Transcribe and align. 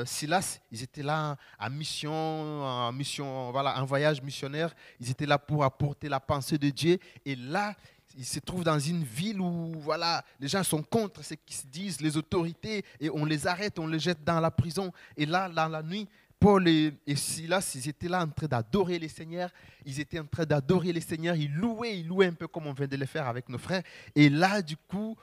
euh, 0.00 0.04
Silas, 0.04 0.60
ils 0.70 0.82
étaient 0.82 1.02
là 1.02 1.36
en 1.58 1.70
mission, 1.70 2.12
en 2.12 2.92
mission, 2.92 3.50
voilà, 3.52 3.76
un 3.76 3.84
voyage 3.84 4.22
missionnaire. 4.22 4.74
Ils 5.00 5.10
étaient 5.10 5.26
là 5.26 5.38
pour 5.38 5.64
apporter 5.64 6.08
la 6.08 6.20
pensée 6.20 6.58
de 6.58 6.70
Dieu. 6.70 6.98
Et 7.24 7.36
là, 7.36 7.74
ils 8.16 8.24
se 8.24 8.40
trouvent 8.40 8.64
dans 8.64 8.78
une 8.78 9.04
ville 9.04 9.40
où 9.40 9.72
voilà, 9.80 10.24
les 10.40 10.48
gens 10.48 10.62
sont 10.64 10.82
contre 10.82 11.22
ce 11.24 11.34
qu'ils 11.34 11.56
se 11.56 11.66
disent, 11.66 12.00
les 12.00 12.16
autorités, 12.16 12.84
et 12.98 13.08
on 13.10 13.24
les 13.24 13.46
arrête, 13.46 13.78
on 13.78 13.86
les 13.86 14.00
jette 14.00 14.24
dans 14.24 14.40
la 14.40 14.50
prison. 14.50 14.92
Et 15.16 15.26
là, 15.26 15.48
dans 15.48 15.68
la 15.68 15.82
nuit, 15.82 16.08
Paul 16.38 16.66
et, 16.66 16.92
Silas, 17.16 17.72
ils 17.74 17.88
étaient 17.88 18.08
là 18.08 18.22
en 18.22 18.28
train 18.28 18.46
d'adorer 18.46 18.98
les 18.98 19.08
seigneurs. 19.08 19.50
Ils 19.84 20.00
étaient 20.00 20.18
en 20.18 20.24
train 20.24 20.46
d'adorer 20.46 20.92
les 20.92 21.02
seigneurs. 21.02 21.36
Ils 21.36 21.52
louaient, 21.52 21.98
ils 21.98 22.08
louaient 22.08 22.28
un 22.28 22.32
peu 22.32 22.48
comme 22.48 22.66
on 22.66 22.72
vient 22.72 22.86
de 22.86 22.96
le 22.96 23.04
faire 23.04 23.28
avec 23.28 23.48
nos 23.50 23.58
frères. 23.58 23.82
Et 24.14 24.30
là, 24.30 24.62
du 24.62 24.76
coup, 24.76 25.16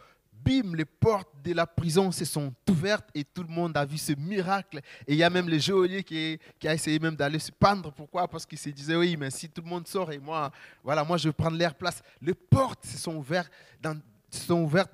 les 0.47 0.85
portes 0.85 1.29
de 1.43 1.53
la 1.53 1.65
prison 1.65 2.11
se 2.11 2.25
sont 2.25 2.53
ouvertes 2.69 3.09
et 3.13 3.23
tout 3.23 3.43
le 3.43 3.49
monde 3.49 3.75
a 3.77 3.85
vu 3.85 3.97
ce 3.97 4.13
miracle. 4.13 4.79
Et 5.05 5.13
il 5.13 5.17
y 5.17 5.23
a 5.23 5.29
même 5.29 5.49
le 5.49 5.57
geôlier 5.57 6.03
qui, 6.03 6.39
a 6.65 6.73
essayé 6.73 6.99
même 6.99 7.15
d'aller 7.15 7.39
se 7.39 7.51
pendre. 7.51 7.91
Pourquoi? 7.91 8.27
Parce 8.27 8.45
qu'il 8.45 8.57
se 8.57 8.69
disait, 8.69 8.95
oui, 8.95 9.15
mais 9.17 9.29
si 9.29 9.49
tout 9.49 9.61
le 9.61 9.69
monde 9.69 9.87
sort 9.87 10.11
et 10.11 10.19
moi, 10.19 10.51
voilà, 10.83 11.03
moi 11.03 11.17
je 11.17 11.29
vais 11.29 11.33
prendre 11.33 11.57
l'air 11.57 11.75
place. 11.75 12.01
Les 12.21 12.33
portes 12.33 12.85
se 12.85 12.97
sont 12.97 13.15
ouvertes 13.17 13.51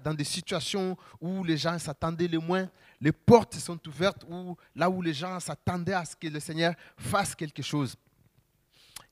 dans 0.04 0.14
des 0.14 0.24
situations 0.24 0.98
où 1.22 1.44
les 1.44 1.58
gens 1.58 1.78
s'attendaient 1.78 2.28
le 2.28 2.40
moins. 2.40 2.70
Les 3.00 3.12
portes 3.12 3.56
sont 3.56 3.80
ouvertes 3.88 4.26
où, 4.30 4.56
là 4.76 4.90
où 4.90 5.02
les 5.02 5.14
gens 5.14 5.40
s'attendaient 5.40 5.94
à 5.94 6.06
ce 6.06 6.16
que 6.16 6.28
le 6.28 6.40
Seigneur 6.40 6.74
fasse 6.98 7.36
quelque 7.36 7.62
chose. 7.62 7.96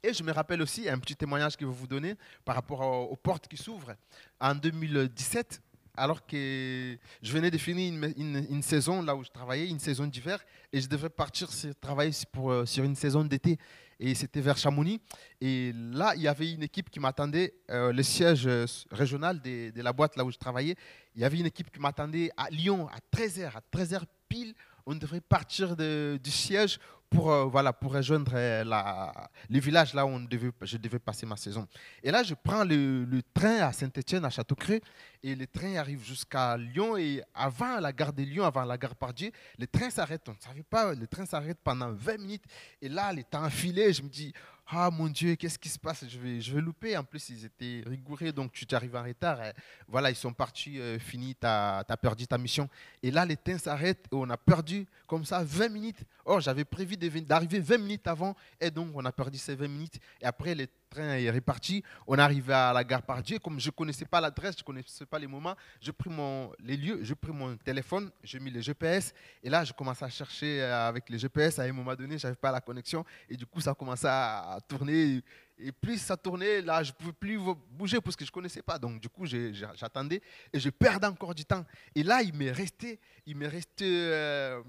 Et 0.03 0.13
je 0.13 0.23
me 0.23 0.31
rappelle 0.31 0.61
aussi 0.63 0.89
un 0.89 0.97
petit 0.97 1.15
témoignage 1.15 1.55
que 1.55 1.63
je 1.63 1.69
vais 1.69 1.75
vous 1.75 1.87
donner 1.87 2.15
par 2.43 2.55
rapport 2.55 2.81
aux, 2.81 3.15
portes 3.15 3.47
qui 3.47 3.57
s'ouvrent. 3.57 3.95
En 4.39 4.55
2017, 4.55 5.61
alors 5.95 6.25
que 6.25 6.97
je 7.21 7.33
venais 7.33 7.51
de 7.51 7.57
finir 7.57 8.11
une, 8.17 8.61
saison 8.61 9.01
là 9.01 9.15
où 9.15 9.23
je 9.23 9.29
travaillais, 9.29 9.67
une 9.67 9.79
saison 9.79 10.07
d'hiver, 10.07 10.39
et 10.71 10.79
je 10.79 10.87
devais 10.87 11.09
partir 11.09 11.49
travailler 11.79 12.11
pour, 12.31 12.51
euh, 12.51 12.65
sur 12.65 12.83
une 12.83 12.95
saison 12.95 13.23
d'été 13.23 13.57
et 13.99 14.15
c'était 14.15 14.41
vers 14.41 14.57
Chamonix. 14.57 14.99
Et 15.39 15.71
là, 15.75 16.13
il 16.15 16.23
y 16.23 16.27
avait 16.27 16.51
une 16.51 16.63
équipe 16.63 16.89
qui 16.89 16.99
m'attendait, 16.99 17.53
euh, 17.69 17.93
le 17.93 18.01
siège 18.01 18.47
euh, 18.47 18.65
régional 18.89 19.39
de, 19.39 19.71
la 19.81 19.93
boîte 19.93 20.15
là 20.15 20.25
où 20.25 20.31
je 20.31 20.37
travaillais. 20.37 20.75
Il 21.15 21.21
y 21.21 21.25
avait 21.25 21.39
une 21.39 21.45
équipe 21.45 21.69
qui 21.71 21.79
m'attendait 21.79 22.31
à 22.35 22.49
Lyon 22.49 22.87
à 22.89 22.97
13h, 23.15 23.51
à 23.55 23.61
13h 23.77 24.01
pile. 24.27 24.55
On 24.87 24.95
devrait 24.95 25.21
partir 25.21 25.75
de, 25.75 26.19
du 26.21 26.31
siège 26.31 26.79
pour, 27.11 27.29
voilà, 27.49 27.73
pour 27.73 27.93
rejoindre 27.93 28.33
la, 28.33 29.29
le 29.49 29.59
village 29.59 29.93
là 29.93 30.05
où 30.05 30.19
je 30.61 30.77
devais 30.77 30.97
passer 30.97 31.25
ma 31.25 31.35
saison. 31.35 31.67
Et 32.01 32.09
là, 32.09 32.23
je 32.23 32.33
prends 32.33 32.63
le, 32.63 33.05
train 33.33 33.59
à 33.59 33.71
Saint-Etienne, 33.71 34.25
à 34.25 34.29
Châteaucreux, 34.29 34.79
et 35.23 35.35
le 35.35 35.47
train 35.47 35.75
arrive 35.75 36.03
jusqu'à 36.03 36.57
Lyon. 36.57 36.97
Et 36.97 37.21
avant 37.33 37.79
la 37.79 37.91
gare 37.93 38.13
de 38.13 38.23
Lyon, 38.23 38.45
avant 38.45 38.63
la 38.63 38.77
gare 38.77 38.95
Pardieu, 38.95 39.31
le 39.57 39.67
train 39.67 39.89
s'arrête. 39.89 40.27
On 40.27 40.33
ne 40.33 40.39
savait 40.39 40.63
pas, 40.63 40.93
le 40.93 41.07
train 41.07 41.25
s'arrête 41.25 41.57
pendant 41.63 41.91
20 41.91 42.17
minutes. 42.17 42.43
Et 42.81 42.89
là, 42.89 43.13
le 43.13 43.23
temps 43.23 43.43
enfilé, 43.43 43.93
je 43.93 44.01
me 44.01 44.09
dis, 44.09 44.33
ah 44.73 44.89
mon 44.89 45.07
Dieu, 45.07 45.35
qu'est-ce 45.35 45.59
qui 45.59 45.67
se 45.67 45.77
passe? 45.77 46.05
Je 46.07 46.17
vais, 46.17 46.39
je 46.39 46.53
vais 46.53 46.61
louper. 46.61 46.95
En 46.95 47.03
plus, 47.03 47.29
ils 47.29 47.45
étaient 47.45 47.83
rigoureux, 47.85 48.31
donc 48.31 48.53
tu 48.53 48.65
t'arrives 48.65 48.95
en 48.95 49.03
retard. 49.03 49.39
Voilà, 49.87 50.09
ils 50.09 50.15
sont 50.15 50.33
partis, 50.33 50.79
euh, 50.79 50.97
fini, 50.97 51.35
tu 51.35 51.45
as, 51.45 51.83
perdu 52.01 52.25
ta 52.25 52.37
mission. 52.37 52.69
Et 53.03 53.11
là, 53.11 53.25
les 53.25 53.35
train 53.35 53.57
s'arrêtent 53.57 54.05
et 54.11 54.15
on 54.15 54.29
a 54.29 54.37
perdu 54.37 54.87
comme 55.07 55.25
ça 55.25 55.43
20 55.43 55.69
minutes. 55.69 56.03
Or, 56.23 56.39
j'avais 56.39 56.63
prévu 56.63 56.95
d'arriver 56.95 57.59
20 57.59 57.77
minutes 57.79 58.07
avant 58.07 58.35
et 58.59 58.71
donc 58.71 58.91
on 58.95 59.03
a 59.03 59.11
perdu 59.11 59.37
ces 59.37 59.55
20 59.55 59.67
minutes. 59.67 59.99
Et 60.21 60.25
après, 60.25 60.55
les 60.55 60.67
train 60.91 61.15
est 61.15 61.31
reparti. 61.31 61.83
On 62.05 62.17
arrivé 62.19 62.53
à 62.53 62.73
la 62.73 62.83
gare 62.83 63.01
Pardieu. 63.01 63.39
Comme 63.39 63.59
je 63.59 63.69
ne 63.69 63.71
connaissais 63.71 64.05
pas 64.05 64.21
l'adresse, 64.21 64.55
je 64.57 64.61
ne 64.61 64.65
connaissais 64.65 65.05
pas 65.05 65.17
les 65.17 65.27
moments, 65.27 65.55
je 65.81 65.91
pris 65.91 66.09
mon, 66.09 66.51
les 66.59 66.77
lieux, 66.77 66.99
je 67.01 67.13
pris 67.13 67.31
mon 67.31 67.55
téléphone, 67.57 68.11
j'ai 68.23 68.39
mis 68.39 68.51
le 68.51 68.61
GPS. 68.61 69.13
Et 69.41 69.49
là, 69.49 69.63
je 69.63 69.73
commençais 69.73 70.05
à 70.05 70.09
chercher 70.09 70.61
euh, 70.61 70.87
avec 70.89 71.09
le 71.09 71.17
GPS. 71.17 71.59
À 71.59 71.63
un 71.63 71.71
moment 71.71 71.95
donné, 71.95 72.17
je 72.17 72.27
n'avais 72.27 72.35
pas 72.35 72.51
la 72.51 72.61
connexion. 72.61 73.03
Et 73.29 73.37
du 73.37 73.45
coup, 73.45 73.61
ça 73.61 73.73
commençait 73.73 74.07
à 74.07 74.59
tourner. 74.67 75.23
Et 75.63 75.71
plus 75.71 75.99
ça 75.99 76.17
tournait, 76.17 76.61
là, 76.61 76.81
je 76.81 76.91
ne 76.91 76.95
pouvais 76.95 77.13
plus 77.13 77.39
bouger 77.69 78.01
parce 78.01 78.15
que 78.15 78.25
je 78.25 78.29
ne 78.29 78.33
connaissais 78.33 78.63
pas. 78.63 78.79
Donc, 78.79 78.99
du 78.99 79.09
coup, 79.09 79.25
j'attendais 79.25 80.21
et 80.51 80.59
je 80.59 80.69
perdais 80.69 81.07
encore 81.07 81.35
du 81.35 81.45
temps. 81.45 81.65
Et 81.95 82.03
là, 82.03 82.21
il 82.21 82.33
m'est 82.33 82.51
resté, 82.51 82.99
il 83.25 83.37
m'est 83.37 83.47
resté 83.47 83.85
euh, 83.85 84.61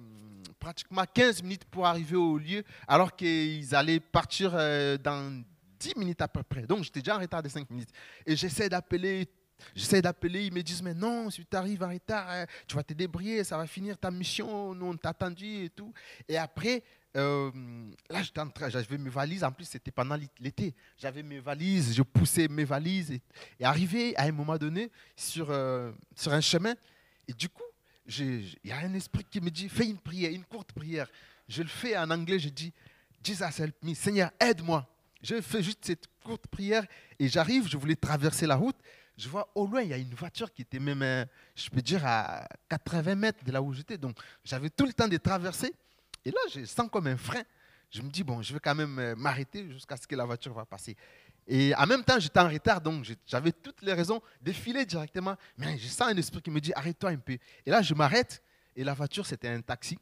pratiquement 0.58 1.04
15 1.12 1.42
minutes 1.42 1.64
pour 1.64 1.86
arriver 1.86 2.16
au 2.16 2.36
lieu, 2.36 2.62
alors 2.86 3.16
qu'ils 3.16 3.74
allaient 3.74 4.00
partir 4.00 4.52
euh, 4.54 4.98
dans 4.98 5.42
10 5.82 5.96
minutes 5.96 6.20
à 6.22 6.28
peu 6.28 6.42
près. 6.42 6.62
Donc, 6.62 6.84
j'étais 6.84 7.00
déjà 7.00 7.16
en 7.16 7.20
retard 7.20 7.42
de 7.42 7.48
5 7.48 7.68
minutes. 7.70 7.90
Et 8.24 8.36
j'essaie 8.36 8.68
d'appeler 8.68 9.28
J'essaie 9.76 10.02
d'appeler, 10.02 10.46
ils 10.46 10.52
me 10.52 10.60
disent, 10.60 10.82
mais 10.82 10.92
non, 10.92 11.30
si 11.30 11.46
tu 11.46 11.56
arrives 11.56 11.84
en 11.84 11.88
retard, 11.88 12.28
hein, 12.28 12.46
tu 12.66 12.74
vas 12.74 12.82
te 12.82 12.94
débrouiller, 12.94 13.44
ça 13.44 13.56
va 13.56 13.64
finir 13.68 13.96
ta 13.96 14.10
mission, 14.10 14.74
nous 14.74 14.86
on 14.86 14.96
t'a 14.96 15.10
attendu 15.10 15.46
et 15.66 15.70
tout. 15.70 15.92
Et 16.26 16.36
après, 16.36 16.82
euh, 17.16 17.48
là, 18.10 18.24
j'étais 18.24 18.40
en 18.40 18.48
train, 18.48 18.68
j'avais 18.70 18.98
mes 18.98 19.08
valises, 19.08 19.44
en 19.44 19.52
plus 19.52 19.66
c'était 19.66 19.92
pendant 19.92 20.18
l'été, 20.40 20.74
j'avais 20.98 21.22
mes 21.22 21.38
valises, 21.38 21.94
je 21.94 22.02
poussais 22.02 22.48
mes 22.48 22.64
valises, 22.64 23.12
et, 23.12 23.22
et 23.60 23.64
arrivé 23.64 24.16
à 24.16 24.24
un 24.24 24.32
moment 24.32 24.58
donné 24.58 24.90
sur, 25.14 25.48
euh, 25.50 25.92
sur 26.16 26.32
un 26.32 26.40
chemin, 26.40 26.74
et 27.28 27.32
du 27.32 27.48
coup, 27.48 27.62
il 28.18 28.58
y 28.64 28.72
a 28.72 28.78
un 28.78 28.94
esprit 28.94 29.24
qui 29.24 29.40
me 29.40 29.50
dit, 29.50 29.68
fais 29.68 29.86
une 29.86 29.98
prière, 29.98 30.32
une 30.32 30.44
courte 30.44 30.72
prière. 30.72 31.08
Je 31.48 31.62
le 31.62 31.68
fais 31.68 31.96
en 31.96 32.10
anglais, 32.10 32.38
je 32.38 32.48
dis, 32.48 32.72
Jesus 33.22 33.44
help 33.58 33.76
me, 33.82 33.94
Seigneur, 33.94 34.30
aide-moi. 34.40 34.88
Je 35.22 35.40
fais 35.40 35.62
juste 35.62 35.78
cette 35.82 36.06
courte 36.24 36.46
prière 36.48 36.84
et 37.18 37.28
j'arrive, 37.28 37.68
je 37.68 37.76
voulais 37.76 37.96
traverser 37.96 38.46
la 38.46 38.56
route. 38.56 38.76
Je 39.16 39.28
vois 39.28 39.50
au 39.54 39.66
loin, 39.66 39.82
il 39.82 39.88
y 39.88 39.92
a 39.92 39.98
une 39.98 40.14
voiture 40.14 40.52
qui 40.52 40.62
était 40.62 40.78
même, 40.78 41.02
euh, 41.02 41.24
je 41.54 41.68
peux 41.70 41.82
dire, 41.82 42.04
à 42.04 42.48
80 42.68 43.14
mètres 43.14 43.44
de 43.44 43.52
là 43.52 43.62
où 43.62 43.72
j'étais. 43.72 43.98
Donc, 43.98 44.16
j'avais 44.42 44.70
tout 44.70 44.86
le 44.86 44.92
temps 44.92 45.06
de 45.06 45.16
traverser. 45.18 45.72
Et 46.24 46.30
là, 46.30 46.40
je 46.52 46.64
sens 46.64 46.88
comme 46.90 47.06
un 47.06 47.16
frein. 47.16 47.42
Je 47.90 48.00
me 48.00 48.08
dis, 48.08 48.24
bon, 48.24 48.40
je 48.42 48.52
vais 48.54 48.60
quand 48.60 48.74
même 48.74 48.98
euh, 48.98 49.14
m'arrêter 49.14 49.70
jusqu'à 49.70 49.96
ce 49.96 50.06
que 50.06 50.16
la 50.16 50.24
voiture 50.24 50.54
va 50.54 50.64
passer. 50.64 50.96
Et 51.46 51.74
en 51.74 51.86
même 51.86 52.02
temps, 52.04 52.18
j'étais 52.18 52.40
en 52.40 52.48
retard, 52.48 52.80
donc 52.80 53.04
j'avais 53.26 53.52
toutes 53.52 53.82
les 53.82 53.92
raisons 53.92 54.22
de 54.40 54.52
filer 54.52 54.86
directement. 54.86 55.36
Mais 55.58 55.76
je 55.76 55.88
sens 55.88 56.08
un 56.08 56.16
esprit 56.16 56.40
qui 56.40 56.50
me 56.50 56.60
dit, 56.60 56.72
arrête-toi 56.74 57.10
un 57.10 57.18
peu. 57.18 57.36
Et 57.66 57.70
là, 57.70 57.82
je 57.82 57.94
m'arrête. 57.94 58.42
Et 58.74 58.82
la 58.82 58.94
voiture, 58.94 59.26
c'était 59.26 59.48
un 59.48 59.60
taxi. 59.60 59.98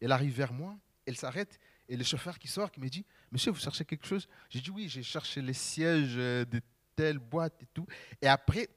Elle 0.00 0.12
arrive 0.12 0.34
vers 0.34 0.52
moi. 0.52 0.76
Elle 1.04 1.16
s'arrête. 1.16 1.58
Et 1.88 1.96
le 1.96 2.04
chauffeur 2.04 2.38
qui 2.38 2.48
sort, 2.48 2.70
qui 2.70 2.80
me 2.80 2.88
dit, 2.88 3.04
Monsieur, 3.32 3.50
vous 3.50 3.60
cherchez 3.60 3.84
quelque 3.84 4.06
chose? 4.06 4.28
J'ai 4.48 4.60
dit 4.60 4.70
oui, 4.70 4.88
j'ai 4.88 5.02
cherché 5.02 5.42
les 5.42 5.52
sièges 5.52 6.14
euh, 6.16 6.44
de 6.44 6.60
telle 6.94 7.18
boîte 7.18 7.62
et 7.62 7.66
tout. 7.74 7.86
Et 8.22 8.28
après, 8.28 8.68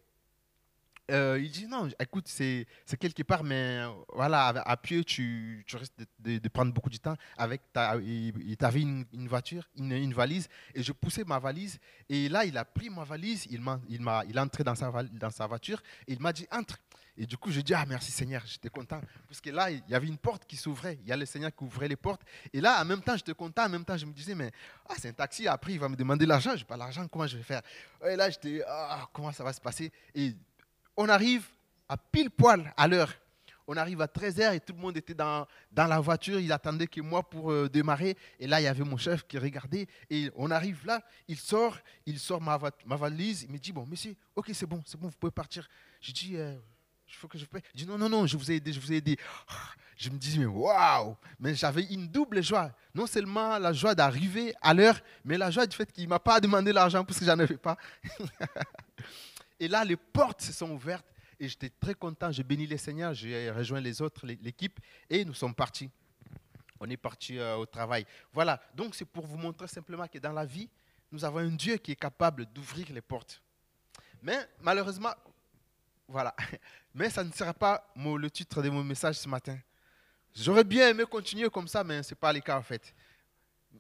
euh, 1.12 1.40
il 1.42 1.50
dit 1.50 1.68
non, 1.68 1.90
écoute, 2.00 2.28
c'est 2.28 2.68
quelque 3.00 3.24
part, 3.24 3.44
mais 3.44 3.80
euh, 3.80 3.90
voilà, 4.14 4.48
à 4.48 4.78
pied, 4.78 5.04
tu, 5.04 5.64
tu 5.68 5.76
risques 5.76 5.94
de, 6.20 6.48
prendre 6.50 6.74
beaucoup 6.74 6.90
de 6.90 6.98
temps. 6.98 7.16
Avec 7.38 7.62
ta, 7.74 7.98
il, 7.98 8.58
t'avait 8.58 8.82
une, 8.82 9.06
voiture, 9.28 9.68
une, 9.78 9.92
une, 9.92 10.14
valise, 10.14 10.48
et 10.76 10.84
je 10.84 10.92
poussais 10.92 11.24
ma 11.24 11.40
valise. 11.40 11.80
Et 12.10 12.30
là, 12.30 12.46
il 12.46 12.58
a 12.58 12.66
pris 12.66 12.90
ma 12.90 13.04
valise, 13.04 13.48
il, 13.50 13.62
m'a, 13.62 13.80
il, 13.90 14.02
il 14.28 14.38
est 14.38 14.40
entré 14.40 14.64
dans 14.64 14.76
sa, 14.76 14.92
dans 14.92 15.32
sa 15.32 15.48
voiture, 15.48 15.82
et 16.08 16.14
il 16.14 16.22
m'a 16.22 16.34
dit 16.34 16.48
entre. 16.52 16.78
Et 17.22 17.26
du 17.26 17.36
coup, 17.36 17.52
je 17.52 17.60
dis, 17.60 17.74
ah 17.74 17.84
merci 17.86 18.12
Seigneur, 18.12 18.42
j'étais 18.46 18.70
content. 18.70 19.02
Parce 19.28 19.42
que 19.42 19.50
là, 19.50 19.70
il 19.70 19.84
y 19.90 19.94
avait 19.94 20.08
une 20.08 20.18
porte 20.18 20.46
qui 20.46 20.56
s'ouvrait. 20.56 20.98
Il 21.02 21.10
y 21.10 21.12
a 21.12 21.18
le 21.18 21.26
Seigneur 21.26 21.54
qui 21.54 21.66
ouvrait 21.66 21.90
les 21.90 21.98
portes. 21.98 22.22
Et 22.54 22.62
là, 22.62 22.82
en 22.82 22.86
même 22.86 23.02
temps, 23.02 23.18
j'étais 23.18 23.34
content. 23.34 23.66
En 23.66 23.70
même 23.70 23.84
temps, 23.84 23.98
je 23.98 24.06
me 24.06 24.14
disais, 24.14 24.34
mais 24.34 24.50
ah, 24.88 24.94
c'est 24.98 25.10
un 25.10 25.14
taxi. 25.14 25.46
Après, 25.46 25.74
il 25.74 25.80
va 25.82 25.90
me 25.90 25.98
demander 25.98 26.26
l'argent. 26.26 26.52
Je 26.52 26.60
n'ai 26.60 26.64
pas 26.64 26.78
l'argent. 26.78 27.06
Comment 27.10 27.28
je 27.28 27.36
vais 27.36 27.44
faire? 27.44 27.62
Et 28.08 28.16
là, 28.16 28.30
j'étais, 28.30 28.64
ah, 28.66 29.06
comment 29.12 29.34
ça 29.34 29.44
va 29.44 29.52
se 29.52 29.60
passer? 29.60 29.92
Et 30.16 30.34
on 30.96 31.10
arrive 31.10 31.46
à 31.90 31.98
pile 31.98 32.32
poil 32.32 32.74
à 32.78 32.88
l'heure. 32.88 33.14
On 33.68 33.76
arrive 33.76 34.00
à 34.00 34.08
13h 34.08 34.56
et 34.56 34.62
tout 34.62 34.72
le 34.74 34.80
monde 34.80 34.96
était 34.96 35.14
dans, 35.14 35.46
dans 35.74 35.88
la 35.88 36.00
voiture. 36.00 36.40
Il 36.40 36.54
attendait 36.54 36.88
que 36.88 37.02
moi 37.02 37.22
pour 37.22 37.52
euh, 37.52 37.68
démarrer. 37.68 38.16
Et 38.40 38.48
là, 38.48 38.62
il 38.62 38.64
y 38.64 38.68
avait 38.68 38.86
mon 38.86 38.98
chef 38.98 39.28
qui 39.28 39.38
regardait. 39.38 39.88
Et 40.10 40.32
on 40.38 40.50
arrive 40.52 40.86
là. 40.86 41.04
Il 41.28 41.38
sort. 41.38 41.78
Il 42.06 42.18
sort 42.18 42.40
ma, 42.40 42.58
ma 42.86 42.96
valise. 42.96 43.44
Il 43.44 43.52
me 43.52 43.58
dit, 43.58 43.74
bon, 43.74 43.86
monsieur, 43.86 44.16
ok, 44.38 44.52
c'est 44.54 44.66
bon, 44.66 44.82
c'est 44.86 44.98
bon, 44.98 45.10
vous 45.10 45.18
pouvez 45.20 45.32
partir. 45.32 45.68
Je 46.00 46.14
dis, 46.14 46.38
euh, 46.38 46.56
il 47.10 47.16
faut 47.16 47.28
que 47.28 47.38
je 47.38 47.46
paye. 47.46 47.62
Je 47.74 47.84
dis 47.84 47.88
non, 47.88 47.98
non, 47.98 48.08
non, 48.08 48.28
je 48.28 48.38
vous 48.38 48.52
ai 48.52 48.56
aidé, 48.56 48.72
je 48.72 48.80
vous 48.80 48.94
ai 48.94 48.98
aidé. 48.98 49.18
Je 49.98 50.10
me 50.10 50.18
dis, 50.18 50.40
mais 50.40 50.46
waouh 50.46 51.18
Mais 51.40 51.54
j'avais 51.56 51.84
une 51.84 52.08
double 52.08 52.42
joie. 52.42 52.72
Non 52.96 53.06
seulement 53.06 53.58
la 53.58 53.74
joie 53.74 53.94
d'arriver 53.94 54.54
à 54.62 54.74
l'heure, 54.74 54.98
mais 55.26 55.38
la 55.38 55.52
joie 55.52 55.68
du 55.68 55.76
fait 55.76 55.92
qu'il 55.92 56.06
ne 56.06 56.10
m'a 56.10 56.20
pas 56.20 56.40
demandé 56.40 56.72
l'argent 56.72 57.04
parce 57.04 57.20
que 57.20 57.26
j'en 57.26 57.38
avais 57.38 57.58
pas. 57.58 57.78
et 59.60 59.68
là, 59.68 59.84
les 59.84 59.98
portes 59.98 60.42
se 60.42 60.54
sont 60.54 60.72
ouvertes 60.72 61.06
et 61.38 61.50
j'étais 61.50 61.70
très 61.70 61.96
content. 61.96 62.32
J'ai 62.32 62.44
béni 62.44 62.66
les 62.66 62.78
seigneurs, 62.78 63.14
j'ai 63.14 63.52
rejoint 63.52 63.82
les 63.82 64.02
autres, 64.02 64.26
l'équipe, 64.26 64.80
et 65.10 65.26
nous 65.26 65.34
sommes 65.34 65.56
partis. 65.56 65.90
On 66.80 66.90
est 66.90 66.98
parti 66.98 67.38
euh, 67.38 67.58
au 67.58 67.66
travail. 67.66 68.06
Voilà, 68.32 68.62
donc 68.74 68.96
c'est 68.96 69.04
pour 69.04 69.26
vous 69.26 69.38
montrer 69.38 69.68
simplement 69.68 70.08
que 70.08 70.18
dans 70.18 70.32
la 70.32 70.46
vie, 70.46 70.70
nous 71.12 71.26
avons 71.26 71.40
un 71.40 71.50
Dieu 71.50 71.76
qui 71.76 71.92
est 71.92 72.00
capable 72.00 72.46
d'ouvrir 72.46 72.88
les 72.94 73.02
portes. 73.02 73.42
Mais 74.22 74.38
malheureusement, 74.62 75.14
voilà. 76.10 76.36
Mais 76.94 77.10
ça 77.10 77.24
ne 77.24 77.32
sera 77.32 77.54
pas 77.54 77.92
le 77.96 78.30
titre 78.30 78.62
de 78.62 78.70
mon 78.70 78.84
message 78.84 79.16
ce 79.16 79.30
matin. 79.30 79.58
J'aurais 80.36 80.64
bien 80.64 80.90
aimé 80.90 81.06
continuer 81.10 81.50
comme 81.50 81.68
ça, 81.68 81.84
mais 81.84 82.04
ce 82.04 82.12
n'est 82.12 82.20
pas 82.20 82.32
le 82.32 82.40
cas 82.40 82.58
en 82.58 82.62
fait. 82.62 82.94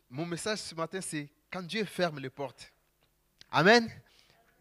Mon 0.09 0.25
message 0.25 0.59
ce 0.59 0.75
matin, 0.75 0.99
c'est 0.99 1.29
quand 1.51 1.61
Dieu 1.61 1.85
ferme 1.85 2.19
les 2.19 2.29
portes. 2.29 2.71
Amen. 3.51 3.87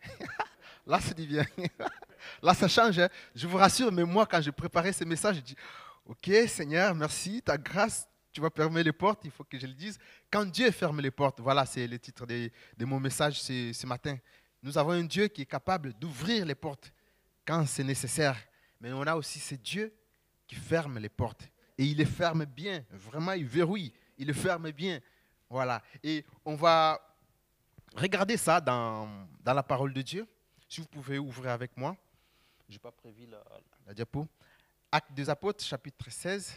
Là, 0.87 1.01
c'est 1.01 1.15
bien. 1.15 1.45
Là, 2.43 2.55
ça 2.55 2.69
change. 2.69 2.99
Hein. 2.99 3.09
Je 3.35 3.47
vous 3.47 3.57
rassure, 3.57 3.91
mais 3.91 4.05
moi, 4.05 4.27
quand 4.27 4.41
j'ai 4.41 4.53
préparé 4.53 4.93
ce 4.93 5.05
message, 5.05 5.37
je 5.37 5.41
dis 5.41 5.57
Ok, 6.07 6.31
Seigneur, 6.47 6.95
merci, 6.95 7.43
ta 7.43 7.59
grâce, 7.59 8.09
tu 8.33 8.41
vas 8.41 8.51
fermer 8.55 8.83
les 8.83 8.93
portes, 8.93 9.25
il 9.25 9.31
faut 9.31 9.45
que 9.45 9.59
je 9.59 9.67
le 9.67 9.75
dise. 9.75 9.99
Quand 10.31 10.45
Dieu 10.45 10.71
ferme 10.71 11.01
les 11.01 11.11
portes, 11.11 11.41
voilà, 11.41 11.67
c'est 11.67 11.87
le 11.87 11.99
titre 11.99 12.25
de, 12.27 12.51
mon 12.85 13.01
message 13.01 13.41
ce 13.41 13.87
matin. 13.87 14.17
Nous 14.63 14.77
avons 14.79 14.93
un 14.93 15.05
Dieu 15.05 15.29
qui 15.29 15.43
est 15.43 15.47
capable 15.47 15.93
d'ouvrir 15.95 16.47
les 16.47 16.55
portes 16.55 16.93
quand 17.49 17.65
c'est 17.65 17.83
nécessaire. 17.83 18.37
Mais 18.79 18.93
on 18.93 19.07
a 19.07 19.17
aussi 19.17 19.39
ce 19.39 19.55
Dieu 19.55 19.95
qui 20.47 20.55
ferme 20.55 20.99
les 20.99 21.09
portes. 21.09 21.49
Et 21.79 21.85
il 21.85 21.97
les 21.97 22.05
ferme 22.05 22.45
bien. 22.45 22.85
Vraiment, 22.91 23.33
il 23.33 23.47
verrouille. 23.47 23.91
Il 24.19 24.27
les 24.27 24.35
ferme 24.35 24.71
bien. 24.71 25.01
Voilà. 25.49 25.83
Et 26.03 26.27
on 26.45 26.57
va 26.57 27.01
regarder 27.97 28.37
ça 28.37 28.61
dans, 28.61 29.27
dans 29.41 29.55
la 29.55 29.63
parole 29.63 29.95
de 29.95 30.03
Dieu. 30.03 30.27
Si 30.69 30.83
vous 30.83 30.89
pouvez 30.89 31.19
ouvrir 31.19 31.53
avec 31.53 31.75
moi. 31.75 31.97
Je 32.69 32.75
n'ai 32.75 32.79
pas 32.79 32.93
prévu 32.93 33.27
la, 33.27 33.95
diapo. 33.95 34.29
Actes 34.93 35.15
des 35.15 35.31
apôtres, 35.31 35.65
chapitre 35.65 36.11
16. 36.11 36.55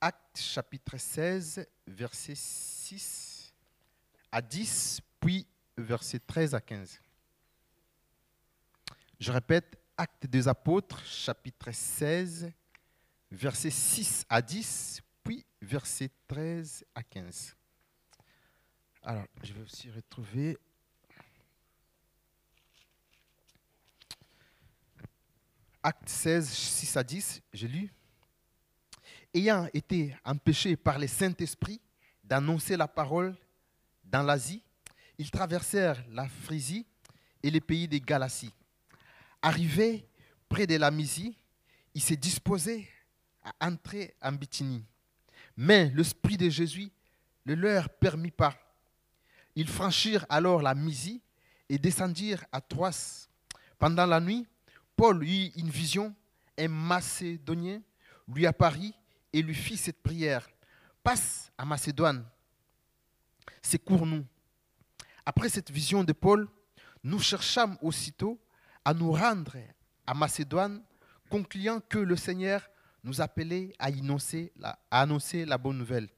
Actes, 0.00 0.40
chapitre 0.40 0.96
16, 0.96 1.64
verset 1.86 2.34
6 2.34 3.54
à 4.32 4.42
10, 4.42 5.00
puis 5.20 5.46
verset 5.76 6.18
13 6.18 6.54
à 6.56 6.60
15. 6.60 7.00
Je 9.18 9.32
répète, 9.32 9.78
Actes 9.96 10.26
des 10.26 10.46
apôtres, 10.46 11.02
chapitre 11.06 11.72
16, 11.72 12.52
verset 13.30 13.70
6 13.70 14.26
à 14.28 14.42
10, 14.42 15.00
puis 15.24 15.42
verset 15.62 16.10
13 16.28 16.84
à 16.94 17.02
15. 17.02 17.56
Alors, 19.02 19.24
je 19.42 19.54
vais 19.54 19.62
aussi 19.62 19.90
retrouver. 19.90 20.58
Acte 25.82 26.10
16, 26.10 26.46
6 26.50 26.96
à 26.98 27.02
10, 27.02 27.42
j'ai 27.54 27.68
lu. 27.68 27.90
Ayant 29.32 29.66
été 29.72 30.14
empêchés 30.26 30.76
par 30.76 30.98
les 30.98 31.08
Saint-Esprit 31.08 31.80
d'annoncer 32.22 32.76
la 32.76 32.88
parole 32.88 33.34
dans 34.04 34.22
l'Asie, 34.22 34.62
ils 35.16 35.30
traversèrent 35.30 36.04
la 36.10 36.28
Phrygie 36.28 36.84
et 37.42 37.50
les 37.50 37.62
pays 37.62 37.88
des 37.88 38.00
Galaties. 38.00 38.52
Arrivés 39.46 40.04
près 40.48 40.66
de 40.66 40.74
la 40.74 40.90
Mysie, 40.90 41.38
ils 41.94 42.02
se 42.02 42.14
disposaient 42.14 42.84
à 43.44 43.68
entrer 43.68 44.12
en 44.20 44.32
Bithynie. 44.32 44.84
Mais 45.56 45.88
l'Esprit 45.94 46.36
de 46.36 46.48
Jésus 46.48 46.90
ne 47.44 47.54
leur 47.54 47.88
permit 47.88 48.32
pas. 48.32 48.58
Ils 49.54 49.68
franchirent 49.68 50.26
alors 50.28 50.62
la 50.62 50.74
Mysie 50.74 51.22
et 51.68 51.78
descendirent 51.78 52.44
à 52.50 52.60
Troas. 52.60 53.28
Pendant 53.78 54.04
la 54.04 54.18
nuit, 54.18 54.48
Paul 54.96 55.22
eut 55.22 55.52
une 55.54 55.70
vision. 55.70 56.12
Un 56.58 56.66
Macédonien 56.66 57.80
lui 58.26 58.46
apparut 58.46 58.94
et 59.32 59.42
lui 59.42 59.54
fit 59.54 59.76
cette 59.76 60.02
prière. 60.02 60.50
Passe 61.04 61.52
à 61.56 61.64
Macédoine, 61.64 62.26
secours-nous. 63.62 64.26
Après 65.24 65.48
cette 65.48 65.70
vision 65.70 66.02
de 66.02 66.12
Paul, 66.12 66.48
nous 67.04 67.20
cherchâmes 67.20 67.78
aussitôt 67.80 68.40
à 68.86 68.94
nous 68.94 69.10
rendre 69.10 69.56
à 70.06 70.14
Macédoine, 70.14 70.80
concluant 71.28 71.80
que 71.80 71.98
le 71.98 72.14
Seigneur 72.14 72.70
nous 73.02 73.20
appelait 73.20 73.72
à, 73.80 73.88
annoncer 74.92 75.44
la, 75.44 75.58
bonne 75.58 75.78
nouvelle. 75.78 76.08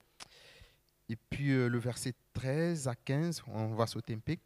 Et 1.09 1.17
puis 1.17 1.53
euh, 1.53 1.69
le 1.69 1.79
verset 1.79 2.13
13 2.35 2.87
à 2.87 2.95
15, 2.95 3.43
on 3.47 3.69
va 3.69 3.87
sauter 3.87 4.13
un 4.13 4.19
peu. 4.19 4.37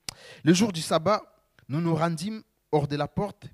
Le 0.44 0.54
jour 0.54 0.72
du 0.72 0.80
sabbat, 0.80 1.20
nous 1.68 1.80
nous 1.80 1.96
rendîmes 1.96 2.44
hors 2.70 2.86
de 2.86 2.94
la 2.94 3.08
porte, 3.08 3.48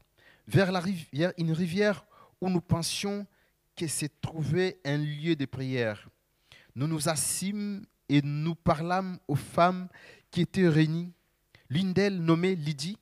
vers 0.47 0.71
la 0.71 0.81
rivière, 0.81 1.32
une 1.38 1.53
rivière 1.53 2.05
où 2.38 2.50
nous 2.50 2.61
pensions 2.61 3.26
que 3.75 3.87
se 3.87 4.05
trouvait 4.21 4.81
un 4.85 4.99
lieu 4.99 5.35
de 5.35 5.47
prière. 5.47 6.11
Nous 6.75 6.87
nous 6.87 7.09
assîmes 7.09 7.87
et 8.11 8.21
nous 8.21 8.55
parlâmes 8.55 9.19
aux 9.29 9.35
femmes 9.35 9.88
qui 10.31 10.43
étaient 10.43 10.69
réunies. 10.69 11.14
L'une 11.71 11.94
d'elles, 11.94 12.21
nommée 12.21 12.55
Lydie, 12.55 12.99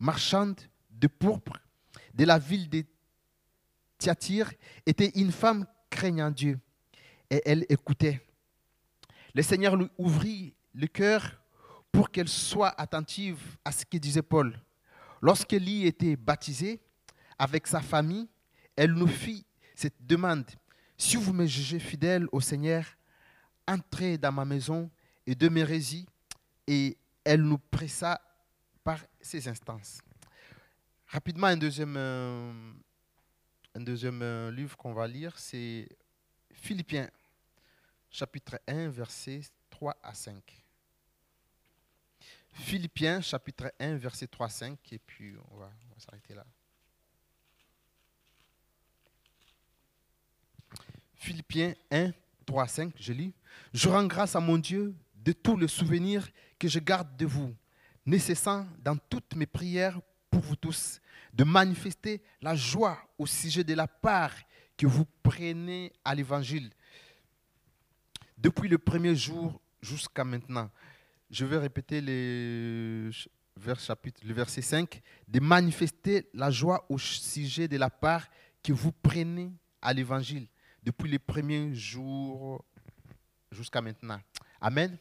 marchande 0.00 0.60
de 1.04 1.08
pourpre 1.08 1.58
de 2.14 2.24
la 2.24 2.38
ville 2.38 2.70
de 2.70 2.82
Thyatire, 3.98 4.50
était 4.86 5.12
une 5.16 5.32
femme 5.32 5.66
craignant 5.90 6.30
Dieu. 6.30 6.58
Et 7.28 7.42
elle 7.44 7.66
écoutait. 7.68 8.26
Le 9.34 9.42
Seigneur 9.42 9.76
lui 9.76 9.88
ouvrit 9.98 10.54
le 10.72 10.86
cœur 10.86 11.42
pour 11.92 12.10
qu'elle 12.10 12.28
soit 12.28 12.74
attentive 12.80 13.38
à 13.66 13.70
ce 13.70 13.84
que 13.84 13.98
disait 13.98 14.22
Paul. 14.22 14.58
Lorsqu'elle 15.20 15.68
y 15.68 15.86
était 15.86 16.16
baptisée 16.16 16.80
avec 17.38 17.66
sa 17.66 17.82
famille, 17.82 18.28
elle 18.74 18.94
nous 18.94 19.06
fit 19.06 19.44
cette 19.74 20.06
demande. 20.06 20.50
Si 20.96 21.16
vous 21.16 21.34
me 21.34 21.44
jugez 21.44 21.80
fidèle 21.80 22.26
au 22.32 22.40
Seigneur, 22.40 22.84
entrez 23.68 24.16
dans 24.16 24.32
ma 24.32 24.46
maison 24.46 24.90
et 25.26 25.34
demeurez-y. 25.34 26.06
Et 26.66 26.96
elle 27.24 27.42
nous 27.42 27.58
pressa 27.58 28.18
par 28.82 29.00
ses 29.20 29.46
instances. 29.48 29.98
Rapidement, 31.14 31.46
un 31.46 31.56
deuxième, 31.56 31.94
euh, 31.96 32.52
un 33.76 33.80
deuxième 33.80 34.20
euh, 34.20 34.50
livre 34.50 34.76
qu'on 34.76 34.92
va 34.92 35.06
lire, 35.06 35.38
c'est 35.38 35.88
Philippiens, 36.50 37.08
chapitre 38.10 38.58
1, 38.66 38.88
versets 38.88 39.42
3 39.70 39.96
à 40.02 40.12
5. 40.12 40.42
Philippiens, 42.50 43.20
chapitre 43.20 43.72
1, 43.78 43.94
verset 43.94 44.26
3 44.26 44.46
à 44.46 44.48
5, 44.48 44.92
et 44.92 44.98
puis 44.98 45.36
on 45.52 45.58
va, 45.58 45.70
on 45.86 45.94
va 45.94 46.00
s'arrêter 46.00 46.34
là. 46.34 46.44
Philippiens 51.14 51.74
1, 51.92 52.10
3 52.44 52.64
à 52.64 52.66
5, 52.66 52.92
je 52.98 53.12
lis. 53.12 53.32
Je 53.72 53.88
rends 53.88 54.06
grâce 54.06 54.34
à 54.34 54.40
mon 54.40 54.58
Dieu 54.58 54.96
de 55.14 55.30
tous 55.30 55.56
les 55.56 55.68
souvenirs 55.68 56.28
que 56.58 56.66
je 56.66 56.80
garde 56.80 57.16
de 57.16 57.26
vous, 57.26 57.54
nécessaire 58.04 58.66
dans 58.80 58.96
toutes 58.96 59.36
mes 59.36 59.46
prières 59.46 60.00
pour 60.34 60.42
vous 60.42 60.56
tous, 60.56 61.00
de 61.32 61.44
manifester 61.44 62.20
la 62.42 62.56
joie 62.56 62.98
au 63.18 63.24
sujet 63.24 63.62
de 63.62 63.72
la 63.72 63.86
part 63.86 64.34
que 64.76 64.84
vous 64.84 65.04
prenez 65.22 65.92
à 66.04 66.12
l'Évangile. 66.12 66.70
Depuis 68.36 68.68
le 68.68 68.78
premier 68.78 69.14
jour 69.14 69.60
jusqu'à 69.80 70.24
maintenant, 70.24 70.68
je 71.30 71.44
vais 71.44 71.58
répéter 71.58 72.00
le 72.00 73.12
verset 73.56 74.62
5, 74.62 75.00
de 75.28 75.38
manifester 75.38 76.28
la 76.34 76.50
joie 76.50 76.84
au 76.88 76.98
sujet 76.98 77.68
de 77.68 77.76
la 77.76 77.90
part 77.90 78.26
que 78.60 78.72
vous 78.72 78.90
prenez 78.90 79.52
à 79.80 79.92
l'Évangile 79.92 80.48
depuis 80.82 81.08
les 81.08 81.20
premiers 81.20 81.72
jours 81.76 82.64
jusqu'à 83.52 83.80
maintenant. 83.80 84.20
Amen. 84.60 84.98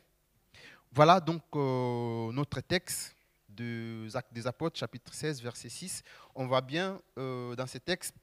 Voilà 0.91 1.19
donc 1.19 1.41
euh, 1.55 2.31
notre 2.31 2.61
texte 2.61 3.15
des 3.55 4.07
des 4.31 4.47
Apôtres, 4.47 4.79
chapitre 4.79 5.13
16, 5.13 5.41
verset 5.41 5.69
6. 5.69 6.03
On 6.35 6.47
voit 6.47 6.61
bien 6.61 6.99
euh, 7.17 7.55
dans 7.55 7.67
ce 7.67 7.77
texte, 7.77 8.15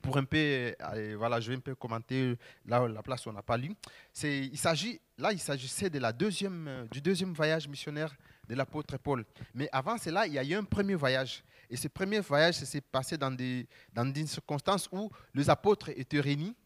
pour 0.00 0.16
un 0.16 0.24
peu, 0.24 0.74
voilà, 1.16 1.40
je 1.40 1.50
vais 1.50 1.56
un 1.56 1.60
peu 1.60 1.74
commenter 1.74 2.36
là, 2.66 2.86
la 2.88 3.02
place 3.02 3.26
où 3.26 3.30
on 3.30 3.32
n'a 3.32 3.42
pas 3.42 3.56
lu. 3.56 3.72
Il 4.22 4.58
s'agit, 4.58 5.00
là, 5.18 5.32
il 5.32 5.38
s'agissait 5.38 5.90
de 5.90 5.98
la 5.98 6.12
deuxième, 6.12 6.88
du 6.90 7.00
deuxième 7.00 7.32
voyage 7.32 7.68
missionnaire 7.68 8.14
de 8.48 8.54
l'apôtre 8.54 8.96
Paul. 8.98 9.24
Mais 9.54 9.68
avant 9.72 9.98
cela, 9.98 10.26
il 10.26 10.32
y 10.32 10.38
a 10.38 10.44
eu 10.44 10.54
un 10.54 10.64
premier 10.64 10.94
voyage. 10.94 11.44
Et 11.68 11.76
ce 11.76 11.88
premier 11.88 12.20
voyage 12.20 12.54
s'est 12.56 12.80
passé 12.80 13.16
dans 13.16 13.30
des, 13.30 13.66
dans 13.92 14.04
des 14.04 14.26
circonstances 14.26 14.88
où 14.90 15.10
les 15.34 15.48
apôtres 15.48 15.90
étaient 15.90 16.20
réunis. 16.20 16.56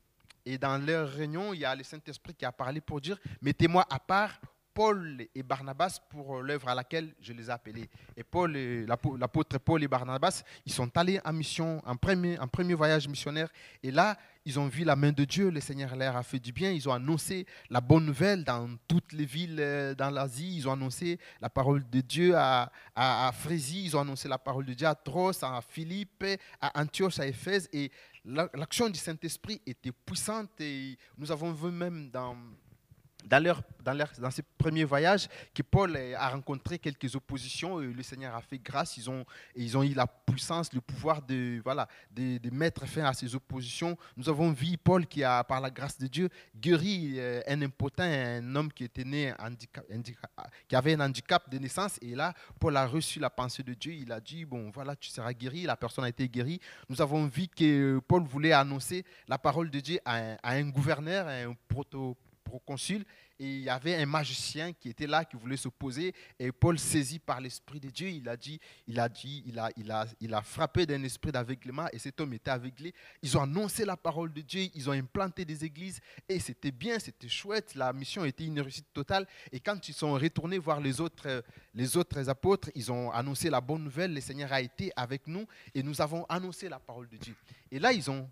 Et 0.46 0.56
dans 0.58 0.78
leur 0.78 1.08
réunion, 1.08 1.52
il 1.54 1.60
y 1.60 1.64
a 1.64 1.74
le 1.74 1.82
Saint-Esprit 1.82 2.34
qui 2.34 2.44
a 2.44 2.52
parlé 2.52 2.80
pour 2.80 3.00
dire, 3.00 3.18
mettez-moi 3.40 3.86
à 3.90 3.98
part 3.98 4.40
Paul 4.74 5.24
et 5.34 5.42
Barnabas 5.42 6.00
pour 6.10 6.42
l'œuvre 6.42 6.68
à 6.68 6.74
laquelle 6.74 7.14
je 7.20 7.32
les 7.32 7.46
ai 7.46 7.50
appelés. 7.50 7.88
Et 8.16 8.24
Paul, 8.24 8.52
l'apôtre 8.86 9.58
Paul 9.58 9.82
et 9.82 9.88
Barnabas, 9.88 10.42
ils 10.66 10.72
sont 10.72 10.94
allés 10.96 11.20
en 11.24 11.32
mission, 11.32 11.80
en 11.86 11.96
premier, 11.96 12.38
en 12.38 12.48
premier 12.48 12.74
voyage 12.74 13.06
missionnaire. 13.06 13.48
Et 13.82 13.92
là, 13.92 14.18
ils 14.46 14.58
ont 14.58 14.66
vu 14.66 14.84
la 14.84 14.94
main 14.94 15.12
de 15.12 15.24
Dieu. 15.24 15.48
Le 15.50 15.60
Seigneur 15.60 15.96
leur 15.96 16.16
a 16.16 16.22
fait 16.22 16.38
du 16.38 16.52
bien. 16.52 16.70
Ils 16.70 16.86
ont 16.88 16.92
annoncé 16.92 17.46
la 17.70 17.80
bonne 17.80 18.04
nouvelle 18.04 18.44
dans 18.44 18.68
toutes 18.86 19.12
les 19.12 19.24
villes 19.24 19.56
euh, 19.58 19.94
dans 19.94 20.10
l'Asie. 20.10 20.56
Ils 20.56 20.68
ont 20.68 20.72
annoncé 20.72 21.18
la 21.40 21.48
parole 21.48 21.88
de 21.88 22.00
Dieu 22.00 22.34
à, 22.36 22.70
à. 22.94 23.32
Ils 23.50 23.96
ont 23.96 24.00
annoncé 24.00 24.28
la 24.28 24.38
parole 24.38 24.66
de 24.66 24.74
Dieu 24.74 24.86
à 24.86 24.94
Tros, 24.94 25.42
à 25.42 25.60
Philippe, 25.66 26.24
à 26.60 26.80
Antioche, 26.80 27.18
à 27.20 27.26
Éphèse. 27.26 27.68
Et 27.72 27.90
l'action 28.26 28.90
du 28.90 28.98
Saint-Esprit 28.98 29.62
était 29.66 29.92
puissante. 29.92 30.60
Et 30.60 30.98
nous 31.16 31.30
avons 31.30 31.52
vu 31.52 31.70
même 31.70 32.10
dans 32.10 32.36
dans, 33.24 33.42
leur, 33.42 33.62
dans, 33.82 33.92
leur, 33.92 34.10
dans 34.18 34.30
ces 34.30 34.42
premiers 34.42 34.84
voyages 34.84 35.28
que 35.54 35.62
Paul 35.62 35.96
a 35.96 36.28
rencontré 36.28 36.78
quelques 36.78 37.14
oppositions. 37.14 37.78
Le 37.78 38.02
Seigneur 38.02 38.34
a 38.34 38.40
fait 38.40 38.58
grâce. 38.58 38.96
Ils 38.96 39.08
ont, 39.10 39.24
ils 39.54 39.76
ont 39.76 39.82
eu 39.82 39.94
la 39.94 40.06
puissance, 40.06 40.72
le 40.72 40.80
pouvoir 40.80 41.22
de, 41.22 41.60
voilà, 41.64 41.88
de, 42.10 42.38
mettre 42.50 42.86
fin 42.86 43.04
à 43.04 43.12
ces 43.12 43.34
oppositions. 43.34 43.96
Nous 44.16 44.28
avons 44.28 44.52
vu 44.52 44.76
Paul 44.76 45.06
qui 45.06 45.24
a, 45.24 45.42
par 45.44 45.60
la 45.60 45.70
grâce 45.70 45.98
de 45.98 46.06
Dieu, 46.06 46.28
guéri 46.54 47.14
euh, 47.16 47.40
un 47.48 47.62
impotent, 47.62 48.02
un 48.04 48.54
homme 48.54 48.72
qui 48.72 48.84
était 48.84 49.04
né 49.04 49.32
handicap, 49.38 49.84
qui 50.68 50.76
avait 50.76 50.94
un 50.94 51.00
handicap 51.00 51.48
de 51.50 51.58
naissance. 51.58 51.98
Et 52.02 52.14
là, 52.14 52.34
Paul 52.60 52.76
a 52.76 52.86
reçu 52.86 53.18
la 53.18 53.30
pensée 53.30 53.62
de 53.62 53.74
Dieu. 53.74 53.92
Il 53.92 54.12
a 54.12 54.20
dit, 54.20 54.44
bon, 54.44 54.70
voilà, 54.70 54.94
tu 54.96 55.08
seras 55.10 55.32
guéri. 55.32 55.62
La 55.62 55.76
personne 55.76 56.04
a 56.04 56.08
été 56.08 56.28
guérie. 56.28 56.60
Nous 56.88 57.00
avons 57.00 57.26
vu 57.26 57.48
que 57.48 57.98
Paul 58.06 58.22
voulait 58.24 58.52
annoncer 58.52 59.04
la 59.28 59.38
parole 59.38 59.70
de 59.70 59.80
Dieu 59.80 59.98
à 60.04 60.16
un, 60.16 60.36
à 60.42 60.52
un 60.52 60.68
gouverneur, 60.68 61.26
à 61.26 61.32
un 61.32 61.54
proto 61.68 62.16
proconsul, 62.44 63.04
et 63.40 63.46
il 63.46 63.62
y 63.62 63.68
avait 63.68 63.96
un 63.96 64.06
magicien 64.06 64.72
qui 64.72 64.88
était 64.88 65.08
là, 65.08 65.24
qui 65.24 65.36
voulait 65.36 65.56
s'opposer, 65.56 66.14
et 66.38 66.52
Paul, 66.52 66.78
saisi 66.78 67.18
par 67.18 67.40
l'Esprit 67.40 67.80
de 67.80 67.90
Dieu, 67.90 68.08
il 68.08 68.28
a 68.28 68.36
dit, 68.36 68.60
il 68.86 69.00
a 69.00 69.08
dit, 69.08 69.44
il 70.20 70.34
a 70.34 70.42
frappé 70.42 70.86
d'un 70.86 71.02
esprit 71.02 71.32
d'aveuglement, 71.32 71.88
et 71.92 71.98
cet 71.98 72.20
homme 72.20 72.32
était 72.34 72.52
aveuglé. 72.52 72.94
Ils 73.22 73.36
ont 73.36 73.42
annoncé 73.42 73.84
la 73.84 73.96
parole 73.96 74.32
de 74.32 74.40
Dieu, 74.40 74.68
ils 74.74 74.88
ont 74.88 74.92
implanté 74.92 75.44
des 75.44 75.64
églises, 75.64 76.00
et 76.28 76.38
c'était 76.38 76.70
bien, 76.70 77.00
c'était 77.00 77.28
chouette, 77.28 77.74
la 77.74 77.92
mission 77.92 78.24
était 78.24 78.44
une 78.44 78.60
réussite 78.60 78.92
totale, 78.92 79.26
et 79.50 79.58
quand 79.58 79.88
ils 79.88 79.94
sont 79.94 80.12
retournés 80.12 80.58
voir 80.58 80.80
les 80.80 81.00
autres, 81.00 81.42
les 81.74 81.96
autres 81.96 82.28
apôtres, 82.28 82.70
ils 82.76 82.92
ont 82.92 83.10
annoncé 83.10 83.50
la 83.50 83.60
bonne 83.60 83.82
nouvelle, 83.82 84.14
le 84.14 84.20
Seigneur 84.20 84.52
a 84.52 84.60
été 84.60 84.92
avec 84.94 85.26
nous, 85.26 85.44
et 85.74 85.82
nous 85.82 86.00
avons 86.00 86.24
annoncé 86.28 86.68
la 86.68 86.78
parole 86.78 87.08
de 87.08 87.16
Dieu. 87.16 87.34
Et 87.72 87.80
là, 87.80 87.92
ils 87.92 88.08
ont 88.10 88.30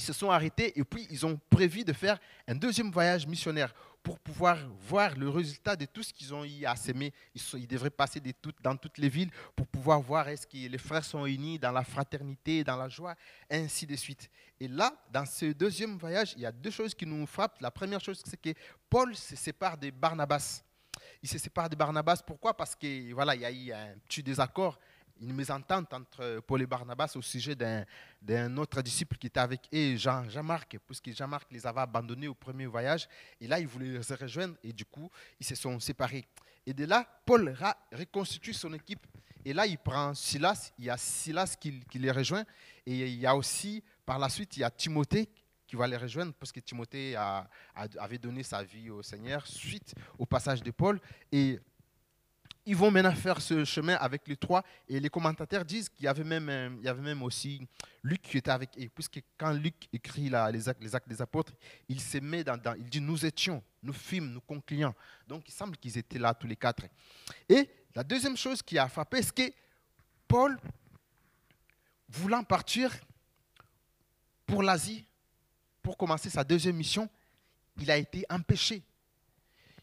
ils 0.00 0.02
se 0.02 0.14
sont 0.14 0.30
arrêtés 0.30 0.72
et 0.78 0.82
puis 0.82 1.06
ils 1.10 1.26
ont 1.26 1.38
prévu 1.50 1.84
de 1.84 1.92
faire 1.92 2.18
un 2.48 2.54
deuxième 2.54 2.90
voyage 2.90 3.26
missionnaire 3.26 3.74
pour 4.02 4.18
pouvoir 4.18 4.56
voir 4.88 5.14
le 5.14 5.28
résultat 5.28 5.76
de 5.76 5.84
tout 5.84 6.02
ce 6.02 6.10
qu'ils 6.10 6.32
ont 6.32 6.42
eu 6.42 6.64
à 6.64 6.74
s'aimer. 6.74 7.12
Ils, 7.34 7.66
devraient 7.66 7.90
passer 7.90 8.18
dans 8.62 8.74
toutes 8.76 8.96
les 8.96 9.10
villes 9.10 9.30
pour 9.54 9.66
pouvoir 9.66 10.00
voir 10.00 10.26
est-ce 10.30 10.46
que 10.46 10.56
les 10.56 10.78
frères 10.78 11.04
sont 11.04 11.26
unis 11.26 11.58
dans 11.58 11.70
la 11.70 11.84
fraternité, 11.84 12.64
dans 12.64 12.78
la 12.78 12.88
joie, 12.88 13.14
ainsi 13.50 13.86
de 13.86 13.94
suite. 13.94 14.30
Et 14.58 14.68
là, 14.68 14.90
dans 15.12 15.26
ce 15.26 15.52
deuxième 15.52 15.98
voyage, 15.98 16.32
il 16.34 16.40
y 16.40 16.46
a 16.46 16.52
deux 16.52 16.70
choses 16.70 16.94
qui 16.94 17.04
nous 17.04 17.26
frappent. 17.26 17.60
La 17.60 17.70
première 17.70 18.00
chose, 18.00 18.22
c'est 18.24 18.40
que 18.40 18.58
Paul 18.88 19.14
se 19.14 19.36
sépare 19.36 19.76
de 19.76 19.90
Barnabas. 19.90 20.62
Il 21.22 21.28
se 21.28 21.36
sépare 21.36 21.68
de 21.68 21.76
Barnabas. 21.76 22.22
Pourquoi? 22.26 22.56
Parce 22.56 22.74
que 22.74 23.12
voilà, 23.12 23.34
il 23.34 23.42
y 23.42 23.44
a 23.44 23.52
eu 23.52 23.70
un 23.70 23.98
petit 24.08 24.22
désaccord 24.22 24.78
une 25.20 25.34
mésentente 25.34 25.92
entre 25.92 26.40
Paul 26.46 26.62
et 26.62 26.66
Barnabas 26.66 27.12
au 27.14 27.22
sujet 27.22 27.54
d'un 27.54 28.56
autre 28.56 28.80
disciple 28.82 29.16
qui 29.16 29.26
était 29.26 29.40
avec 29.40 29.68
eux, 29.72 29.96
Jean, 29.96 30.28
Jean-Marc, 30.28 30.78
puisque 30.86 31.14
Jean-Marc 31.14 31.50
les 31.50 31.66
avait 31.66 31.80
abandonnés 31.80 32.28
au 32.28 32.34
premier 32.34 32.66
voyage. 32.66 33.08
Et 33.40 33.46
là, 33.46 33.60
il 33.60 33.66
voulait 33.66 33.98
les 33.98 34.14
rejoindre 34.14 34.56
et 34.62 34.72
du 34.72 34.84
coup, 34.84 35.10
ils 35.38 35.46
se 35.46 35.54
sont 35.54 35.78
séparés. 35.78 36.26
Et 36.66 36.72
de 36.72 36.84
là, 36.84 37.06
Paul 37.24 37.56
reconstitue 37.92 38.52
son 38.52 38.72
équipe. 38.72 39.06
Et 39.44 39.52
là, 39.52 39.66
il 39.66 39.78
prend 39.78 40.14
Silas. 40.14 40.72
Il 40.78 40.86
y 40.86 40.90
a 40.90 40.96
Silas 40.96 41.56
qui, 41.58 41.82
les 41.94 42.10
rejoint. 42.10 42.44
Et 42.86 43.08
il 43.08 43.18
y 43.18 43.26
a 43.26 43.34
aussi, 43.34 43.82
par 44.04 44.18
la 44.18 44.28
suite, 44.28 44.56
il 44.56 44.60
y 44.60 44.64
a 44.64 44.70
Timothée 44.70 45.28
qui 45.66 45.76
va 45.76 45.86
les 45.86 45.96
rejoindre 45.96 46.32
parce 46.34 46.50
que 46.50 46.58
Timothée 46.58 47.14
avait 47.74 48.18
donné 48.18 48.42
sa 48.42 48.62
vie 48.62 48.90
au 48.90 49.02
Seigneur 49.02 49.46
suite 49.46 49.94
au 50.18 50.26
passage 50.26 50.62
de 50.62 50.70
Paul. 50.70 51.00
Et 51.30 51.60
ils 52.66 52.76
vont 52.76 52.90
maintenant 52.90 53.14
faire 53.14 53.40
ce 53.40 53.64
chemin 53.64 53.94
avec 53.94 54.28
les 54.28 54.36
trois. 54.36 54.62
Et 54.88 55.00
les 55.00 55.08
commentateurs 55.08 55.64
disent 55.64 55.88
qu'il 55.88 56.04
y 56.04 56.08
avait 56.08 56.24
même, 56.24 56.80
même 56.80 57.22
aussi 57.22 57.66
Luc 58.02 58.22
qui 58.22 58.38
était 58.38 58.50
avec 58.50 58.70
eux. 58.78 58.88
Puisque 58.94 59.20
quand 59.38 59.52
Luc 59.52 59.88
écrit 59.92 60.28
la, 60.28 60.50
les, 60.50 60.68
actes, 60.68 60.82
les, 60.82 60.94
actes, 60.94 61.08
des 61.08 61.22
apôtres, 61.22 61.52
il 61.88 62.00
se 62.00 62.18
met 62.18 62.44
dans, 62.44 62.56
dans, 62.56 62.74
il 62.74 62.84
dit 62.84 63.00
nous 63.00 63.24
étions, 63.24 63.62
nous 63.82 63.92
fîmes, 63.92 64.30
nous 64.30 64.40
concluions. 64.40 64.94
Donc 65.26 65.48
il 65.48 65.52
semble 65.52 65.76
qu'ils 65.76 65.96
étaient 65.96 66.18
là 66.18 66.34
tous 66.34 66.46
les 66.46 66.56
quatre. 66.56 66.84
Et 67.48 67.68
la 67.94 68.04
deuxième 68.04 68.36
chose 68.36 68.62
qui 68.62 68.78
a 68.78 68.88
frappé, 68.88 69.22
c'est 69.22 69.34
que 69.34 69.52
Paul, 70.28 70.58
voulant 72.08 72.44
partir 72.44 72.92
pour 74.46 74.62
l'Asie, 74.62 75.04
pour 75.82 75.96
commencer 75.96 76.28
sa 76.28 76.44
deuxième 76.44 76.76
mission, 76.76 77.08
il 77.80 77.90
a 77.90 77.96
été 77.96 78.24
empêché 78.28 78.82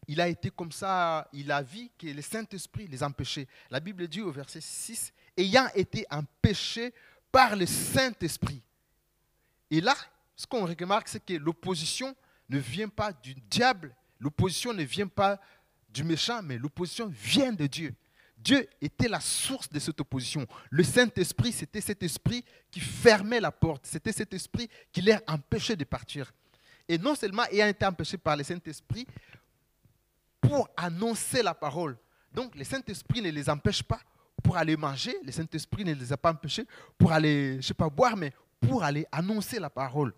il 0.07 0.21
a 0.21 0.27
été 0.27 0.49
comme 0.49 0.71
ça, 0.71 1.27
il 1.33 1.51
a 1.51 1.61
vu 1.61 1.89
que 1.97 2.07
le 2.07 2.21
Saint-Esprit 2.21 2.87
les 2.87 3.03
empêchait. 3.03 3.47
La 3.69 3.79
Bible 3.79 4.07
dit 4.07 4.21
au 4.21 4.31
verset 4.31 4.61
6, 4.61 5.13
ayant 5.35 5.67
été 5.75 6.05
empêché 6.09 6.93
par 7.31 7.55
le 7.55 7.65
Saint-Esprit. 7.65 8.61
Et 9.69 9.81
là, 9.81 9.95
ce 10.35 10.47
qu'on 10.47 10.65
remarque, 10.65 11.09
c'est 11.09 11.23
que 11.23 11.33
l'opposition 11.33 12.15
ne 12.49 12.57
vient 12.57 12.87
pas 12.87 13.11
du 13.11 13.35
diable, 13.49 13.95
l'opposition 14.19 14.73
ne 14.73 14.83
vient 14.83 15.07
pas 15.07 15.39
du 15.89 16.03
méchant, 16.03 16.41
mais 16.41 16.57
l'opposition 16.57 17.07
vient 17.07 17.51
de 17.51 17.67
Dieu. 17.67 17.93
Dieu 18.37 18.67
était 18.79 19.09
la 19.09 19.19
source 19.19 19.67
de 19.67 19.79
cette 19.79 19.99
opposition. 19.99 20.47
Le 20.69 20.83
Saint-Esprit, 20.83 21.51
c'était 21.51 21.81
cet 21.81 22.03
esprit 22.03 22.45
qui 22.71 22.79
fermait 22.79 23.41
la 23.41 23.51
porte, 23.51 23.85
c'était 23.85 24.11
cet 24.11 24.33
esprit 24.33 24.69
qui 24.91 25.01
les 25.01 25.17
empêchait 25.27 25.75
de 25.75 25.83
partir. 25.83 26.31
Et 26.87 26.97
non 26.97 27.15
seulement 27.15 27.43
ayant 27.51 27.67
été 27.67 27.85
empêché 27.85 28.17
par 28.17 28.37
le 28.37 28.43
Saint-Esprit, 28.43 29.05
pour 30.41 30.69
annoncer 30.77 31.43
la 31.43 31.53
parole. 31.53 31.97
Donc, 32.33 32.55
le 32.55 32.63
Saint-Esprit 32.63 33.21
ne 33.21 33.29
les 33.29 33.49
empêche 33.49 33.83
pas 33.83 33.99
pour 34.43 34.57
aller 34.57 34.77
manger, 34.77 35.15
le 35.23 35.31
Saint-Esprit 35.31 35.83
ne 35.83 35.93
les 35.93 36.13
a 36.13 36.17
pas 36.17 36.31
empêchés 36.31 36.65
pour 36.97 37.11
aller, 37.11 37.57
je 37.61 37.67
sais 37.67 37.73
pas, 37.73 37.89
boire, 37.89 38.15
mais 38.15 38.31
pour 38.59 38.83
aller 38.83 39.05
annoncer 39.11 39.59
la 39.59 39.69
parole. 39.69 40.13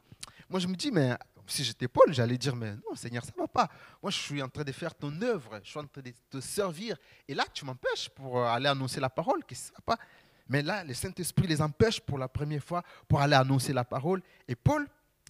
Moi, 0.49 0.59
je 0.59 0.67
me 0.67 0.75
dis, 0.75 0.91
mais 0.91 1.15
si 1.47 1.63
j'étais 1.63 1.87
Paul, 1.87 2.13
j'allais 2.13 2.37
dire, 2.37 2.55
mais 2.55 2.75
non, 2.75 2.95
Seigneur, 2.95 3.23
ça 3.23 3.31
ne 3.35 3.41
va 3.41 3.47
pas. 3.47 3.69
Moi, 4.01 4.11
je 4.11 4.17
suis 4.17 4.41
en 4.41 4.49
train 4.49 4.63
de 4.63 4.71
faire 4.71 4.93
ton 4.93 5.21
œuvre, 5.21 5.59
je 5.63 5.69
suis 5.69 5.79
en 5.79 5.85
train 5.85 6.01
de 6.01 6.13
te 6.29 6.39
servir. 6.39 6.97
Et 7.27 7.33
là, 7.33 7.45
tu 7.53 7.65
m'empêches 7.65 8.09
pour 8.09 8.43
aller 8.43 8.67
annoncer 8.67 8.99
la 8.99 9.09
parole, 9.09 9.43
que 9.45 9.55
ça 9.55 9.71
va 9.73 9.95
pas. 9.95 10.03
Mais 10.47 10.61
là, 10.61 10.83
le 10.83 10.93
Saint-Esprit 10.93 11.47
les 11.47 11.61
empêche 11.61 12.01
pour 12.01 12.17
la 12.17 12.27
première 12.27 12.63
fois 12.63 12.83
pour 13.07 13.21
aller 13.21 13.35
annoncer 13.35 13.71
la 13.71 13.83
parole. 13.83 14.21
Et 14.47 14.55
Paul, 14.55 14.87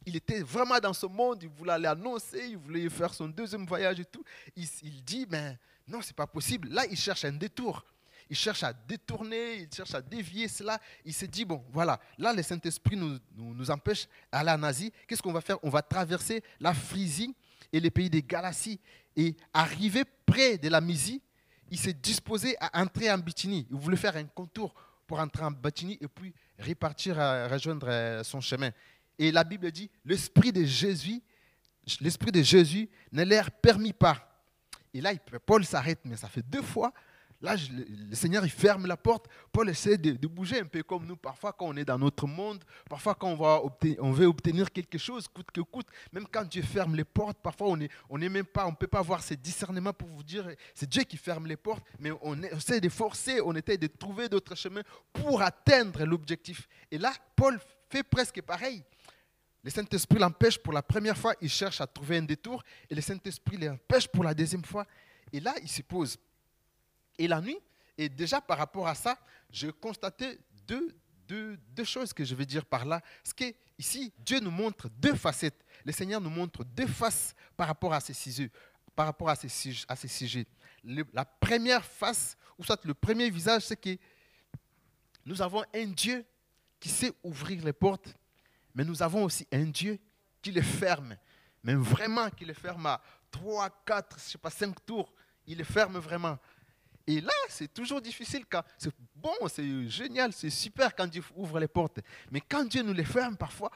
il 0.09 0.15
était 0.15 0.41
vraiment 0.41 0.79
dans 0.79 0.93
ce 0.93 1.05
monde, 1.05 1.43
il 1.43 1.49
voulait 1.49 1.73
aller 1.73 1.85
annoncer, 1.87 2.47
il 2.49 2.57
voulait 2.57 2.89
faire 2.89 3.13
son 3.13 3.27
deuxième 3.27 3.65
voyage 3.65 3.99
et 3.99 4.05
tout. 4.05 4.23
Il, 4.55 5.03
dit, 5.03 5.27
mais 5.29 5.57
non, 5.87 6.01
c'est 6.01 6.15
pas 6.15 6.25
possible. 6.25 6.69
Là, 6.69 6.85
il 6.89 6.97
cherche 6.97 7.25
un 7.25 7.31
détour. 7.31 7.85
Il 8.27 8.35
cherche 8.35 8.63
à 8.63 8.73
détourner, 8.73 9.57
il 9.57 9.69
cherche 9.73 9.93
à 9.93 10.01
dévier 10.01 10.47
cela. 10.47 10.79
Il 11.05 11.13
s'est 11.13 11.27
dit, 11.27 11.45
bon, 11.45 11.63
voilà, 11.71 11.99
là, 12.17 12.33
le 12.33 12.41
Saint-Esprit 12.41 12.95
nous, 12.95 13.17
nous, 13.35 13.71
empêche 13.71 14.07
d'aller 14.31 14.51
en 14.51 14.63
Asie. 14.63 14.91
Qu'est-ce 15.07 15.21
qu'on 15.21 15.31
va 15.31 15.41
faire? 15.41 15.57
On 15.63 15.69
va 15.69 15.83
traverser 15.83 16.43
la 16.59 16.73
Frysie 16.73 17.35
et 17.71 17.79
les 17.79 17.91
pays 17.91 18.09
des 18.09 18.23
Galaties. 18.23 18.79
Et 19.15 19.35
arrivé 19.53 20.03
près 20.25 20.57
de 20.57 20.69
la 20.69 20.81
Mysie, 20.81 21.21
il 21.69 21.77
s'est 21.77 21.93
disposé 21.93 22.55
à 22.59 22.81
entrer 22.81 23.11
en 23.11 23.17
Bithynie. 23.19 23.67
Il 23.69 23.77
voulait 23.77 23.97
faire 23.97 24.15
un 24.17 24.25
contour 24.25 24.73
pour 25.05 25.19
entrer 25.19 25.43
en 25.43 25.51
Bithynie 25.51 25.99
et 26.01 26.07
puis 26.07 26.33
repartir 26.59 27.19
à 27.19 27.47
rejoindre 27.47 28.21
son 28.23 28.41
chemin. 28.41 28.71
Et 29.19 29.31
la 29.31 29.43
Bible 29.43 29.69
dit, 29.71 29.91
l'esprit 30.05 30.53
de 30.53 30.63
Jésus, 30.63 31.21
l'esprit 31.99 32.31
de 32.31 32.41
Jésus 32.41 32.89
ne 33.11 33.23
leur 33.23 33.51
permis 33.51 33.93
pas. 33.93 34.25
Et 34.93 35.01
là, 35.01 35.13
Paul 35.45 35.65
s'arrête, 35.65 35.99
mais 36.05 36.15
ça 36.15 36.29
fait 36.29 36.41
deux 36.41 36.61
fois. 36.61 36.93
Là, 37.41 37.55
le 38.09 38.15
Seigneur, 38.15 38.45
il 38.45 38.51
ferme 38.51 38.85
la 38.85 38.97
porte. 38.97 39.27
Paul 39.51 39.69
essaie 39.69 39.97
de, 39.97 40.27
bouger 40.27 40.59
un 40.59 40.65
peu 40.65 40.83
comme 40.83 41.05
nous, 41.05 41.15
parfois 41.15 41.53
quand 41.53 41.67
on 41.67 41.75
est 41.77 41.85
dans 41.85 41.97
notre 41.97 42.27
monde, 42.27 42.63
parfois 42.89 43.15
quand 43.15 43.29
on, 43.29 43.35
va 43.35 43.63
obtenir, 43.63 43.97
on 43.99 44.11
veut 44.11 44.25
obtenir 44.25 44.71
quelque 44.71 44.97
chose, 44.97 45.27
coûte 45.27 45.49
que 45.51 45.61
coûte. 45.61 45.87
Même 46.11 46.27
quand 46.29 46.43
Dieu 46.43 46.61
ferme 46.61 46.95
les 46.95 47.05
portes, 47.05 47.37
parfois 47.41 47.69
on 47.69 47.77
n'est 47.77 47.89
on 48.09 48.19
est 48.21 48.27
même 48.27 48.45
pas, 48.45 48.65
on 48.67 48.73
peut 48.73 48.87
pas 48.87 48.99
avoir 48.99 49.23
ce 49.23 49.35
discernement 49.35 49.93
pour 49.93 50.09
vous 50.09 50.23
dire, 50.23 50.49
c'est 50.73 50.89
Dieu 50.89 51.03
qui 51.03 51.15
ferme 51.15 51.47
les 51.47 51.55
portes, 51.55 51.85
mais 51.97 52.09
est, 52.09 52.17
on 52.21 52.41
essaie 52.43 52.81
de 52.81 52.89
forcer, 52.89 53.39
on 53.41 53.55
essaie 53.55 53.77
de 53.77 53.87
trouver 53.87 54.27
d'autres 54.27 54.55
chemins 54.55 54.83
pour 55.13 55.41
atteindre 55.41 56.03
l'objectif. 56.03 56.67
Et 56.91 56.97
là, 56.97 57.13
Paul 57.37 57.57
fait 57.89 58.03
presque 58.03 58.41
pareil. 58.41 58.83
Le 59.63 59.69
Saint-Esprit 59.69 60.19
l'empêche 60.19 60.57
pour 60.57 60.73
la 60.73 60.81
première 60.81 61.17
fois, 61.17 61.33
il 61.41 61.49
cherche 61.49 61.81
à 61.81 61.87
trouver 61.87 62.17
un 62.17 62.23
détour, 62.23 62.63
et 62.89 62.95
le 62.95 63.01
Saint-Esprit 63.01 63.57
l'empêche 63.57 64.07
pour 64.07 64.23
la 64.23 64.33
deuxième 64.33 64.63
fois. 64.63 64.85
Et 65.33 65.39
là, 65.39 65.53
il 65.61 65.69
se 65.69 65.81
pose. 65.81 66.17
Et 67.17 67.27
la 67.27 67.41
nuit, 67.41 67.59
et 67.97 68.07
déjà 68.07 68.39
par 68.39 68.57
rapport 68.57 68.87
à 68.87 68.95
ça, 68.95 69.19
je 69.51 69.67
constatais 69.67 70.39
deux, 70.65 70.95
deux, 71.27 71.57
deux 71.75 71.83
choses 71.83 72.13
que 72.13 72.23
je 72.23 72.33
vais 72.33 72.45
dire 72.45 72.65
par 72.65 72.85
là. 72.85 73.01
Ce 73.23 73.33
que 73.33 73.53
ici, 73.77 74.13
Dieu 74.19 74.39
nous 74.39 74.51
montre 74.51 74.87
deux 74.89 75.15
facettes. 75.15 75.65
Le 75.83 75.91
Seigneur 75.91 76.21
nous 76.21 76.29
montre 76.29 76.63
deux 76.63 76.87
faces 76.87 77.35
par 77.57 77.67
rapport 77.67 77.93
à 77.93 77.99
ces 77.99 78.13
sujets. 78.13 78.49
Par 78.95 79.05
rapport 79.05 79.29
à 79.29 79.35
ces, 79.35 79.49
à 79.87 79.95
ces 79.95 80.07
sujets. 80.07 80.45
Le, 80.83 81.03
la 81.11 81.25
première 81.25 81.83
face, 81.83 82.37
ou 82.57 82.63
soit 82.63 82.83
le 82.85 82.93
premier 82.93 83.29
visage, 83.29 83.63
c'est 83.63 83.79
que 83.79 83.97
nous 85.25 85.41
avons 85.41 85.63
un 85.75 85.85
Dieu 85.87 86.25
qui 86.79 86.87
sait 86.87 87.11
ouvrir 87.23 87.63
les 87.65 87.73
portes 87.73 88.15
mais 88.75 88.83
nous 88.83 89.01
avons 89.01 89.23
aussi 89.23 89.47
un 89.51 89.65
Dieu 89.65 89.99
qui 90.41 90.51
les 90.51 90.61
ferme, 90.61 91.15
mais 91.63 91.75
vraiment 91.75 92.29
qui 92.29 92.45
les 92.45 92.53
ferme 92.53 92.85
à 92.85 93.01
3, 93.31 93.69
4, 93.85 94.17
je 94.17 94.23
sais 94.31 94.37
pas, 94.37 94.49
5 94.49 94.85
tours. 94.85 95.11
Il 95.45 95.57
les 95.57 95.63
ferme 95.63 95.97
vraiment. 95.97 96.37
Et 97.05 97.21
là, 97.21 97.33
c'est 97.47 97.73
toujours 97.73 98.01
difficile 98.01 98.45
c'est 98.77 98.93
bon, 99.15 99.33
c'est 99.47 99.89
génial, 99.89 100.31
c'est 100.31 100.51
super 100.51 100.95
quand 100.95 101.07
Dieu 101.07 101.23
ouvre 101.35 101.59
les 101.59 101.67
portes. 101.67 101.99
Mais 102.29 102.39
quand 102.39 102.63
Dieu 102.65 102.83
nous 102.83 102.93
les 102.93 103.03
ferme, 103.03 103.35
parfois, 103.35 103.71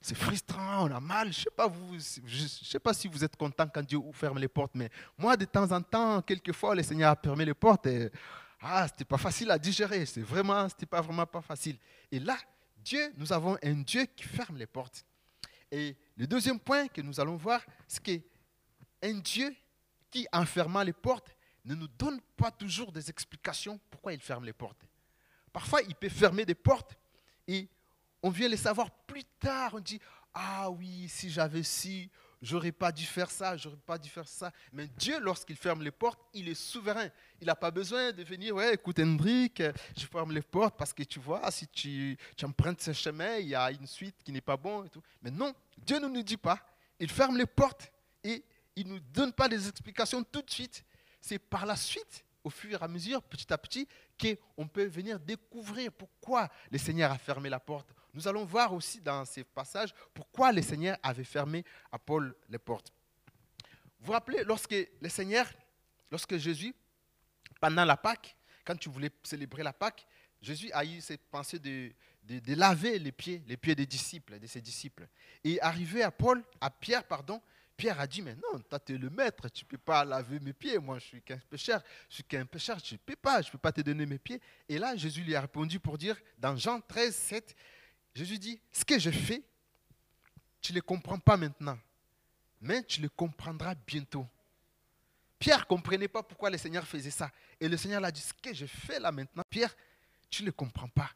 c'est 0.00 0.16
frustrant, 0.16 0.88
on 0.88 0.96
a 0.96 0.98
mal. 0.98 1.32
Je 1.32 1.42
sais, 1.42 1.50
pas 1.56 1.72
je 2.26 2.46
sais 2.46 2.80
pas 2.80 2.92
si 2.92 3.06
vous 3.06 3.22
êtes 3.22 3.36
content 3.36 3.68
quand 3.72 3.82
Dieu 3.82 4.00
ferme 4.12 4.38
les 4.38 4.48
portes, 4.48 4.72
mais 4.74 4.90
moi, 5.16 5.36
de 5.36 5.44
temps 5.44 5.70
en 5.70 5.80
temps, 5.80 6.20
quelquefois, 6.22 6.74
le 6.74 6.82
Seigneur 6.82 7.12
a 7.12 7.16
fermé 7.16 7.44
les 7.44 7.54
portes 7.54 7.86
et 7.86 8.10
ah, 8.60 8.86
c'était 8.88 9.04
pas 9.04 9.18
facile 9.18 9.50
à 9.50 9.58
digérer. 9.58 10.04
C'est 10.06 10.22
vraiment, 10.22 10.68
c'était 10.68 10.86
pas 10.86 11.00
vraiment 11.00 11.26
pas 11.26 11.40
facile. 11.40 11.76
Et 12.10 12.18
là, 12.18 12.36
Dieu, 12.82 13.12
nous 13.16 13.32
avons 13.32 13.56
un 13.62 13.74
Dieu 13.74 14.04
qui 14.06 14.24
ferme 14.24 14.56
les 14.56 14.66
portes. 14.66 15.04
Et 15.70 15.96
le 16.16 16.26
deuxième 16.26 16.60
point 16.60 16.88
que 16.88 17.00
nous 17.00 17.18
allons 17.20 17.36
voir, 17.36 17.64
c'est 17.88 18.02
qu'un 18.02 19.18
Dieu 19.20 19.54
qui, 20.10 20.26
en 20.32 20.44
fermant 20.44 20.82
les 20.82 20.92
portes, 20.92 21.34
ne 21.64 21.74
nous 21.74 21.88
donne 21.88 22.20
pas 22.36 22.50
toujours 22.50 22.92
des 22.92 23.08
explications 23.08 23.80
pourquoi 23.90 24.12
il 24.12 24.20
ferme 24.20 24.44
les 24.44 24.52
portes. 24.52 24.84
Parfois, 25.52 25.82
il 25.82 25.94
peut 25.94 26.08
fermer 26.08 26.44
des 26.44 26.54
portes 26.54 26.96
et 27.46 27.68
on 28.22 28.30
vient 28.30 28.48
les 28.48 28.56
savoir 28.56 28.90
plus 28.90 29.24
tard. 29.38 29.74
On 29.74 29.80
dit, 29.80 30.00
ah 30.34 30.70
oui, 30.70 31.08
si 31.08 31.30
j'avais 31.30 31.62
si, 31.62 32.10
j'aurais 32.42 32.72
pas 32.72 32.90
dû 32.90 33.04
faire 33.04 33.30
ça, 33.30 33.56
j'aurais 33.56 33.76
pas 33.76 33.96
dû 33.96 34.10
faire 34.10 34.26
ça. 34.26 34.52
Mais 34.72 34.88
Dieu, 34.98 35.18
lorsqu'il 35.20 35.56
ferme 35.56 35.82
les 35.82 35.92
portes, 35.92 36.20
il 36.34 36.48
est 36.48 36.54
souverain. 36.54 37.08
Il 37.40 37.46
n'a 37.46 37.54
pas 37.54 37.70
besoin 37.70 38.12
de 38.12 38.22
venir, 38.24 38.56
ouais, 38.56 38.74
écoute 38.74 38.98
Hendrik, 38.98 39.62
je 39.96 40.06
ferme 40.06 40.32
les 40.32 40.42
portes 40.42 40.76
parce 40.76 40.92
que 40.92 41.04
tu 41.04 41.20
vois, 41.20 41.48
si 41.50 41.68
tu, 41.68 42.18
tu 42.36 42.44
empruntes 42.44 42.80
ce 42.80 42.92
chemin, 42.92 43.36
il 43.36 43.48
y 43.48 43.54
a 43.54 43.70
une 43.70 43.86
suite 43.86 44.16
qui 44.24 44.32
n'est 44.32 44.40
pas 44.40 44.56
bonne 44.56 44.86
et 44.86 44.90
tout. 44.90 45.02
Mais 45.22 45.30
non, 45.30 45.54
Dieu 45.78 45.98
ne 45.98 46.08
nous 46.08 46.22
dit 46.22 46.36
pas. 46.36 46.58
Il 46.98 47.10
ferme 47.10 47.36
les 47.36 47.46
portes 47.46 47.92
et 48.24 48.44
il 48.74 48.88
ne 48.88 48.94
nous 48.94 49.00
donne 49.00 49.32
pas 49.32 49.48
des 49.48 49.68
explications 49.68 50.22
tout 50.24 50.42
de 50.42 50.50
suite. 50.50 50.84
C'est 51.20 51.38
par 51.38 51.64
la 51.64 51.76
suite, 51.76 52.24
au 52.42 52.50
fur 52.50 52.80
et 52.80 52.84
à 52.84 52.88
mesure, 52.88 53.22
petit 53.22 53.52
à 53.52 53.58
petit, 53.58 53.86
qu'on 54.20 54.66
peut 54.66 54.86
venir 54.86 55.20
découvrir 55.20 55.92
pourquoi 55.92 56.48
le 56.70 56.78
Seigneur 56.78 57.12
a 57.12 57.18
fermé 57.18 57.48
la 57.48 57.60
porte. 57.60 57.88
Nous 58.14 58.28
allons 58.28 58.44
voir 58.44 58.72
aussi 58.72 59.00
dans 59.00 59.24
ces 59.24 59.44
passages 59.44 59.94
pourquoi 60.12 60.52
le 60.52 60.62
Seigneur 60.62 60.98
avait 61.02 61.24
fermé 61.24 61.64
à 61.90 61.98
Paul 61.98 62.34
les 62.48 62.58
portes. 62.58 62.92
Vous 64.00 64.06
vous 64.06 64.12
rappelez, 64.12 64.44
lorsque 64.44 64.74
le 65.00 65.08
Seigneur, 65.08 65.50
lorsque 66.10 66.36
Jésus, 66.36 66.74
pendant 67.60 67.84
la 67.84 67.96
Pâque, 67.96 68.36
quand 68.64 68.76
tu 68.76 68.88
voulais 68.88 69.10
célébrer 69.22 69.62
la 69.62 69.72
Pâque, 69.72 70.06
Jésus 70.40 70.70
a 70.72 70.84
eu 70.84 71.00
cette 71.00 71.24
pensée 71.30 71.58
de, 71.58 71.92
de, 72.24 72.54
laver 72.54 72.98
les 72.98 73.12
pieds, 73.12 73.42
les 73.46 73.56
pieds 73.56 73.74
des 73.74 73.86
disciples, 73.86 74.38
de 74.38 74.46
ses 74.46 74.60
disciples. 74.60 75.06
Et 75.44 75.60
arrivé 75.60 76.02
à 76.02 76.10
Paul, 76.10 76.42
à 76.60 76.68
Pierre, 76.70 77.04
pardon, 77.04 77.40
Pierre 77.76 78.00
a 78.00 78.06
dit, 78.06 78.22
mais 78.22 78.34
non, 78.34 78.60
toi 78.60 78.78
tu 78.78 78.94
es 78.94 78.98
le 78.98 79.08
maître, 79.10 79.48
tu 79.48 79.64
ne 79.64 79.68
peux 79.68 79.78
pas 79.78 80.04
laver 80.04 80.38
mes 80.40 80.52
pieds, 80.52 80.78
moi 80.78 80.98
je 80.98 81.04
suis 81.04 81.22
qu'un 81.22 81.38
pécheur, 81.38 81.82
je 82.08 82.16
suis 82.16 82.24
qu'un 82.24 82.44
pécheur, 82.44 82.78
je 82.84 82.94
ne 82.94 82.98
peux 82.98 83.16
pas, 83.16 83.40
je 83.40 83.48
ne 83.48 83.52
peux 83.52 83.58
pas 83.58 83.72
te 83.72 83.80
donner 83.80 84.06
mes 84.06 84.18
pieds. 84.18 84.40
Et 84.68 84.78
là, 84.78 84.94
Jésus 84.96 85.22
lui 85.22 85.34
a 85.34 85.40
répondu 85.40 85.80
pour 85.80 85.96
dire, 85.96 86.16
dans 86.38 86.56
Jean 86.56 86.80
13, 86.80 87.14
7, 87.14 87.56
Jésus 88.14 88.38
dit, 88.38 88.60
ce 88.72 88.84
que 88.84 88.98
je 88.98 89.10
fais, 89.10 89.42
tu 90.60 90.72
ne 90.72 90.76
le 90.76 90.82
comprends 90.82 91.18
pas 91.18 91.36
maintenant, 91.36 91.78
mais 92.60 92.82
tu 92.84 93.00
le 93.00 93.08
comprendras 93.08 93.74
bientôt. 93.86 94.26
Pierre 95.38 95.60
ne 95.60 95.64
comprenait 95.64 96.08
pas 96.08 96.22
pourquoi 96.22 96.50
le 96.50 96.58
Seigneur 96.58 96.86
faisait 96.86 97.10
ça. 97.10 97.30
Et 97.60 97.68
le 97.68 97.76
Seigneur 97.76 98.00
l'a 98.00 98.12
dit, 98.12 98.20
ce 98.20 98.32
que 98.34 98.54
je 98.54 98.66
fais 98.66 99.00
là 99.00 99.10
maintenant, 99.10 99.42
Pierre, 99.48 99.74
tu 100.30 100.42
ne 100.42 100.46
le 100.46 100.52
comprends 100.52 100.88
pas, 100.88 101.10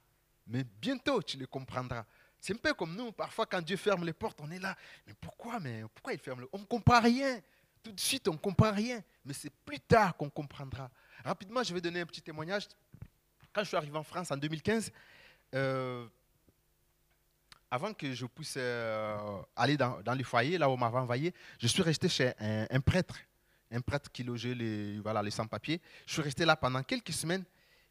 mais 0.47 0.65
bientôt 0.65 1.23
tu 1.23 1.37
le 1.37 1.47
comprendras. 1.47 2.05
C'est 2.41 2.53
un 2.53 2.59
peu 2.59 2.75
comme 2.75 2.95
nous, 2.95 3.13
parfois 3.13 3.47
quand 3.47 3.63
Dieu 3.63 3.77
ferme 3.77 4.05
les 4.05 4.13
portes, 4.13 4.39
on 4.41 4.51
est 4.51 4.59
là, 4.59 4.77
mais 5.07 5.15
pourquoi, 5.21 5.59
mais 5.61 5.83
pourquoi 5.95 6.13
il 6.13 6.19
ferme 6.19 6.41
les 6.41 6.49
On 6.53 6.59
ne 6.59 6.65
comprend 6.65 7.01
rien. 7.01 7.41
Tout 7.83 7.93
de 7.93 8.01
suite, 8.01 8.27
on 8.29 8.33
ne 8.33 8.39
comprend 8.39 8.73
rien. 8.73 9.03
Mais 9.25 9.33
c'est 9.33 9.53
plus 9.65 9.79
tard 9.81 10.17
qu'on 10.17 10.29
comprendra. 10.29 10.91
Rapidement, 11.25 11.63
je 11.63 11.73
vais 11.73 11.81
donner 11.81 12.01
un 12.01 12.07
petit 12.07 12.23
témoignage. 12.23 12.67
Quand 13.53 13.63
je 13.63 13.69
suis 13.69 13.77
arrivé 13.77 13.97
en 13.97 14.03
France 14.03 14.31
en 14.31 14.37
2015, 14.37 14.93
euh, 15.55 16.09
avant 17.71 17.93
que 17.93 18.15
je 18.15 18.27
puisse 18.27 18.55
euh, 18.57 19.17
aller 19.55 19.77
dans, 19.77 20.01
dans, 20.03 20.15
les 20.15 20.25
foyers, 20.25 20.59
là 20.59 20.69
où 20.69 20.73
on 20.73 20.77
m'avait 20.77 20.99
envoyé, 20.99 21.35
je 21.59 21.67
suis 21.67 21.83
resté 21.83 22.09
chez 22.09 22.33
un, 22.39 22.81
prêtre, 22.81 23.17
un 23.71 23.81
prêtre 23.81 24.11
qui 24.11 24.23
logeait 24.23 24.55
les, 24.55 25.01
sans-papiers. 25.31 25.81
Je 26.07 26.13
suis 26.13 26.23
resté 26.23 26.45
là 26.45 26.57
pendant 26.57 26.83
quelques 26.83 27.13
semaines. 27.13 27.45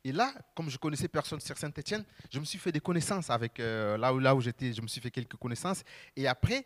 Et 0.03 0.11
là, 0.11 0.31
comme 0.55 0.69
je 0.69 0.77
connaissais 0.77 1.07
personne 1.07 1.39
sur 1.39 1.57
Saint-Etienne, 1.57 2.05
je 2.31 2.39
me 2.39 2.45
suis 2.45 2.59
fait 2.59 2.71
des 2.71 2.79
connaissances 2.79 3.29
avec 3.29 3.59
euh, 3.59 3.97
là 3.97 4.13
où, 4.13 4.19
là 4.19 4.35
où 4.35 4.41
j'étais, 4.41 4.71
je 4.71 4.81
me 4.81 4.87
suis 4.87 5.01
fait 5.01 5.09
quelques 5.09 5.35
connaissances. 5.35 5.83
Et 6.15 6.27
après, 6.27 6.65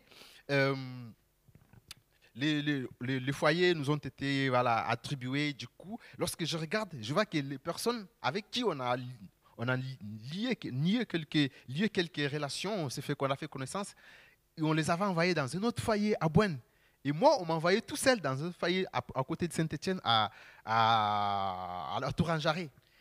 euh, 0.50 0.76
les, 2.34 3.32
foyers 3.32 3.74
nous 3.74 3.90
ont 3.90 3.96
été 3.96 4.50
attribués. 4.54 5.52
Du 5.54 5.66
coup, 5.68 5.98
lorsque 6.18 6.44
je 6.44 6.56
regarde, 6.56 6.94
je 7.00 7.12
vois 7.12 7.24
que 7.24 7.38
les 7.38 7.58
personnes 7.58 8.06
avec 8.20 8.50
qui 8.50 8.62
on 8.62 8.78
a 8.78 8.96
on 9.60 9.68
a 9.68 9.76
lié, 9.76 10.58
lié, 10.64 11.04
quelques, 11.90 12.32
relations, 12.32 12.84
on 12.84 12.88
s'est 12.88 13.02
fait 13.02 13.14
qu'on 13.14 13.30
a 13.30 13.36
fait 13.36 13.46
connaissance, 13.46 13.94
et 14.56 14.62
on 14.62 14.72
les 14.72 14.90
avait 14.90 15.04
envoyés 15.04 15.34
dans 15.34 15.54
un 15.54 15.62
autre 15.62 15.82
foyer 15.82 16.16
à 16.18 16.28
Boine. 16.30 16.58
Et 17.04 17.12
moi, 17.12 17.36
on 17.40 17.44
m'a 17.44 17.54
envoyé 17.54 17.82
tout 17.82 17.96
seul 17.96 18.20
dans 18.20 18.42
un 18.42 18.52
foyer 18.52 18.86
à, 18.90 19.02
côté 19.22 19.46
de 19.46 19.52
Saint-Étienne, 19.52 20.00
à, 20.02 20.30
à, 20.64 21.96
à 21.96 22.00
la. 22.00 22.10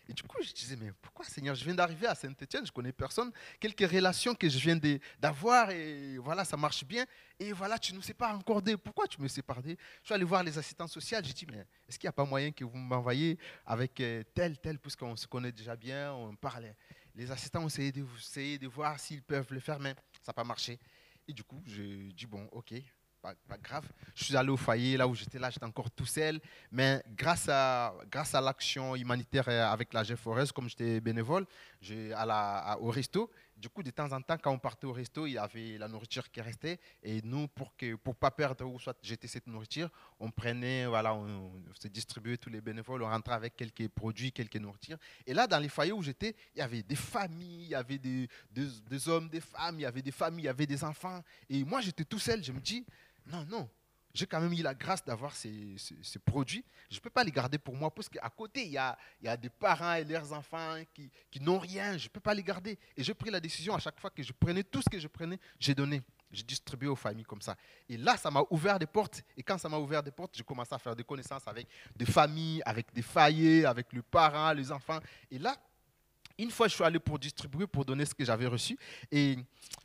Et 0.09 0.13
du 0.13 0.23
coup, 0.23 0.37
je 0.41 0.51
disais, 0.51 0.75
mais 0.75 0.91
pourquoi 1.03 1.23
Seigneur, 1.23 1.53
je 1.53 1.63
viens 1.63 1.75
d'arriver 1.75 2.07
à 2.07 2.15
Saint-Etienne, 2.15 2.65
je 2.65 2.71
connais 2.71 2.91
personne, 2.91 3.31
quelques 3.59 3.87
relations 3.87 4.33
que 4.33 4.49
je 4.49 4.57
viens 4.57 4.75
d'avoir, 5.19 5.69
et 5.69 6.17
voilà, 6.17 6.43
ça 6.43 6.57
marche 6.57 6.83
bien, 6.83 7.05
et 7.39 7.53
voilà, 7.53 7.77
tu 7.77 7.91
ne 7.91 7.97
nous 7.97 8.01
sépares 8.01 8.33
encore 8.35 8.59
des. 8.59 8.75
Pourquoi 8.75 9.07
tu 9.07 9.21
me 9.21 9.27
sépares 9.27 9.61
des 9.61 9.77
Je 10.01 10.05
suis 10.05 10.13
allé 10.15 10.23
voir 10.23 10.43
les 10.43 10.57
assistants 10.57 10.87
sociaux, 10.87 11.19
j'ai 11.21 11.31
dit, 11.31 11.45
mais 11.51 11.63
est-ce 11.87 11.99
qu'il 11.99 12.07
n'y 12.07 12.09
a 12.09 12.13
pas 12.13 12.25
moyen 12.25 12.51
que 12.51 12.65
vous 12.65 12.75
m'envoyez 12.75 13.37
avec 13.67 14.01
euh, 14.01 14.23
tel, 14.33 14.57
tel, 14.57 14.79
puisqu'on 14.79 15.15
se 15.15 15.27
connaît 15.27 15.51
déjà 15.51 15.75
bien, 15.75 16.11
on 16.11 16.35
parlait. 16.35 16.75
Les 17.13 17.29
assistants 17.29 17.61
ont 17.61 17.67
essayé 17.67 17.91
de, 17.91 18.03
essayé 18.17 18.57
de 18.57 18.67
voir 18.67 18.99
s'ils 18.99 19.21
peuvent 19.21 19.53
le 19.53 19.59
faire, 19.59 19.79
mais 19.79 19.93
ça 20.23 20.29
n'a 20.29 20.33
pas 20.33 20.43
marché. 20.43 20.79
Et 21.27 21.33
du 21.33 21.43
coup, 21.43 21.61
j'ai 21.67 22.11
dit, 22.13 22.25
bon, 22.25 22.49
ok, 22.51 22.73
pas, 23.21 23.57
grave. 23.61 23.87
Je 24.15 24.25
suis 24.25 24.35
allé 24.35 24.49
au 24.49 24.57
foyer, 24.57 24.97
là 24.97 25.07
où 25.07 25.13
j'étais 25.13 25.39
là, 25.39 25.49
j'étais 25.49 25.65
encore 25.65 25.91
tout 25.91 26.05
seul. 26.05 26.39
Mais 26.71 27.03
grâce 27.15 27.47
à, 27.49 27.93
grâce 28.09 28.33
à 28.35 28.41
l'action 28.41 28.95
humanitaire 28.95 29.47
avec 29.49 29.93
la 29.93 30.03
GFORES, 30.03 30.51
comme 30.53 30.69
j'étais 30.69 30.99
bénévole, 30.99 31.45
à 32.15 32.25
la, 32.25 32.77
au 32.79 32.89
resto, 32.89 33.29
du 33.59 33.67
coup, 33.67 33.83
de 33.83 33.91
temps 33.91 34.11
en 34.13 34.21
temps, 34.21 34.37
quand 34.41 34.51
on 34.51 34.57
partait 34.57 34.87
au 34.87 34.93
resto, 34.93 35.27
il 35.27 35.33
y 35.33 35.37
avait 35.37 35.77
la 35.77 35.89
nourriture 35.89 36.31
qui 36.31 36.39
restait. 36.39 36.79
Et 37.03 37.21
nous, 37.23 37.49
pour 37.49 37.73
ne 37.81 37.95
pour 37.95 38.15
pas 38.15 38.31
perdre 38.31 38.65
ou 38.65 38.79
soit 38.79 38.97
jeter 39.03 39.27
cette 39.27 39.47
nourriture, 39.47 39.89
on 40.17 40.31
prenait, 40.31 40.85
voilà, 40.85 41.13
on, 41.13 41.51
se 41.77 41.89
distribuait 41.89 42.37
tous 42.37 42.49
les 42.49 42.61
bénévoles, 42.61 43.03
on 43.03 43.09
rentrait 43.09 43.35
avec 43.35 43.57
quelques 43.57 43.89
produits, 43.89 44.31
quelques 44.31 44.55
nourritures. 44.55 44.97
Et 45.25 45.33
là, 45.33 45.45
dans 45.45 45.59
les 45.59 45.67
foyers 45.67 45.91
où 45.91 46.01
j'étais, 46.01 46.35
il 46.55 46.59
y 46.59 46.61
avait 46.61 46.83
des 46.83 46.95
familles, 46.95 47.63
il 47.63 47.69
y 47.69 47.75
avait 47.75 47.97
des, 47.97 48.29
des, 48.49 48.67
des 48.89 49.09
hommes, 49.09 49.27
des 49.27 49.41
femmes, 49.41 49.77
il 49.77 49.81
y 49.81 49.85
avait 49.85 50.01
des 50.01 50.11
familles, 50.11 50.43
il 50.43 50.47
y 50.47 50.49
avait 50.49 50.65
des 50.65 50.83
enfants. 50.83 51.21
Et 51.49 51.65
moi, 51.65 51.81
j'étais 51.81 52.05
tout 52.05 52.19
seul. 52.19 52.41
Je 52.41 52.53
me 52.53 52.61
dis, 52.61 52.85
non, 53.29 53.45
non. 53.45 53.69
J'ai 54.13 54.25
quand 54.25 54.41
même 54.41 54.51
eu 54.53 54.63
la 54.63 54.73
grâce 54.73 55.05
d'avoir 55.05 55.35
ces, 55.35 55.75
produits. 56.25 56.65
Je 56.89 56.95
ne 56.95 57.01
peux 57.01 57.11
pas 57.11 57.23
les 57.23 57.31
garder 57.31 57.59
pour 57.59 57.75
moi 57.75 57.93
parce 57.93 58.09
qu'à 58.09 58.29
côté, 58.29 58.65
il 58.65 58.71
y, 58.71 58.77
a, 58.77 58.97
des 59.37 59.49
parents 59.49 59.93
et 59.93 60.03
leurs 60.03 60.33
enfants 60.33 60.75
qui, 60.93 61.39
n'ont 61.41 61.59
rien. 61.59 61.97
Je 61.97 62.05
ne 62.05 62.09
peux 62.09 62.19
pas 62.19 62.33
les 62.33 62.43
garder. 62.43 62.77
Et 62.97 63.03
j'ai 63.03 63.13
pris 63.13 63.29
la 63.29 63.39
décision 63.39 63.75
à 63.75 63.79
chaque 63.79 63.99
fois 63.99 64.09
que 64.09 64.23
je 64.23 64.33
prenais 64.33 64.63
tout 64.63 64.81
ce 64.81 64.89
que 64.89 64.99
je 64.99 65.07
prenais, 65.07 65.39
j'ai 65.59 65.75
donné. 65.75 66.01
J'ai 66.31 66.43
distribué 66.43 66.87
aux 66.87 66.95
familles 66.95 67.25
comme 67.25 67.41
ça. 67.41 67.55
Et 67.87 67.97
là, 67.97 68.17
ça 68.17 68.29
m'a 68.29 68.43
ouvert 68.49 68.77
des 68.77 68.85
portes. 68.85 69.23
Et 69.37 69.43
quand 69.43 69.57
ça 69.57 69.69
m'a 69.69 69.77
ouvert 69.77 70.03
des 70.03 70.11
portes, 70.11 70.35
j'ai 70.35 70.43
commencé 70.43 70.73
à 70.73 70.79
faire 70.79 70.95
des 70.95 71.03
connaissances 71.03 71.47
avec 71.47 71.67
des 71.95 72.05
familles, 72.05 72.61
avec 72.65 72.93
des 72.93 73.01
foyers, 73.01 73.65
avec 73.65 73.93
les 73.93 74.01
parents, 74.01 74.53
les 74.53 74.71
enfants. 74.71 74.99
Et 75.31 75.39
là, 75.39 75.55
une 76.39 76.51
fois, 76.51 76.67
je 76.67 76.75
suis 76.75 76.83
allé 76.83 76.99
pour 76.99 77.19
distribuer, 77.19 77.67
pour 77.67 77.85
donner 77.85 78.05
ce 78.05 78.15
que 78.15 78.23
j'avais 78.25 78.47
reçu. 78.47 78.77
Et 79.11 79.37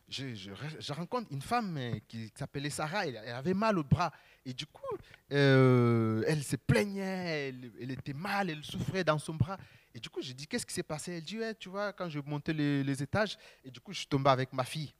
je, 0.08 0.92
rencontre 0.92 1.28
une 1.32 1.42
femme 1.42 1.76
euh, 1.76 1.98
qui 2.08 2.32
s'appelait 2.34 2.70
Sarah. 2.70 3.06
Elle, 3.06 3.16
avait 3.16 3.54
mal 3.54 3.78
au 3.78 3.84
bras. 3.84 4.12
Et 4.46 4.54
du 4.54 4.66
coup, 4.66 4.96
euh, 5.32 6.22
elle 6.26 6.42
se 6.42 6.56
plaignait. 6.56 7.48
Elle, 7.80 7.90
était 7.90 8.12
mal. 8.12 8.50
Elle 8.50 8.64
souffrait 8.64 9.04
dans 9.04 9.18
son 9.18 9.34
bras. 9.34 9.58
Et 9.94 10.00
du 10.00 10.08
coup, 10.08 10.22
j'ai 10.22 10.34
dit, 10.34 10.46
qu'est-ce 10.46 10.66
qui 10.66 10.74
s'est 10.74 10.82
passé? 10.82 11.12
Elle 11.12 11.22
dit, 11.22 11.38
ouais, 11.38 11.54
tu 11.54 11.68
vois, 11.68 11.92
quand 11.92 12.08
je 12.08 12.20
montais 12.20 12.52
les, 12.52 12.82
les 12.82 13.02
étages, 13.02 13.36
et 13.64 13.70
du 13.70 13.80
coup, 13.80 13.92
je 13.92 13.98
suis 13.98 14.08
tombé 14.08 14.30
avec 14.30 14.52
ma 14.52 14.64
fille. 14.64 14.92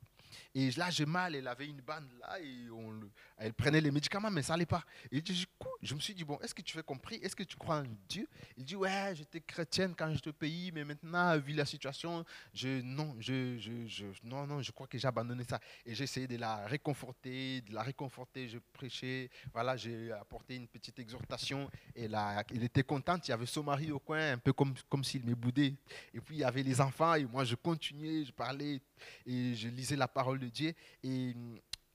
Et 0.55 0.71
là, 0.73 0.91
j'ai 0.91 1.07
mal, 1.07 1.35
elle 1.35 1.49
avait 1.49 1.67
une 1.67 1.81
bande 1.81 2.09
là, 2.21 2.39
et 2.41 2.71
on, 2.71 3.01
elle 3.37 3.53
prenait 3.53 3.81
les 3.81 3.91
médicaments, 3.91 4.31
mais 4.31 4.43
ça 4.43 4.53
n'allait 4.53 4.67
pas. 4.67 4.85
Et 5.11 5.21
du 5.21 5.47
coup, 5.59 5.69
je 5.83 5.95
me 5.95 6.01
suis 6.01 6.15
dit, 6.15 6.25
bon, 6.25 6.39
est-ce 6.41 6.55
que 6.55 6.63
tu 6.63 6.73
fais 6.75 6.83
compris? 6.83 7.17
Est-ce 7.17 7.35
que 7.35 7.43
tu 7.43 7.57
crois 7.57 7.81
en 7.81 7.85
Dieu? 8.09 8.29
Il 8.57 8.65
dit, 8.65 8.77
ouais, 8.77 9.13
j'étais 9.15 9.41
chrétienne 9.41 9.95
quand 9.97 10.13
j'étais 10.15 10.31
au 10.31 10.35
pays, 10.35 10.71
mais 10.73 10.85
maintenant, 10.85 11.37
vu 11.39 11.53
la 11.53 11.65
situation, 11.65 12.25
je, 12.53 12.81
non, 12.83 13.17
je, 13.19 13.59
je, 13.59 14.05
non, 14.23 14.47
non, 14.47 14.63
je 14.63 14.71
crois 14.73 14.87
que 14.87 14.99
j'ai 14.99 15.09
abandonné 15.09 15.45
ça. 15.45 15.61
Et 15.85 15.95
j'ai 15.95 16.05
essayé 16.05 16.27
de 16.27 16.37
la 16.37 16.67
réconforter, 16.67 17.61
de 17.63 17.75
la 17.75 17.83
réconforter, 17.83 18.49
je 18.49 18.59
prêchais, 18.73 19.31
voilà, 19.53 19.77
j'ai 19.77 20.13
apporté 20.13 20.57
une 20.57 20.69
petite 20.69 20.99
exhortation, 20.99 21.71
et 21.95 22.09
là, 22.09 22.45
elle 22.51 22.63
était 22.63 22.85
contente, 22.85 23.27
il 23.27 23.33
y 23.33 23.35
avait 23.35 23.47
son 23.47 23.63
mari 23.65 23.91
au 23.91 23.99
coin, 23.99 24.33
un 24.33 24.39
peu 24.39 24.53
comme, 24.53 24.75
comme 24.89 25.05
s'il 25.05 25.25
me 25.25 25.35
boudait. 25.35 25.75
Et 26.13 26.21
puis, 26.21 26.37
il 26.37 26.41
y 26.41 26.45
avait 26.45 26.63
les 26.63 26.81
enfants, 26.81 27.15
et 27.15 27.25
moi, 27.25 27.45
je 27.45 27.57
continuais, 27.57 28.25
je 28.25 28.33
parlais, 28.33 28.81
et 29.27 29.55
je 29.55 29.69
lisais 29.69 29.97
la 29.97 30.09
parole 30.09 30.39
de 30.39 30.49
Dieu. 30.49 30.73
Et 31.03 31.35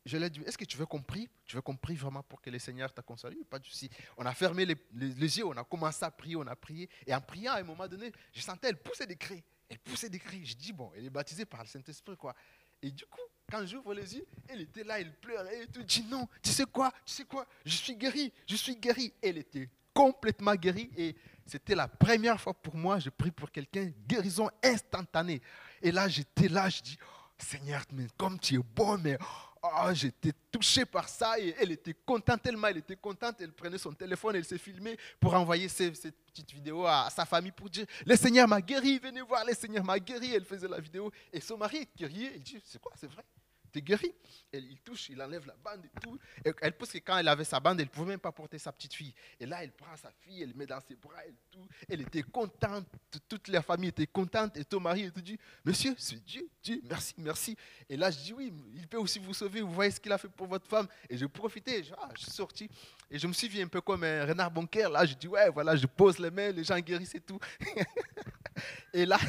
je 0.10 0.18
lui 0.18 0.26
ai 0.26 0.30
dit, 0.30 0.42
est-ce 0.42 0.58
que 0.58 0.66
tu 0.66 0.76
veux 0.76 0.86
compris 0.86 1.30
Tu 1.46 1.56
veux 1.56 1.62
compris 1.62 1.96
vraiment 1.96 2.24
pour 2.24 2.42
que 2.42 2.50
le 2.50 2.58
Seigneur 2.58 2.92
t'a 2.92 3.02
consolé 3.02 3.38
Pas? 3.50 3.60
De 3.60 3.66
souci. 3.66 3.90
On 4.18 4.26
a 4.26 4.34
fermé 4.34 4.66
les, 4.66 5.38
yeux, 5.38 5.46
on 5.46 5.56
a 5.56 5.64
commencé 5.64 6.04
à 6.04 6.12
prier, 6.12 6.36
on 6.36 6.48
a 6.48 6.56
prié. 6.56 6.90
Et 7.06 7.14
en 7.14 7.22
priant, 7.22 7.54
à 7.54 7.60
un 7.60 7.64
moment 7.64 7.88
donné, 7.88 8.12
je 8.34 8.42
sentais 8.42 8.70
elle 8.70 8.78
pousser 8.78 9.06
des 9.06 9.16
cris. 9.16 9.44
Elle 9.70 9.80
poussait 9.80 10.10
des 10.10 10.20
cris. 10.20 10.46
Je 10.46 10.56
dis, 10.56 10.74
bon, 10.74 10.92
elle 10.96 11.06
est 11.06 11.10
baptisée 11.12 11.46
par 11.46 11.62
le 11.62 11.68
Saint-Esprit, 11.68 12.18
quoi. 12.18 12.34
Et 12.82 12.92
du 12.92 13.06
coup, 13.06 13.22
quand 13.52 13.66
j'ouvre 13.66 13.94
les 13.94 14.16
yeux, 14.16 14.26
elle 14.48 14.62
était 14.62 14.84
là, 14.84 15.00
elle 15.00 15.14
pleurait 15.20 15.64
et 15.64 15.68
tout. 15.68 15.82
Je 15.82 16.02
dis 16.02 16.04
non, 16.04 16.28
tu 16.42 16.50
sais 16.50 16.66
quoi, 16.66 16.92
tu 17.06 17.14
sais 17.14 17.26
quoi, 17.26 17.46
je 17.66 17.76
suis 17.76 17.96
guéri, 17.96 18.32
je 18.48 18.56
suis 18.56 18.76
guéri. 18.76 19.14
Elle 19.22 19.38
était 19.38 19.70
complètement 19.94 20.56
guérie 20.56 20.90
et 20.96 21.16
c'était 21.46 21.76
la 21.76 21.88
première 21.88 22.40
fois 22.40 22.54
pour 22.54 22.76
moi, 22.76 23.00
je 23.00 23.10
prie 23.10 23.32
pour 23.32 23.52
quelqu'un, 23.52 23.92
guérison 24.08 24.50
instantanée. 24.64 25.42
Et 25.82 25.92
là, 25.92 26.08
j'étais 26.08 26.48
là, 26.48 26.70
je 26.70 26.82
dis, 26.82 26.98
Seigneur, 27.38 27.84
mais 27.94 28.08
comme 28.18 28.40
tu 28.40 28.56
es 28.56 28.60
bon, 28.60 28.98
mais 28.98 29.18
oh, 29.22 29.49
j'étais 29.94 30.32
touché 30.52 30.86
par 30.86 31.08
ça 31.10 31.40
et 31.40 31.56
elle 31.60 31.72
était 31.72 31.96
contente 32.06 32.42
tellement, 32.42 32.68
elle 32.68 32.78
était 32.78 32.96
contente, 32.96 33.36
elle 33.40 33.52
prenait 33.52 33.78
son 33.78 33.94
téléphone, 33.94 34.36
elle 34.36 34.46
s'est 34.46 34.58
filmée 34.58 34.98
pour 35.20 35.34
envoyer 35.34 35.68
cette 35.68 36.16
petite 36.26 36.52
vidéo 36.52 36.86
à, 36.86 37.10
sa 37.10 37.26
famille 37.26 37.52
pour 37.52 37.70
dire, 37.70 37.86
le 38.06 38.16
Seigneur 38.16 38.48
m'a 38.48 38.62
guéri, 38.62 39.00
venez 39.00 39.22
voir, 39.22 39.44
le 39.46 39.54
Seigneur 39.54 39.84
m'a 39.84 40.00
guéri. 40.00 40.34
Elle 40.34 40.46
faisait 40.46 40.68
la 40.68 40.80
vidéo 40.80 41.12
et 41.32 41.42
son 41.42 41.58
mari 41.58 41.88
guéri, 41.98 42.32
il 42.36 42.44
dit, 42.44 42.62
c'est 42.64 42.80
quoi, 42.80 42.94
c'est 42.96 43.12
vrai? 43.12 43.24
T'es 43.70 43.82
guéri. 43.82 44.14
Elle, 44.52 44.66
il 44.66 44.80
touche, 44.80 45.10
il 45.10 45.22
enlève 45.22 45.46
la 45.46 45.56
bande 45.56 45.86
et 45.86 46.00
tout. 46.00 46.18
elle 46.62 46.74
pense 46.74 46.92
que 46.92 46.98
quand 46.98 47.18
elle 47.18 47.28
avait 47.28 47.44
sa 47.44 47.60
bande, 47.60 47.80
elle 47.80 47.88
ne 47.88 47.92
pouvait 47.92 48.12
même 48.12 48.20
pas 48.20 48.32
porter 48.32 48.58
sa 48.58 48.72
petite 48.72 48.94
fille. 48.94 49.14
Et 49.40 49.46
là, 49.46 49.64
elle 49.64 49.72
prend 49.72 49.96
sa 49.96 50.12
fille, 50.12 50.44
elle 50.44 50.54
met 50.56 50.66
dans 50.66 50.80
ses 50.82 50.96
bras 50.96 51.26
et 51.26 51.34
tout. 51.52 51.68
Elle 51.88 52.02
était 52.02 52.24
contente, 52.24 52.88
toute 53.28 53.48
la 53.48 53.62
famille 53.62 53.90
était 53.90 54.08
contente. 54.08 54.58
Et 54.58 54.66
ton 54.66 54.80
mari, 54.80 55.12
te 55.12 55.20
dit, 55.20 55.38
monsieur, 55.64 55.96
c'est 55.98 56.24
Dieu, 56.24 56.48
Dieu, 56.64 56.82
merci, 56.84 57.14
merci. 57.18 57.58
Et 57.90 57.98
là, 57.98 58.12
je 58.12 58.20
dis, 58.20 58.34
oui, 58.34 58.54
il 58.74 58.88
peut 58.88 58.98
aussi 58.98 59.20
vous 59.20 59.34
sauver. 59.34 59.62
Vous 59.62 59.74
voyez 59.74 59.92
ce 59.92 60.00
qu'il 60.00 60.12
a 60.12 60.18
fait 60.18 60.30
pour 60.30 60.48
votre 60.48 60.68
femme. 60.68 60.88
Et 61.10 61.18
je 61.18 61.26
profitais, 61.26 61.84
je, 61.84 61.94
ah, 61.98 62.10
je 62.16 62.24
suis 62.24 62.32
sorti. 62.32 62.70
Et 63.10 63.18
je 63.18 63.28
me 63.28 63.34
suis 63.34 63.48
vu 63.48 63.62
un 63.62 63.68
peu 63.68 63.82
comme 63.82 64.04
un 64.04 64.26
renard 64.26 64.52
bancaire. 64.52 64.90
Là, 64.90 65.06
je 65.06 65.14
dis, 65.14 65.28
ouais, 65.28 65.50
voilà, 65.50 65.76
je 65.76 65.86
pose 65.88 66.20
les 66.20 66.32
mains, 66.32 66.52
les 66.52 66.64
gens 66.64 66.80
guérissent 66.80 67.16
et 67.16 67.22
tout. 67.22 67.40
et 68.94 69.06
là, 69.06 69.20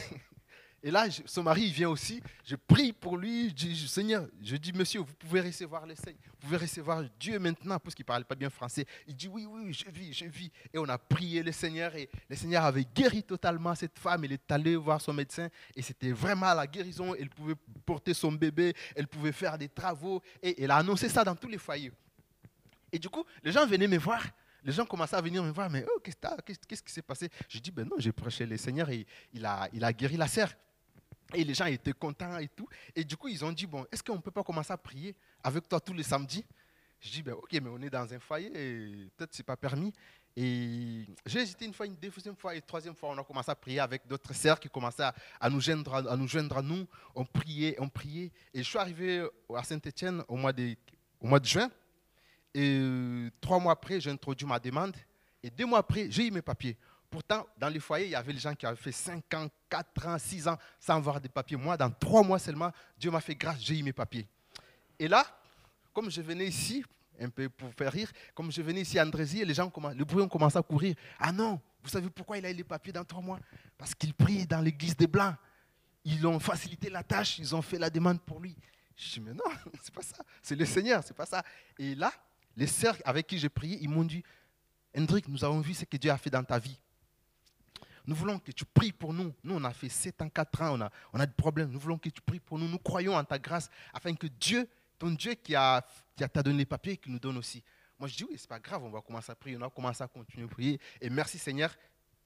et 0.82 0.90
là, 0.90 1.06
son 1.26 1.42
mari, 1.42 1.70
vient 1.70 1.90
aussi. 1.90 2.22
Je 2.44 2.56
prie 2.56 2.92
pour 2.92 3.18
lui. 3.18 3.50
Je 3.50 3.54
dis, 3.54 3.88
Seigneur, 3.88 4.26
je 4.42 4.56
dis, 4.56 4.72
monsieur, 4.72 5.00
vous 5.00 5.14
pouvez 5.14 5.42
recevoir 5.42 5.84
les 5.84 5.94
Seigneur. 5.94 6.20
Vous 6.24 6.46
pouvez 6.46 6.56
recevoir 6.56 7.04
Dieu 7.18 7.38
maintenant, 7.38 7.78
parce 7.78 7.94
qu'il 7.94 8.04
ne 8.04 8.06
parlait 8.06 8.24
pas 8.24 8.34
bien 8.34 8.48
français. 8.48 8.86
Il 9.06 9.14
dit, 9.14 9.28
oui, 9.28 9.46
oui, 9.46 9.74
je 9.74 9.90
vis, 9.90 10.14
je 10.14 10.24
vis. 10.24 10.50
Et 10.72 10.78
on 10.78 10.88
a 10.88 10.96
prié 10.96 11.42
le 11.42 11.52
Seigneur. 11.52 11.94
Et 11.96 12.08
le 12.28 12.34
Seigneur 12.34 12.64
avait 12.64 12.86
guéri 12.94 13.22
totalement 13.22 13.74
cette 13.74 13.98
femme. 13.98 14.24
Elle 14.24 14.32
est 14.32 14.50
allée 14.50 14.76
voir 14.76 15.00
son 15.02 15.12
médecin. 15.12 15.48
Et 15.76 15.82
c'était 15.82 16.12
vraiment 16.12 16.54
la 16.54 16.66
guérison. 16.66 17.14
Elle 17.14 17.28
pouvait 17.28 17.56
porter 17.84 18.14
son 18.14 18.32
bébé. 18.32 18.74
Elle 18.96 19.06
pouvait 19.06 19.32
faire 19.32 19.58
des 19.58 19.68
travaux. 19.68 20.22
Et 20.42 20.62
elle 20.62 20.70
a 20.70 20.76
annoncé 20.76 21.10
ça 21.10 21.24
dans 21.24 21.36
tous 21.36 21.48
les 21.48 21.58
foyers. 21.58 21.92
Et 22.90 22.98
du 22.98 23.10
coup, 23.10 23.24
les 23.44 23.52
gens 23.52 23.66
venaient 23.66 23.86
me 23.86 23.98
voir. 23.98 24.24
Les 24.62 24.72
gens 24.72 24.84
commençaient 24.84 25.16
à 25.16 25.22
venir 25.22 25.42
me 25.42 25.50
voir, 25.50 25.70
mais 25.70 25.84
oh, 25.88 26.00
qu'est-ce 26.00 26.82
qui 26.82 26.92
s'est 26.92 27.02
passé? 27.02 27.28
Je 27.48 27.58
dis, 27.58 27.70
ben 27.70 27.86
non, 27.86 27.96
j'ai 27.98 28.12
prêché 28.12 28.44
le 28.44 28.56
Seigneur 28.56 28.90
et 28.90 29.06
il 29.32 29.44
a, 29.46 29.68
il 29.72 29.82
a 29.82 29.92
guéri 29.92 30.16
la 30.16 30.28
serre. 30.28 30.54
Et 31.34 31.44
les 31.44 31.54
gens 31.54 31.66
étaient 31.66 31.92
contents 31.92 32.38
et 32.38 32.48
tout. 32.48 32.68
Et 32.94 33.04
du 33.04 33.16
coup, 33.16 33.28
ils 33.28 33.44
ont 33.44 33.52
dit, 33.52 33.66
bon, 33.66 33.86
est-ce 33.92 34.02
qu'on 34.02 34.16
ne 34.16 34.20
peut 34.20 34.30
pas 34.30 34.42
commencer 34.42 34.72
à 34.72 34.76
prier 34.76 35.14
avec 35.42 35.68
toi 35.68 35.80
tous 35.80 35.92
les 35.92 36.02
samedis? 36.02 36.44
Je 37.00 37.10
dis, 37.10 37.22
ben, 37.22 37.32
ok, 37.32 37.50
mais 37.52 37.70
on 37.70 37.80
est 37.80 37.90
dans 37.90 38.12
un 38.12 38.18
foyer 38.18 38.50
peut-être 39.16 39.34
ce 39.34 39.38
n'est 39.38 39.44
pas 39.44 39.56
permis. 39.56 39.92
Et 40.36 41.06
j'ai 41.26 41.40
hésité 41.40 41.64
une 41.64 41.74
fois, 41.74 41.86
une 41.86 41.96
deuxième 41.96 42.36
fois 42.36 42.54
et 42.54 42.60
troisième 42.60 42.94
fois, 42.94 43.10
on 43.10 43.18
a 43.18 43.24
commencé 43.24 43.50
à 43.50 43.54
prier 43.54 43.80
avec 43.80 44.06
d'autres 44.06 44.32
sœurs 44.34 44.60
qui 44.60 44.68
commençaient 44.68 45.10
à, 45.40 45.50
nous 45.50 45.60
joindre, 45.60 45.94
à 45.94 46.16
nous 46.16 46.28
joindre 46.28 46.58
à 46.58 46.62
nous. 46.62 46.86
On 47.14 47.24
priait, 47.24 47.76
on 47.78 47.88
priait. 47.88 48.30
Et 48.54 48.62
je 48.62 48.68
suis 48.68 48.78
arrivé 48.78 49.26
à 49.54 49.64
Saint-Etienne 49.64 50.22
au, 50.28 50.36
mois 50.36 50.52
de, 50.52 50.76
au 51.20 51.26
mois 51.26 51.40
de 51.40 51.46
juin. 51.46 51.70
Et 52.54 52.78
euh, 52.80 53.30
trois 53.40 53.58
mois 53.58 53.72
après, 53.72 54.00
j'ai 54.00 54.10
introduit 54.10 54.46
ma 54.46 54.58
demande. 54.58 54.96
Et 55.42 55.50
deux 55.50 55.66
mois 55.66 55.78
après, 55.78 56.10
j'ai 56.10 56.26
eu 56.26 56.30
mes 56.30 56.42
papiers. 56.42 56.76
Pourtant, 57.10 57.44
dans 57.58 57.68
les 57.68 57.80
foyers, 57.80 58.06
il 58.06 58.10
y 58.12 58.14
avait 58.14 58.32
des 58.32 58.38
gens 58.38 58.54
qui 58.54 58.64
avaient 58.64 58.76
fait 58.76 58.92
5 58.92 59.34
ans, 59.34 59.48
4 59.68 60.06
ans, 60.06 60.18
6 60.18 60.46
ans 60.46 60.56
sans 60.78 60.94
avoir 60.94 61.20
des 61.20 61.28
papiers. 61.28 61.56
Moi, 61.56 61.76
dans 61.76 61.90
3 61.90 62.22
mois 62.22 62.38
seulement, 62.38 62.70
Dieu 62.96 63.10
m'a 63.10 63.20
fait 63.20 63.34
grâce, 63.34 63.60
j'ai 63.60 63.76
eu 63.76 63.82
mes 63.82 63.92
papiers. 63.92 64.28
Et 64.96 65.08
là, 65.08 65.26
comme 65.92 66.08
je 66.08 66.22
venais 66.22 66.46
ici, 66.46 66.84
un 67.18 67.28
peu 67.28 67.48
pour 67.48 67.74
faire 67.74 67.92
rire, 67.92 68.10
comme 68.32 68.52
je 68.52 68.62
venais 68.62 68.82
ici 68.82 68.98
à 68.98 69.04
Andrézy, 69.04 69.44
les 69.44 69.54
gens, 69.54 69.70
le 69.94 70.04
bruit 70.04 70.22
ont 70.22 70.28
commencé 70.28 70.56
à 70.56 70.62
courir. 70.62 70.94
Ah 71.18 71.32
non, 71.32 71.60
vous 71.82 71.88
savez 71.88 72.08
pourquoi 72.10 72.38
il 72.38 72.46
a 72.46 72.50
eu 72.50 72.54
les 72.54 72.64
papiers 72.64 72.92
dans 72.92 73.04
3 73.04 73.20
mois? 73.20 73.40
Parce 73.76 73.94
qu'il 73.94 74.14
prie 74.14 74.46
dans 74.46 74.60
l'église 74.60 74.96
des 74.96 75.08
Blancs. 75.08 75.34
Ils 76.04 76.24
ont 76.26 76.38
facilité 76.38 76.88
la 76.90 77.02
tâche, 77.02 77.38
ils 77.38 77.54
ont 77.56 77.60
fait 77.60 77.78
la 77.78 77.90
demande 77.90 78.20
pour 78.20 78.38
lui. 78.40 78.56
Je 78.96 79.14
dis, 79.14 79.20
mais 79.20 79.32
non, 79.32 79.44
c'est 79.82 79.92
pas 79.92 80.02
ça. 80.02 80.22
C'est 80.42 80.56
le 80.56 80.64
Seigneur, 80.64 81.02
c'est 81.04 81.16
pas 81.16 81.26
ça. 81.26 81.42
Et 81.76 81.94
là, 81.96 82.12
les 82.56 82.68
sœurs 82.68 82.96
avec 83.04 83.26
qui 83.26 83.38
j'ai 83.38 83.48
prié, 83.48 83.78
ils 83.80 83.88
m'ont 83.88 84.04
dit, 84.04 84.22
Hendrik, 84.96 85.28
nous 85.28 85.44
avons 85.44 85.60
vu 85.60 85.74
ce 85.74 85.84
que 85.84 85.96
Dieu 85.96 86.10
a 86.10 86.18
fait 86.18 86.30
dans 86.30 86.44
ta 86.44 86.58
vie. 86.58 86.78
Nous 88.10 88.16
voulons 88.16 88.40
que 88.40 88.50
tu 88.50 88.64
pries 88.64 88.90
pour 88.90 89.12
nous. 89.12 89.32
Nous, 89.44 89.54
on 89.54 89.62
a 89.62 89.72
fait 89.72 89.88
7 89.88 90.22
ans, 90.22 90.28
4 90.28 90.62
ans, 90.62 90.90
on 91.12 91.20
a, 91.20 91.26
des 91.26 91.32
problèmes. 91.32 91.70
Nous 91.70 91.78
voulons 91.78 91.96
que 91.96 92.08
tu 92.08 92.20
pries 92.20 92.40
pour 92.40 92.58
nous. 92.58 92.66
Nous 92.66 92.80
croyons 92.80 93.14
en 93.14 93.22
ta 93.22 93.38
grâce 93.38 93.70
afin 93.94 94.12
que 94.16 94.26
Dieu, 94.26 94.68
ton 94.98 95.12
Dieu 95.12 95.34
qui 95.34 95.54
a, 95.54 95.86
qui 96.16 96.28
t'a 96.28 96.42
donné 96.42 96.58
les 96.58 96.64
papiers, 96.64 96.96
qui 96.96 97.08
nous 97.08 97.20
donne 97.20 97.38
aussi. 97.38 97.62
Moi, 98.00 98.08
je 98.08 98.16
dis 98.16 98.24
oui, 98.24 98.34
c'est 98.36 98.48
pas 98.48 98.58
grave, 98.58 98.82
on 98.82 98.90
va 98.90 99.00
commencer 99.00 99.30
à 99.30 99.36
prier. 99.36 99.56
On 99.56 99.60
va 99.60 99.70
commencer 99.70 100.02
à 100.02 100.08
continuer 100.08 100.46
à 100.46 100.48
prier. 100.48 100.80
Et 101.00 101.08
merci 101.08 101.38
Seigneur, 101.38 101.72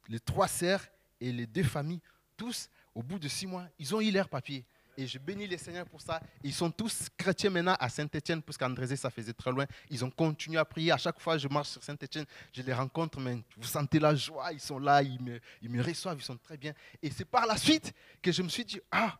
les 0.09 0.21
trois 0.21 0.49
sœurs 0.49 0.81
et 1.21 1.31
les 1.31 1.47
deux 1.47 1.65
familles, 1.65 2.01
tous, 2.35 2.71
au 2.95 3.03
bout 3.03 3.19
de 3.19 3.29
six 3.29 3.47
mois, 3.47 3.67
ils 3.79 3.95
ont 3.95 4.01
eu 4.01 4.11
leurs 4.11 4.31
papiers. 4.31 4.65
Et 4.97 5.07
je 5.07 5.19
bénis 5.19 5.47
les 5.47 5.59
Seigneurs 5.59 5.87
pour 5.87 6.01
ça. 6.01 6.21
Ils 6.43 6.53
sont 6.53 6.71
tous 6.71 7.09
chrétiens 7.17 7.51
maintenant 7.51 7.77
à 7.79 7.89
Saint-Etienne, 7.89 8.43
parce 8.43 8.57
qu'Andrézé, 8.57 8.97
ça 8.97 9.11
faisait 9.11 9.33
très 9.33 9.51
loin. 9.51 9.67
Ils 9.91 10.05
ont 10.05 10.11
continué 10.11 10.59
à 10.59 10.65
prier. 10.65 10.93
À 10.93 10.97
chaque 10.97 11.21
fois 11.21 11.37
je 11.39 11.49
marche 11.49 11.71
sur 11.71 11.83
Saint-Etienne, 11.83 12.25
je 12.53 12.63
les 12.63 12.73
rencontre, 12.73 13.19
mais 13.21 13.39
vous 13.57 13.67
sentez 13.67 13.99
la 13.99 14.15
joie. 14.15 14.53
Ils 14.53 14.61
sont 14.61 14.79
là, 14.79 15.03
ils 15.03 15.21
me, 15.21 15.41
ils 15.63 15.71
me 15.71 15.83
reçoivent, 15.83 16.19
ils 16.19 16.25
sont 16.25 16.37
très 16.37 16.57
bien. 16.57 16.73
Et 17.03 17.11
c'est 17.11 17.25
par 17.25 17.47
la 17.47 17.57
suite 17.57 17.93
que 18.23 18.33
je 18.33 18.43
me 18.43 18.49
suis 18.49 18.65
dit, 18.65 18.81
ah, 18.91 19.19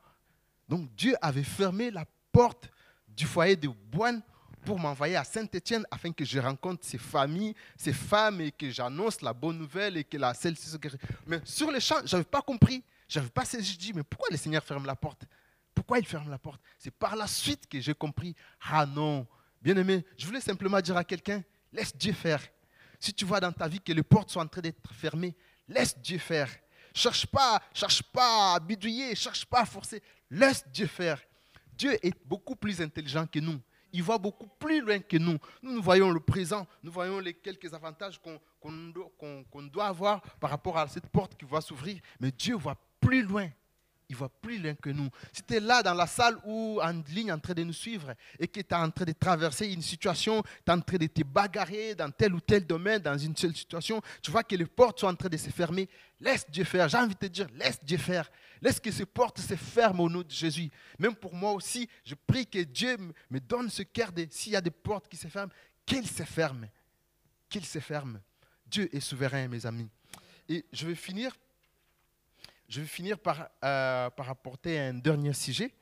donc 0.69 0.95
Dieu 0.95 1.15
avait 1.21 1.43
fermé 1.43 1.91
la 1.91 2.05
porte 2.33 2.71
du 3.09 3.27
foyer 3.27 3.57
de 3.57 3.69
Boine 3.69 4.23
pour 4.65 4.79
m'envoyer 4.79 5.17
à 5.17 5.25
Saint-Étienne 5.25 5.85
afin 5.91 6.11
que 6.11 6.25
je 6.25 6.39
rencontre 6.39 6.85
ces 6.87 6.99
familles, 6.99 7.55
ces 7.77 7.93
femmes 7.93 8.41
et 8.41 8.51
que 8.51 8.71
j'annonce 8.71 9.21
la 9.21 9.33
bonne 9.33 9.59
nouvelle 9.59 9.97
et 9.97 10.05
que 10.05 10.17
la 10.17 10.33
celle-ci 10.33 10.69
se 10.69 10.77
guérit. 10.79 10.97
Mais 11.27 11.41
sur 11.45 11.71
le 11.71 11.81
champ, 11.81 11.97
je 12.05 12.17
n'avais 12.17 12.25
pas 12.25 12.41
compris. 12.41 12.83
Je 13.07 13.19
n'avais 13.19 13.31
pas 13.31 13.45
saisi. 13.45 13.73
Je 13.73 13.79
dis, 13.79 13.93
mais 13.93 14.03
pourquoi 14.03 14.29
le 14.31 14.39
Seigneur 14.39 14.65
ferme 14.65 14.87
la 14.87 14.97
porte? 14.97 15.25
Pourquoi 15.75 15.99
il 15.99 16.07
ferme 16.07 16.31
la 16.31 16.39
porte? 16.39 16.61
C'est 16.79 16.91
par 16.91 17.17
la 17.17 17.27
suite 17.27 17.67
que 17.69 17.81
j'ai 17.81 17.95
compris. 17.95 18.35
Ah 18.63 18.87
non, 18.87 19.27
bien 19.61 19.77
aimé, 19.77 20.05
je 20.17 20.27
voulais 20.27 20.41
simplement 20.41 20.81
dire 20.81 20.97
à 20.97 21.05
quelqu'un, 21.05 21.43
laisse 21.73 21.97
Dieu 21.97 22.13
faire. 22.13 22.43
Si 23.01 23.13
tu 23.13 23.25
vois 23.25 23.41
dans 23.41 23.53
ta 23.53 23.69
vie 23.69 23.81
que 23.81 23.93
les 23.93 24.03
portes 24.03 24.31
sont 24.31 24.41
en 24.41 24.47
train 24.47 24.61
d'être 24.63 24.95
fermées, 24.95 25.35
laisse 25.69 25.99
Dieu 25.99 26.19
faire. 26.19 26.49
Cherche 26.95 27.27
pas, 27.27 27.61
cherche 27.73 28.03
pas 28.03 28.55
à 28.55 28.61
bidouiller, 28.61 29.15
cherche 29.17 29.45
pas 29.45 29.63
à 29.63 29.67
forcer. 29.67 30.03
Laisse 30.31 30.65
Dieu 30.73 30.87
faire. 30.87 31.21
Dieu 31.77 31.99
est 32.07 32.15
beaucoup 32.25 32.55
plus 32.55 32.81
intelligent 32.81 33.27
que 33.27 33.41
nous. 33.41 33.61
Il 33.93 34.03
voit 34.03 34.19
beaucoup 34.19 34.47
plus 34.47 34.81
loin 34.81 35.01
que 35.01 35.17
nous. 35.17 35.39
Nous, 35.63 35.73
nous 35.73 35.83
voyons 35.83 36.11
le 36.11 36.21
présent, 36.21 36.67
nous 36.83 36.91
voyons 36.91 37.19
les 37.21 37.35
quelques 37.35 37.73
avantages 37.75 38.21
qu'on 38.21 39.63
doit 39.63 39.87
avoir 39.87 40.21
par 40.39 40.51
rapport 40.51 40.79
à 40.79 40.89
cette 40.89 41.09
porte 41.09 41.37
qui 41.37 41.45
va 41.45 41.61
s'ouvrir. 41.61 42.01
Mais 42.21 42.31
Dieu 42.31 42.55
voit 42.55 42.77
plus 43.01 43.23
loin 43.23 43.49
il 44.09 44.17
voit 44.17 44.29
plus 44.29 44.59
loin 44.59 44.75
que 44.75 44.91
nous. 44.91 45.09
Si 45.33 45.43
tu 45.43 45.55
es 45.55 45.61
là 45.61 45.83
dans 45.83 45.95
la 45.95 46.07
salle 46.07 46.37
ou 46.45 46.81
en 46.83 47.03
ligne 47.09 47.33
en 47.33 47.39
train 47.39 47.55
de 47.55 47.63
nous 47.63 47.73
suivre 47.73 48.15
et 48.39 48.47
que 48.47 48.61
tu 48.61 48.67
es 48.69 48.75
en 48.75 48.91
train 48.91 49.05
de 49.05 49.13
traverser 49.13 49.73
une 49.73 49.83
situation, 49.83 50.43
tu 50.43 50.49
es 50.67 50.71
en 50.71 50.81
train 50.81 50.99
de 50.99 51.07
te 51.07 51.23
bagarrer 51.23 51.95
dans 51.95 52.11
tel 52.11 52.35
ou 52.35 52.41
tel 52.41 52.67
domaine, 52.67 53.01
dans 53.01 53.17
une 53.17 53.37
seule 53.37 53.55
situation, 53.55 54.01
tu 54.23 54.31
vois 54.31 54.43
que 54.43 54.57
les 54.57 54.67
portes 54.67 55.01
sont 55.01 55.09
en 55.09 55.15
train 55.15 55.29
de 55.29 55.37
se 55.37 55.51
fermer, 55.51 55.89
laisse 56.21 56.49
Dieu 56.49 56.65
faire. 56.65 56.89
J'ai 56.89 56.99
envie 56.99 57.15
de 57.15 57.19
te 57.19 57.27
dire, 57.27 57.47
laisse 57.55 57.83
Dieu 57.83 57.99
faire. 57.99 58.31
Laisse 58.61 58.81
que 58.81 58.91
ces 58.91 59.07
portes 59.07 59.41
se 59.41 59.57
ferment 59.57 60.05
au 60.05 60.09
nom 60.09 60.23
de 60.23 60.31
Jésus. 60.31 60.71
Même 60.99 61.15
pour 61.15 61.35
moi 61.35 61.53
aussi, 61.53 61.89
je 62.05 62.15
prie 62.15 62.47
que 62.47 62.61
Dieu 62.61 62.97
me 63.31 63.41
donne 63.41 63.69
ce 63.69 63.83
cœur 63.83 64.13
de, 64.13 64.27
s'il 64.31 64.53
y 64.53 64.57
a 64.57 64.61
des 64.61 64.71
portes 64.71 65.09
qui 65.09 65.17
se 65.17 65.29
ferment, 65.29 65.53
qu'elles 65.85 66.07
se 66.07 66.23
ferment. 66.23 66.69
Qu'elles 67.49 67.65
se 67.65 67.79
ferment. 67.79 68.19
Dieu 68.67 68.95
est 68.95 69.01
souverain, 69.01 69.49
mes 69.49 69.67
amis. 69.67 69.89
Et 70.49 70.65
je 70.73 70.87
vais 70.87 70.95
finir 70.95 71.37
je 72.69 72.81
vais 72.81 72.87
finir 72.87 73.19
par, 73.19 73.49
euh, 73.65 74.11
par 74.11 74.31
apporter 74.31 74.79
un 74.79 74.95
dernier 74.95 75.33
sujet, 75.33 75.75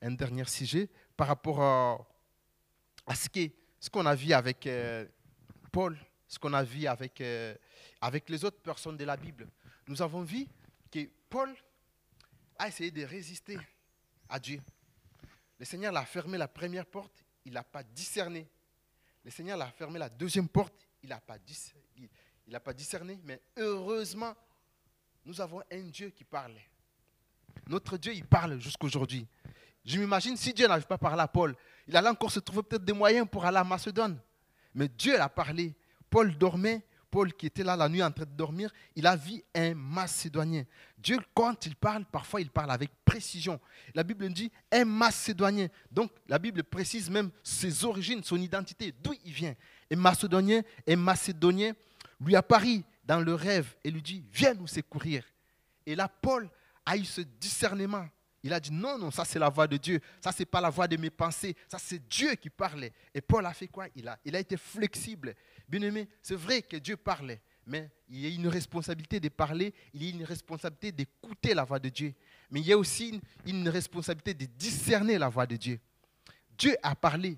un 0.00 0.12
dernier 0.12 0.44
sujet 0.44 0.88
par 1.16 1.28
rapport 1.28 1.60
à, 1.60 3.14
ce 3.14 3.28
qu'on 3.28 3.52
ce 3.80 3.90
qu'on 3.90 4.06
a 4.06 4.14
vu 4.14 4.32
avec 4.32 4.66
euh, 4.66 5.06
Paul, 5.72 5.98
ce 6.26 6.38
qu'on 6.38 6.52
a 6.52 6.62
vu 6.62 6.86
avec, 6.86 7.20
euh, 7.20 7.54
avec 8.00 8.28
les 8.28 8.44
autres 8.44 8.60
personnes 8.60 8.96
de 8.96 9.04
la 9.04 9.16
Bible. 9.16 9.48
Nous 9.86 10.00
avons 10.02 10.22
vu 10.22 10.46
que 10.90 11.08
Paul 11.28 11.54
a 12.58 12.68
essayé 12.68 12.90
de 12.90 13.04
résister 13.04 13.58
à 14.28 14.38
Dieu. 14.38 14.60
Le 15.58 15.64
Seigneur 15.64 15.92
l'a 15.92 16.04
fermé 16.04 16.38
la 16.38 16.48
première 16.48 16.86
porte, 16.86 17.24
il 17.44 17.52
n'a 17.52 17.64
pas 17.64 17.82
discerné. 17.82 18.48
Le 19.24 19.30
Seigneur 19.30 19.56
l'a 19.56 19.70
fermé 19.70 19.98
la 19.98 20.08
deuxième 20.08 20.48
porte, 20.48 20.86
il 21.02 21.08
n'a 21.08 21.20
pas, 21.20 21.36
il, 22.46 22.60
pas 22.60 22.72
discerné. 22.72 23.18
Mais 23.24 23.40
heureusement, 23.56 24.34
nous 25.24 25.40
avons 25.40 25.62
un 25.70 25.82
Dieu 25.82 26.10
qui 26.10 26.24
parle. 26.24 26.54
Notre 27.66 27.96
Dieu, 27.96 28.12
il 28.14 28.24
parle 28.24 28.60
jusqu'aujourd'hui. 28.60 29.26
Je 29.84 29.98
m'imagine 29.98 30.36
si 30.36 30.52
Dieu 30.52 30.66
n'avait 30.66 30.84
pas 30.84 30.98
parlé 30.98 31.22
à 31.22 31.28
Paul, 31.28 31.54
il 31.86 31.96
allait 31.96 32.08
encore 32.08 32.30
se 32.30 32.40
trouver 32.40 32.62
peut-être 32.62 32.84
des 32.84 32.92
moyens 32.92 33.26
pour 33.30 33.44
aller 33.44 33.56
à 33.56 33.64
Macédoine. 33.64 34.18
Mais 34.74 34.88
Dieu 34.88 35.20
a 35.20 35.28
parlé. 35.28 35.74
Paul 36.10 36.36
dormait. 36.36 36.82
Paul 37.10 37.32
qui 37.32 37.46
était 37.46 37.64
là 37.64 37.74
la 37.74 37.88
nuit 37.88 38.02
en 38.02 38.10
train 38.10 38.26
de 38.26 38.36
dormir, 38.36 38.70
il 38.94 39.06
a 39.06 39.16
vu 39.16 39.42
un 39.54 39.74
Macédonien. 39.74 40.64
Dieu, 40.98 41.16
quand 41.32 41.64
il 41.64 41.74
parle, 41.74 42.04
parfois 42.04 42.40
il 42.40 42.50
parle 42.50 42.70
avec 42.70 42.90
précision. 43.04 43.58
La 43.94 44.02
Bible 44.02 44.28
dit 44.28 44.52
un 44.70 44.84
Macédonien. 44.84 45.68
Donc 45.90 46.12
la 46.26 46.38
Bible 46.38 46.62
précise 46.64 47.08
même 47.08 47.30
ses 47.42 47.84
origines, 47.84 48.22
son 48.22 48.36
identité, 48.36 48.92
d'où 49.02 49.14
il 49.24 49.32
vient. 49.32 49.54
Un 49.90 49.96
Macédonien, 49.96 50.60
un 50.86 50.96
Macédonien 50.96 51.72
lui 52.20 52.36
apparut 52.36 52.82
dans 53.08 53.20
le 53.20 53.34
rêve 53.34 53.74
et 53.82 53.90
lui 53.90 54.02
dit, 54.02 54.24
viens 54.32 54.54
nous 54.54 54.68
secourir. 54.68 55.24
Et 55.84 55.96
là, 55.96 56.08
Paul 56.08 56.48
a 56.86 56.96
eu 56.96 57.04
ce 57.04 57.22
discernement. 57.22 58.06
Il 58.44 58.52
a 58.52 58.60
dit, 58.60 58.70
non, 58.70 58.98
non, 58.98 59.10
ça 59.10 59.24
c'est 59.24 59.40
la 59.40 59.48
voix 59.48 59.66
de 59.66 59.76
Dieu. 59.76 60.00
Ça, 60.20 60.30
c'est 60.30 60.44
pas 60.44 60.60
la 60.60 60.70
voix 60.70 60.86
de 60.86 60.96
mes 60.96 61.10
pensées. 61.10 61.56
Ça, 61.66 61.78
c'est 61.78 62.06
Dieu 62.08 62.34
qui 62.36 62.50
parlait. 62.50 62.92
Et 63.12 63.20
Paul 63.20 63.44
a 63.44 63.52
fait 63.52 63.66
quoi? 63.66 63.86
Il 63.96 64.06
a, 64.06 64.16
il 64.24 64.36
a 64.36 64.38
été 64.38 64.56
flexible. 64.56 65.34
Bien 65.68 65.82
aimé, 65.82 66.08
c'est 66.22 66.36
vrai 66.36 66.62
que 66.62 66.76
Dieu 66.76 66.96
parlait 66.96 67.40
mais 67.68 67.90
il 68.08 68.20
y 68.20 68.26
a 68.26 68.34
une 68.34 68.48
responsabilité 68.48 69.20
de 69.20 69.28
parler, 69.28 69.74
il 69.92 70.02
y 70.02 70.06
a 70.06 70.10
une 70.10 70.24
responsabilité 70.24 70.90
d'écouter 70.90 71.52
la 71.52 71.64
voix 71.64 71.78
de 71.78 71.90
Dieu. 71.90 72.14
Mais 72.50 72.60
il 72.60 72.66
y 72.66 72.72
a 72.72 72.78
aussi 72.78 73.20
une, 73.46 73.68
responsabilité 73.68 74.32
de 74.32 74.46
discerner 74.46 75.18
la 75.18 75.28
voix 75.28 75.46
de 75.46 75.56
Dieu. 75.56 75.78
Dieu 76.56 76.74
a 76.82 76.96
parlé, 76.96 77.36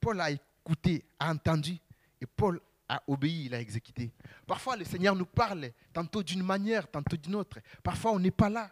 Paul 0.00 0.20
a 0.20 0.30
écouté, 0.30 1.04
a 1.18 1.32
entendu, 1.32 1.76
et 2.20 2.26
Paul 2.26 2.60
a 2.88 3.02
obéi, 3.06 3.46
il 3.46 3.54
a 3.54 3.60
exécuté. 3.60 4.12
Parfois, 4.46 4.76
le 4.76 4.84
Seigneur 4.84 5.14
nous 5.14 5.26
parle, 5.26 5.72
tantôt 5.92 6.22
d'une 6.22 6.42
manière, 6.42 6.90
tantôt 6.90 7.16
d'une 7.16 7.34
autre. 7.34 7.58
Parfois, 7.82 8.12
on 8.12 8.18
n'est 8.18 8.30
pas 8.30 8.50
là. 8.50 8.70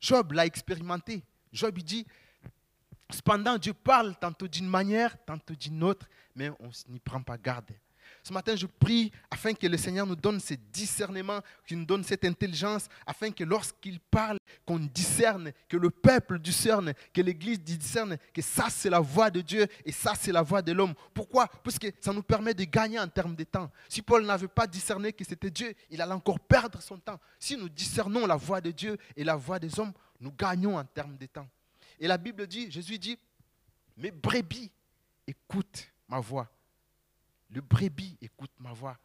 Job 0.00 0.32
l'a 0.32 0.46
expérimenté. 0.46 1.22
Job 1.52 1.78
dit, 1.78 2.06
cependant, 3.10 3.58
Dieu 3.58 3.74
parle 3.74 4.16
tantôt 4.16 4.48
d'une 4.48 4.68
manière, 4.68 5.22
tantôt 5.24 5.54
d'une 5.54 5.82
autre, 5.82 6.08
mais 6.34 6.50
on 6.60 6.70
n'y 6.88 7.00
prend 7.00 7.22
pas 7.22 7.36
garde. 7.36 7.70
Ce 8.22 8.32
matin, 8.32 8.54
je 8.54 8.66
prie 8.66 9.10
afin 9.30 9.54
que 9.54 9.66
le 9.66 9.76
Seigneur 9.76 10.06
nous 10.06 10.16
donne 10.16 10.40
ce 10.40 10.54
discernement, 10.72 11.40
qu'il 11.66 11.78
nous 11.78 11.84
donne 11.84 12.04
cette 12.04 12.24
intelligence, 12.24 12.88
afin 13.06 13.30
que 13.30 13.44
lorsqu'il 13.44 13.98
parle, 13.98 14.38
qu'on 14.66 14.78
discerne, 14.78 15.52
que 15.68 15.76
le 15.76 15.90
peuple 15.90 16.38
discerne, 16.38 16.92
que 17.14 17.20
l'Église 17.20 17.60
discerne, 17.60 18.18
que 18.34 18.42
ça 18.42 18.68
c'est 18.68 18.90
la 18.90 19.00
voix 19.00 19.30
de 19.30 19.40
Dieu 19.40 19.66
et 19.84 19.92
ça 19.92 20.14
c'est 20.14 20.32
la 20.32 20.42
voix 20.42 20.60
de 20.62 20.72
l'homme. 20.72 20.94
Pourquoi? 21.14 21.46
Parce 21.46 21.78
que 21.78 21.88
ça 22.00 22.12
nous 22.12 22.22
permet 22.22 22.52
de 22.52 22.64
gagner 22.64 22.98
en 22.98 23.08
termes 23.08 23.34
de 23.34 23.44
temps. 23.44 23.70
Si 23.88 24.02
Paul 24.02 24.24
n'avait 24.26 24.48
pas 24.48 24.66
discerné 24.66 25.12
que 25.12 25.24
c'était 25.24 25.50
Dieu, 25.50 25.74
il 25.90 26.00
allait 26.02 26.12
encore 26.12 26.40
perdre 26.40 26.80
son 26.82 26.98
temps. 26.98 27.18
Si 27.38 27.56
nous 27.56 27.68
discernons 27.68 28.26
la 28.26 28.36
voix 28.36 28.60
de 28.60 28.70
Dieu 28.70 28.98
et 29.16 29.24
la 29.24 29.36
voix 29.36 29.58
des 29.58 29.78
hommes, 29.80 29.92
nous 30.20 30.32
gagnons 30.32 30.76
en 30.76 30.84
termes 30.84 31.16
de 31.16 31.26
temps. 31.26 31.48
Et 31.98 32.06
la 32.06 32.18
Bible 32.18 32.46
dit, 32.46 32.70
Jésus 32.70 32.98
dit, 32.98 33.18
mes 33.96 34.10
brebis 34.10 34.70
écoute 35.26 35.90
ma 36.08 36.20
voix 36.20 36.50
le 37.50 37.60
brebis 37.60 38.16
écoute 38.20 38.52
ma 38.58 38.72
voix. 38.72 38.96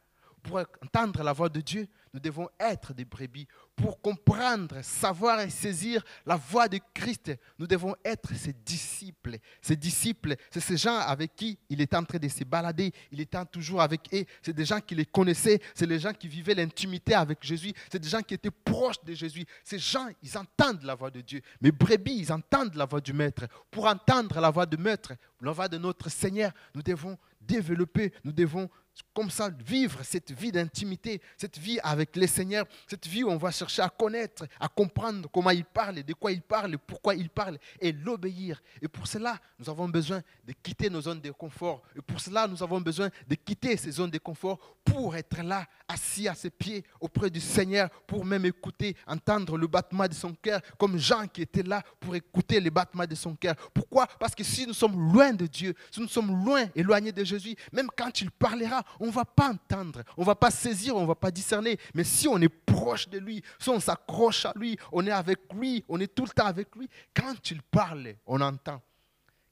Pour 0.43 0.59
entendre 0.59 1.23
la 1.23 1.33
voix 1.33 1.49
de 1.49 1.59
Dieu, 1.59 1.87
nous 2.13 2.19
devons 2.19 2.47
être 2.59 2.93
des 2.93 3.03
brebis. 3.03 3.47
Pour 3.75 3.99
comprendre, 3.99 4.81
savoir 4.83 5.41
et 5.41 5.49
saisir 5.49 6.03
la 6.25 6.35
voix 6.35 6.69
de 6.69 6.79
Christ, 6.93 7.31
nous 7.57 7.65
devons 7.65 7.95
être 8.05 8.33
ses 8.35 8.53
disciples. 8.53 9.37
Ses 9.59 9.75
disciples, 9.75 10.35
c'est 10.51 10.59
ces 10.59 10.77
gens 10.77 10.97
avec 10.99 11.35
qui 11.35 11.57
il 11.67 11.81
est 11.81 11.93
en 11.95 12.03
train 12.03 12.19
de 12.19 12.27
se 12.27 12.43
balader. 12.43 12.93
Il 13.11 13.19
était 13.19 13.43
toujours 13.45 13.81
avec 13.81 14.01
eux. 14.13 14.23
C'est 14.43 14.53
des 14.53 14.65
gens 14.65 14.79
qui 14.79 14.93
les 14.93 15.05
connaissaient. 15.05 15.59
C'est 15.73 15.87
les 15.87 15.99
gens 15.99 16.13
qui 16.13 16.27
vivaient 16.27 16.53
l'intimité 16.53 17.15
avec 17.15 17.39
Jésus. 17.41 17.73
C'est 17.91 17.99
des 17.99 18.07
gens 18.07 18.21
qui 18.21 18.35
étaient 18.35 18.51
proches 18.51 19.03
de 19.03 19.13
Jésus. 19.13 19.45
Ces 19.63 19.79
gens, 19.79 20.07
ils 20.21 20.37
entendent 20.37 20.83
la 20.83 20.93
voix 20.93 21.09
de 21.09 21.21
Dieu. 21.21 21.41
Mais 21.59 21.71
brebis, 21.71 22.19
ils 22.19 22.31
entendent 22.31 22.75
la 22.75 22.85
voix 22.85 23.01
du 23.01 23.13
Maître. 23.13 23.47
Pour 23.71 23.87
entendre 23.87 24.39
la 24.39 24.51
voix 24.51 24.67
du 24.67 24.77
Maître, 24.77 25.13
la 25.41 25.51
voix 25.51 25.67
de 25.67 25.77
notre 25.77 26.09
Seigneur, 26.09 26.51
nous 26.73 26.81
devons 26.81 27.17
développer, 27.47 28.13
nous 28.23 28.31
devons 28.31 28.69
comme 29.13 29.29
ça 29.29 29.49
vivre 29.65 30.03
cette 30.03 30.31
vie 30.31 30.51
d'intimité, 30.51 31.21
cette 31.37 31.57
vie 31.57 31.79
avec 31.83 32.15
le 32.15 32.27
Seigneur, 32.27 32.65
cette 32.87 33.07
vie 33.07 33.23
où 33.23 33.29
on 33.29 33.37
va 33.37 33.51
chercher 33.51 33.81
à 33.81 33.89
connaître, 33.89 34.45
à 34.59 34.67
comprendre 34.67 35.29
comment 35.31 35.51
il 35.51 35.65
parle, 35.65 36.03
de 36.03 36.13
quoi 36.13 36.31
il 36.31 36.41
parle, 36.41 36.77
pourquoi 36.77 37.15
il 37.15 37.29
parle, 37.29 37.57
et 37.79 37.91
l'obéir. 37.91 38.61
Et 38.81 38.87
pour 38.87 39.07
cela, 39.07 39.39
nous 39.59 39.69
avons 39.69 39.87
besoin 39.87 40.21
de 40.43 40.53
quitter 40.61 40.89
nos 40.89 41.01
zones 41.01 41.21
de 41.21 41.31
confort. 41.31 41.83
Et 41.95 42.01
pour 42.01 42.19
cela, 42.19 42.47
nous 42.47 42.61
avons 42.61 42.81
besoin 42.81 43.09
de 43.27 43.35
quitter 43.35 43.77
ces 43.77 43.91
zones 43.91 44.11
de 44.11 44.17
confort 44.17 44.59
pour 44.83 45.15
être 45.15 45.41
là, 45.41 45.65
assis 45.87 46.27
à 46.27 46.35
ses 46.35 46.49
pieds, 46.49 46.83
auprès 46.99 47.29
du 47.29 47.39
Seigneur, 47.39 47.89
pour 48.07 48.25
même 48.25 48.45
écouter, 48.45 48.95
entendre 49.07 49.57
le 49.57 49.67
battement 49.67 50.07
de 50.07 50.13
son 50.13 50.33
cœur, 50.33 50.61
comme 50.77 50.97
Jean 50.97 51.27
qui 51.27 51.41
était 51.41 51.63
là 51.63 51.81
pour 51.99 52.15
écouter 52.15 52.59
le 52.59 52.69
battement 52.69 53.05
de 53.05 53.15
son 53.15 53.35
cœur. 53.35 53.55
Pourquoi? 53.73 54.07
Parce 54.19 54.35
que 54.35 54.43
si 54.43 54.67
nous 54.67 54.73
sommes 54.73 55.11
loin 55.11 55.33
de 55.33 55.47
Dieu, 55.47 55.73
si 55.91 55.99
nous 55.99 56.07
sommes 56.07 56.43
loin, 56.45 56.65
éloignés 56.75 57.11
de 57.11 57.23
Jésus, 57.23 57.55
même 57.71 57.89
quand 57.95 58.21
il 58.21 58.29
parlera, 58.31 58.84
on 58.99 59.07
ne 59.07 59.11
va 59.11 59.25
pas 59.25 59.49
entendre, 59.49 60.03
on 60.17 60.21
ne 60.21 60.25
va 60.25 60.35
pas 60.35 60.51
saisir, 60.51 60.95
on 60.95 61.01
ne 61.01 61.07
va 61.07 61.15
pas 61.15 61.31
discerner. 61.31 61.77
Mais 61.93 62.03
si 62.03 62.27
on 62.27 62.39
est 62.41 62.49
proche 62.49 63.09
de 63.09 63.19
lui, 63.19 63.43
si 63.59 63.69
on 63.69 63.79
s'accroche 63.79 64.45
à 64.45 64.53
lui, 64.55 64.77
on 64.91 65.05
est 65.05 65.11
avec 65.11 65.39
lui, 65.53 65.83
on 65.87 65.99
est 65.99 66.13
tout 66.13 66.23
le 66.23 66.29
temps 66.29 66.45
avec 66.45 66.75
lui, 66.75 66.89
quand 67.15 67.51
il 67.51 67.61
parle, 67.61 68.15
on 68.25 68.41
entend. 68.41 68.81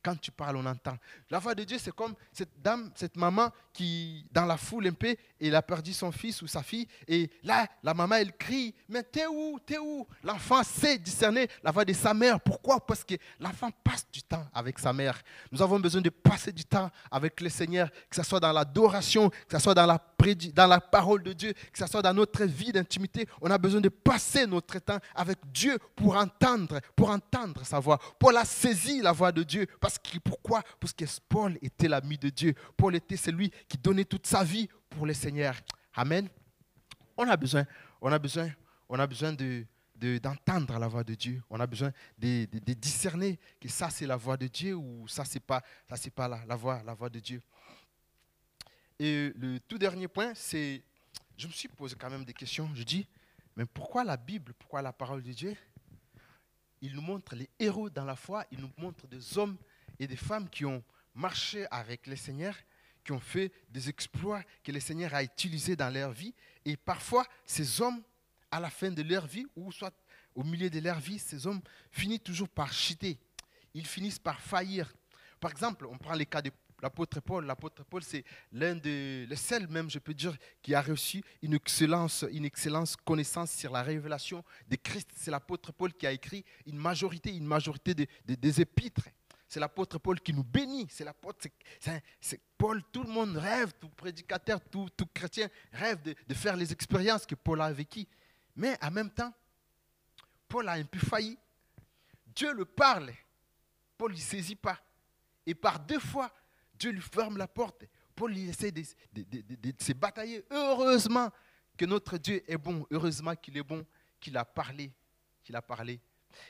Quand 0.03 0.19
tu 0.19 0.31
parles, 0.31 0.57
on 0.57 0.65
entend. 0.65 0.97
La 1.29 1.39
voix 1.39 1.55
de 1.55 1.63
Dieu, 1.63 1.77
c'est 1.79 1.95
comme 1.95 2.13
cette 2.31 2.61
dame, 2.61 2.91
cette 2.93 3.15
maman 3.15 3.49
qui, 3.71 4.25
dans 4.31 4.45
la 4.45 4.57
foule 4.57 4.87
un 4.87 4.93
peu, 4.93 5.15
elle 5.39 5.55
a 5.55 5.61
perdu 5.61 5.93
son 5.93 6.11
fils 6.11 6.41
ou 6.41 6.47
sa 6.47 6.61
fille. 6.61 6.87
Et 7.07 7.29
là, 7.43 7.65
la 7.81 7.93
maman, 7.93 8.15
elle 8.15 8.35
crie, 8.35 8.75
mais 8.89 9.03
t'es 9.03 9.25
où? 9.25 9.59
T'es 9.65 9.77
où 9.77 10.05
L'enfant 10.23 10.61
sait 10.63 10.97
discerner 10.97 11.47
la 11.63 11.71
voix 11.71 11.85
de 11.85 11.93
sa 11.93 12.13
mère. 12.13 12.39
Pourquoi? 12.41 12.85
Parce 12.85 13.03
que 13.03 13.15
l'enfant 13.39 13.69
passe 13.83 14.05
du 14.11 14.21
temps 14.21 14.45
avec 14.53 14.77
sa 14.77 14.91
mère. 14.91 15.21
Nous 15.51 15.61
avons 15.61 15.79
besoin 15.79 16.01
de 16.01 16.09
passer 16.09 16.51
du 16.51 16.65
temps 16.65 16.91
avec 17.09 17.39
le 17.39 17.49
Seigneur, 17.49 17.89
que 18.09 18.15
ce 18.15 18.23
soit 18.23 18.39
dans 18.41 18.51
l'adoration, 18.51 19.29
que 19.29 19.57
ce 19.57 19.59
soit 19.59 19.73
dans 19.73 19.85
la, 19.85 19.97
dans 20.53 20.67
la 20.67 20.79
parole 20.79 21.23
de 21.23 21.33
Dieu, 21.33 21.53
que 21.53 21.77
ce 21.77 21.86
soit 21.88 22.01
dans 22.01 22.13
notre 22.13 22.43
vie 22.45 22.71
d'intimité. 22.71 23.27
On 23.41 23.49
a 23.51 23.57
besoin 23.57 23.81
de 23.81 23.89
passer 23.89 24.47
notre 24.47 24.79
temps 24.79 24.99
avec 25.15 25.38
Dieu 25.51 25.77
pour 25.95 26.15
entendre, 26.15 26.79
pour 26.95 27.09
entendre 27.09 27.65
sa 27.65 27.79
voix. 27.79 27.99
Paul 28.19 28.38
a 28.38 28.45
saisi 28.45 29.01
la 29.01 29.12
voix 29.12 29.31
de 29.31 29.43
Dieu. 29.43 29.67
Parce 29.79 29.97
pourquoi? 30.23 30.62
Parce 30.79 30.93
que 30.93 31.05
Paul 31.27 31.57
était 31.62 31.88
l'ami 31.88 32.17
de 32.17 32.29
Dieu. 32.29 32.53
Paul 32.77 32.95
était 32.95 33.17
celui 33.17 33.51
qui 33.67 33.77
donnait 33.77 34.05
toute 34.05 34.27
sa 34.27 34.43
vie 34.43 34.67
pour 34.89 35.05
le 35.05 35.13
Seigneur. 35.13 35.55
Amen. 35.95 36.27
On 37.17 37.27
a 37.27 37.38
besoin, 37.38 37.65
on 38.01 38.12
a 38.12 38.17
besoin, 38.17 38.49
on 38.89 38.97
a 38.97 39.05
besoin 39.05 39.33
de, 39.33 39.65
d'entendre 40.17 40.77
la 40.79 40.88
voix 40.88 41.03
de 41.03 41.13
Dieu. 41.13 41.41
On 41.49 41.59
a 41.59 41.67
besoin 41.67 41.91
de, 42.17 42.45
discerner 42.73 43.39
que 43.59 43.69
ça 43.69 43.89
c'est 43.89 44.07
la 44.07 44.15
voix 44.15 44.38
de 44.38 44.47
Dieu 44.47 44.75
ou 44.75 45.07
ça 45.07 45.23
c'est 45.23 45.39
pas 45.39 45.62
ça 45.88 45.95
c'est 45.95 46.09
pas 46.09 46.27
la, 46.27 46.43
la, 46.45 46.55
voix 46.55 46.81
la 46.83 46.93
voix 46.93 47.09
de 47.09 47.19
Dieu. 47.19 47.41
Et 48.99 49.32
le 49.36 49.60
tout 49.60 49.77
dernier 49.77 50.08
point, 50.08 50.34
c'est 50.36 50.84
je 51.38 51.47
me 51.47 51.51
suis 51.51 51.67
posé 51.67 51.95
quand 51.95 52.10
même 52.10 52.25
des 52.25 52.34
questions. 52.34 52.69
Je 52.75 52.84
dis 52.84 53.08
mais 53.56 53.65
pourquoi 53.65 54.03
la 54.03 54.17
Bible, 54.17 54.53
pourquoi 54.53 54.82
la 54.82 54.93
parole 54.93 55.21
de 55.21 55.32
Dieu? 55.32 55.56
Il 56.82 56.93
nous 56.95 57.01
montre 57.01 57.36
les 57.36 57.49
héros 57.60 57.89
dans 57.89 58.06
la 58.06 58.15
foi, 58.15 58.45
il 58.51 58.60
nous 58.60 58.71
montre 58.77 59.08
des 59.08 59.38
hommes 59.38 59.58
et 59.99 60.08
des 60.08 60.17
femmes 60.17 60.49
qui 60.49 60.65
ont 60.65 60.84
marché 61.13 61.65
avec 61.69 62.08
le 62.08 62.15
Seigneur, 62.15 62.56
qui 63.03 63.12
ont 63.12 63.19
fait 63.19 63.51
des 63.69 63.89
exploits 63.89 64.43
que 64.63 64.71
le 64.71 64.79
Seigneur 64.79 65.13
a 65.13 65.23
utilisés 65.23 65.75
dans 65.75 65.89
leur 65.93 66.12
vie. 66.12 66.34
Et 66.65 66.75
parfois, 66.75 67.25
ces 67.45 67.79
hommes, 67.82 68.01
à 68.49 68.60
la 68.60 68.69
fin 68.69 68.91
de 68.91 69.01
leur 69.01 69.27
vie, 69.27 69.45
ou 69.56 69.71
soit 69.71 69.93
au 70.36 70.43
milieu 70.43 70.69
de 70.69 70.79
leur 70.79 70.99
vie, 70.99 71.19
ces 71.19 71.45
hommes 71.45 71.62
finissent 71.91 72.23
toujours 72.23 72.49
par 72.49 72.73
chuter. 72.73 73.19
Ils 73.73 73.86
finissent 73.86 74.19
par 74.19 74.41
faillir. 74.41 74.91
Par 75.39 75.51
exemple, 75.51 75.86
on 75.86 75.97
prend 75.97 76.15
le 76.15 76.25
cas 76.25 76.41
de 76.41 76.51
l'apôtre 76.83 77.21
Paul. 77.21 78.03
C'est 78.03 78.23
l'un 78.51 78.75
des, 78.75 79.25
le 79.25 79.35
seul 79.35 79.67
même, 79.67 79.89
je 79.89 79.99
peux 79.99 80.13
dire, 80.13 80.35
qui 80.61 80.75
a 80.75 80.81
reçu 80.81 81.23
une 81.41 81.53
excellence, 81.53 82.25
une 82.31 82.45
excellence 82.45 82.95
connaissance 82.95 83.51
sur 83.51 83.71
la 83.71 83.81
révélation 83.81 84.43
de 84.67 84.75
Christ. 84.75 85.09
C'est 85.15 85.31
l'apôtre 85.31 85.71
Paul 85.71 85.93
qui 85.93 86.05
a 86.05 86.11
écrit 86.11 86.43
une 86.65 86.77
majorité, 86.77 87.35
une 87.35 87.45
majorité 87.45 87.93
des 87.95 88.61
épîtres. 88.61 89.07
C'est 89.47 89.59
l'apôtre 89.59 89.99
Paul 89.99 90.19
qui 90.19 90.33
nous 90.33 90.43
bénit. 90.43 90.87
C'est 90.89 91.03
l'apôtre, 91.03 91.47
c'est 92.19 92.41
Paul. 92.57 92.81
Tout 92.91 93.03
le 93.03 93.09
monde 93.09 93.37
rêve, 93.37 93.71
tout 93.79 93.89
prédicateur, 93.89 94.59
tout, 94.59 94.89
tout 94.97 95.05
chrétien 95.13 95.47
rêve 95.71 96.01
de, 96.01 96.15
de, 96.27 96.33
faire 96.33 96.55
les 96.55 96.71
expériences 96.71 97.25
que 97.25 97.35
Paul 97.35 97.61
a 97.61 97.71
vécues. 97.71 98.07
Mais 98.55 98.77
en 98.81 98.91
même 98.91 99.11
temps, 99.11 99.31
Paul 100.47 100.67
a 100.67 100.73
un 100.73 100.83
peu 100.83 100.99
failli. 100.99 101.37
Dieu 102.35 102.51
le 102.53 102.65
parle. 102.65 103.13
Paul 103.95 104.11
ne 104.11 104.17
saisit 104.17 104.55
pas. 104.55 104.79
Et 105.45 105.53
par 105.53 105.79
deux 105.79 105.99
fois, 105.99 106.33
Dieu 106.75 106.91
lui 106.91 107.01
ferme 107.01 107.38
la 107.38 107.47
porte. 107.47 107.86
Paul 108.15 108.38
essaie 108.38 108.71
de, 108.71 108.83
de 109.13 109.73
se 109.79 109.93
batailler. 109.93 110.45
Heureusement 110.51 111.29
que 111.77 111.86
notre 111.86 112.17
Dieu 112.17 112.43
est 112.47 112.57
bon. 112.57 112.86
Heureusement 112.91 113.36
qu'il 113.36 113.57
est 113.57 113.63
bon, 113.63 113.86
qu'il 114.19 114.38
a 114.38 114.45
parlé. 114.45 114.91
Qu'il 115.43 115.55
a 115.55 115.62
parlé 115.62 115.99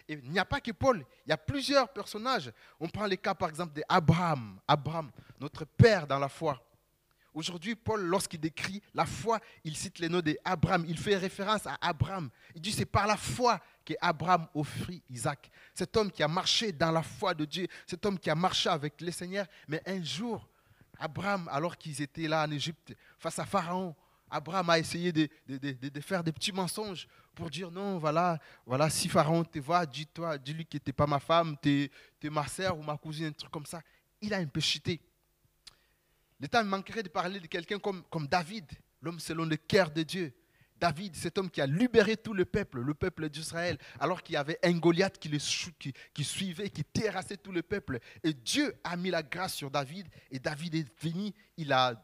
et 0.08 0.14
il 0.14 0.32
n'y 0.32 0.40
a 0.40 0.46
pas 0.46 0.62
que 0.62 0.72
Paul, 0.72 1.06
il 1.26 1.30
y 1.30 1.34
a 1.34 1.38
plusieurs 1.38 1.92
personnages. 1.92 2.52
On 2.80 2.88
prend 2.88 3.08
le 3.08 3.16
cas 3.16 3.34
par 3.34 3.50
exemple 3.50 3.74
d'Abraham, 3.74 4.60
Abraham, 4.68 5.12
notre 5.40 5.66
père 5.66 6.08
dans 6.08 6.20
la 6.20 6.30
foi. 6.30 6.62
Aujourd'hui, 7.34 7.76
Paul, 7.76 8.02
lorsqu'il 8.02 8.40
décrit 8.40 8.82
la 8.94 9.08
foi, 9.08 9.40
il 9.64 9.76
cite 9.76 9.98
les 9.98 10.08
noms 10.08 10.22
d'Abraham. 10.22 10.86
Il 10.88 11.00
fait 11.00 11.18
référence 11.18 11.66
à 11.66 11.78
Abraham. 11.82 12.30
Il 12.54 12.62
dit 12.62 12.72
c'est 12.72 12.86
par 12.86 13.08
la 13.08 13.18
foi 13.18 13.60
qu'Abraham 13.84 14.48
offrit 14.54 15.02
Isaac. 15.10 15.50
Cet 15.74 15.96
homme 15.98 16.12
qui 16.12 16.24
a 16.24 16.28
marché 16.28 16.72
dans 16.72 16.92
la 16.92 17.04
foi 17.04 17.34
de 17.34 17.46
Dieu, 17.46 17.68
cet 17.86 18.06
homme 18.06 18.18
qui 18.18 18.30
a 18.30 18.36
marché 18.36 18.70
avec 18.70 19.00
le 19.02 19.12
Seigneur. 19.12 19.46
Mais 19.68 19.82
un 19.86 20.04
jour, 20.04 20.48
Abraham, 20.98 21.50
alors 21.52 21.78
qu'ils 21.78 22.02
étaient 22.02 22.28
là 22.28 22.46
en 22.46 22.52
Égypte, 22.52 22.96
face 23.20 23.40
à 23.40 23.46
Pharaon, 23.46 23.96
Abraham 24.30 24.70
a 24.70 24.80
essayé 24.80 25.12
de, 25.12 25.30
faire 26.02 26.24
des 26.24 26.32
petits 26.32 26.52
mensonges 26.52 27.08
pour 27.36 27.50
dire 27.50 27.70
non, 27.70 28.00
voilà, 28.00 28.40
voilà 28.66 28.90
si 28.90 29.08
Pharaon 29.08 29.44
te 29.44 29.60
voit, 29.60 29.86
dis-toi, 29.86 30.38
dis-lui 30.38 30.66
que 30.66 30.78
tu 30.78 30.84
n'es 30.88 30.94
pas 30.94 31.06
ma 31.06 31.20
femme, 31.20 31.56
tu 31.62 31.90
es, 32.22 32.30
ma 32.30 32.48
soeur 32.48 32.78
ou 32.78 32.82
ma 32.82 32.98
cousine, 32.98 33.28
un 33.28 33.32
truc 33.32 33.52
comme 33.52 33.66
ça. 33.66 33.82
Il 34.22 34.34
a 34.34 34.38
un 34.38 34.48
peu 34.48 34.60
chuté. 34.60 35.00
Le 36.40 36.48
temps 36.48 36.64
manquerait 36.64 37.04
de 37.04 37.10
parler 37.10 37.40
de 37.40 37.48
quelqu'un 37.48 37.80
comme 37.80 38.28
David, 38.28 38.66
l'homme 39.02 39.20
selon 39.20 39.46
le 39.46 39.56
cœur 39.56 39.92
de 39.92 40.02
Dieu. 40.02 40.34
David, 40.84 41.16
cet 41.16 41.38
homme 41.38 41.50
qui 41.50 41.62
a 41.62 41.66
libéré 41.66 42.18
tout 42.18 42.34
le 42.34 42.44
peuple, 42.44 42.82
le 42.82 42.94
peuple 42.94 43.30
d'Israël, 43.30 43.78
alors 44.02 44.22
qu'il 44.22 44.34
y 44.34 44.38
avait 44.38 44.60
un 44.64 44.74
Goliath 44.74 45.18
qui, 45.18 45.30
le, 45.30 45.40
suivait, 45.40 46.70
qui 46.70 46.84
terrassait 46.84 47.38
tout 47.38 47.54
le 47.54 47.62
peuple. 47.62 48.00
Et 48.22 48.34
Dieu 48.34 48.76
a 48.84 48.98
mis 48.98 49.10
la 49.10 49.24
grâce 49.24 49.54
sur 49.54 49.72
David, 49.72 50.08
et 50.30 50.40
David 50.40 50.76
est 50.76 51.02
venu, 51.02 51.32
il 51.56 51.72
a 51.72 51.96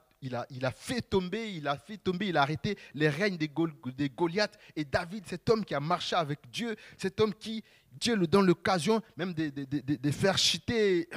fait 0.74 1.02
tomber, 1.02 1.52
il 1.52 1.68
a 1.68 1.76
fait 1.76 1.98
tomber, 1.98 2.30
il 2.30 2.38
a 2.38 2.42
arrêté 2.42 2.78
les 2.94 3.10
règnes 3.10 3.36
des, 3.36 3.50
Goliaths. 3.50 4.58
Et 4.78 4.86
David, 4.86 5.26
cet 5.28 5.50
homme 5.50 5.66
qui 5.66 5.76
a 5.76 5.82
marché 5.82 6.16
avec 6.16 6.40
Dieu, 6.50 6.78
cet 6.96 7.20
homme 7.20 7.34
qui, 7.34 7.62
Dieu 7.92 8.16
lui 8.16 8.30
donne 8.30 8.46
l'occasion 8.46 9.02
même 9.18 9.34
de, 9.34 10.12
faire 10.12 10.38
chuter 10.38 11.10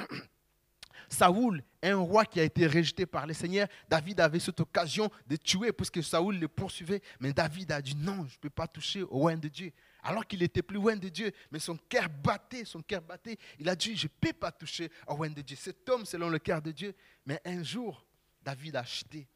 Saoul, 1.12 1.62
un 1.83 1.96
roi 1.96 2.25
qui 2.25 2.40
a 2.40 2.42
été 2.42 2.66
rejeté 2.66 3.05
par 3.05 3.27
le 3.27 3.35
Seigneur, 3.35 3.68
David 3.88 4.20
avait 4.20 4.38
cette 4.38 4.59
occasion 4.61 5.11
de 5.27 5.37
tuer 5.37 5.72
puisque 5.72 6.03
Saoul 6.03 6.38
le 6.38 6.48
poursuivait. 6.48 7.03
Mais 7.20 7.33
David 7.33 7.70
a 7.72 7.83
dit 7.83 7.94
non, 7.94 8.27
je 8.27 8.37
ne 8.37 8.40
peux 8.40 8.51
pas 8.51 8.66
toucher 8.66 9.03
au 9.03 9.18
roi 9.18 9.37
de 9.37 9.48
Dieu. 9.48 9.72
Alors 10.03 10.27
qu'il 10.27 10.42
était 10.42 10.62
plus 10.62 10.77
loin 10.77 10.96
de 10.96 11.09
Dieu, 11.09 11.31
mais 11.51 11.59
son 11.59 11.77
cœur 11.77 12.09
battait, 12.09 12.64
son 12.64 12.81
cœur 12.83 13.03
battait. 13.03 13.37
Il 13.59 13.68
a 13.68 13.77
dit, 13.77 13.94
je 13.94 14.07
ne 14.07 14.12
peux 14.20 14.33
pas 14.33 14.51
toucher 14.51 14.90
au 15.07 15.14
roi 15.14 15.29
de 15.29 15.42
Dieu. 15.42 15.57
Cet 15.57 15.88
homme, 15.88 16.05
selon 16.05 16.29
le 16.29 16.38
cœur 16.38 16.61
de 16.62 16.72
Dieu. 16.72 16.94
Mais 17.27 17.40
un 17.44 17.62
jour, 17.62 18.05
David 18.42 18.77
a 18.77 18.85
chuté. 18.85 19.29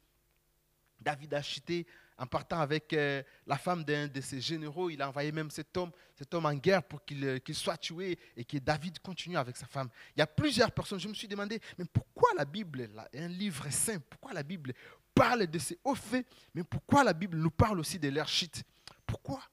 David 0.99 1.33
a 1.35 1.41
chuté 1.41 1.85
en 2.17 2.25
partant 2.25 2.59
avec 2.59 2.93
euh, 2.93 3.21
la 3.45 3.57
femme 3.57 3.83
d'un 3.83 4.07
de 4.07 4.21
ses 4.21 4.41
généraux, 4.41 4.89
il 4.89 5.01
a 5.01 5.07
envoyé 5.07 5.31
même 5.31 5.51
cet 5.51 5.75
homme, 5.77 5.91
cet 6.15 6.33
homme 6.33 6.47
en 6.47 6.53
guerre 6.53 6.81
pour 6.83 7.01
euh, 7.11 7.39
qu'il 7.39 7.55
soit 7.55 7.77
tué 7.77 8.17
et 8.35 8.43
que 8.43 8.57
David 8.57 8.99
continue 8.99 9.37
avec 9.37 9.55
sa 9.55 9.67
femme. 9.67 9.89
Il 10.15 10.19
y 10.19 10.21
a 10.23 10.27
plusieurs 10.27 10.71
personnes, 10.71 10.99
je 10.99 11.07
me 11.07 11.13
suis 11.13 11.27
demandé, 11.27 11.59
mais 11.77 11.85
pourquoi 11.85 12.29
la 12.35 12.45
Bible, 12.45 12.89
un 13.13 13.27
livre 13.27 13.69
saint, 13.69 13.99
pourquoi 13.99 14.33
la 14.33 14.43
Bible 14.43 14.73
parle 15.13 15.45
de 15.45 15.59
ces 15.59 15.77
hauts 15.83 15.95
faits, 15.95 16.25
mais 16.55 16.63
pourquoi 16.63 17.03
la 17.03 17.13
Bible 17.13 17.37
nous 17.37 17.51
parle 17.51 17.79
aussi 17.79 17.99
de 17.99 18.09
leur 18.09 18.27
chute 18.27 18.63
Pourquoi? 19.05 19.43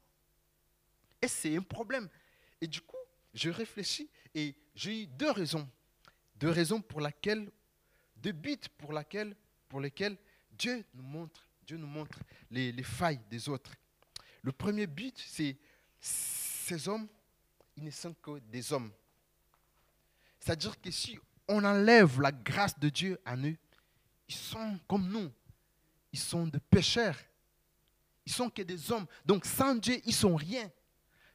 Et 1.20 1.29
c'est 1.29 1.57
un 1.57 1.62
problème. 1.62 2.09
Et 2.61 2.66
du 2.66 2.81
coup, 2.81 2.96
je 3.35 3.50
réfléchis 3.50 4.09
et 4.35 4.55
j'ai 4.74 5.03
eu 5.03 5.07
deux 5.07 5.31
raisons. 5.31 5.68
Deux 6.37 6.50
raisons 6.50 6.81
pour 6.81 7.00
lesquelles, 7.00 7.50
deux 8.16 8.33
buts 8.33 8.59
pour, 8.79 8.92
laquelle, 8.92 9.37
pour 9.68 9.81
lesquelles 9.81 10.16
Dieu 10.50 10.85
nous 10.94 11.03
montre 11.03 11.46
Dieu 11.64 11.77
nous 11.77 11.87
montre 11.87 12.18
les, 12.50 12.83
failles 12.83 13.20
des 13.31 13.48
autres. 13.48 13.72
Le 14.42 14.53
premier 14.53 14.87
but, 14.87 15.16
c'est 15.18 15.57
ces 16.00 16.88
hommes, 16.88 17.09
ils 17.77 17.85
ne 17.85 17.90
sont 17.90 18.14
que 18.14 18.38
des 18.40 18.72
hommes. 18.72 18.92
C'est-à-dire 20.38 20.79
que 20.81 20.90
si 20.90 21.18
on 21.48 21.64
enlève 21.64 22.20
la 22.20 22.33
grâce 22.33 22.79
de 22.79 22.88
Dieu 22.88 23.18
à 23.24 23.37
eux, 23.37 23.57
ils 24.29 24.35
sont 24.35 24.79
comme 24.87 25.09
nous. 25.09 25.31
Ils 26.12 26.18
sont 26.18 26.46
des 26.46 26.61
pécheurs. 26.61 27.18
Ils 28.27 28.33
sont 28.33 28.50
que 28.50 28.62
des 28.62 28.92
hommes. 28.92 29.07
Donc 29.24 29.44
sans 29.46 29.74
Dieu, 29.74 30.00
ils 30.05 30.14
sont 30.14 30.37
rien. 30.37 30.70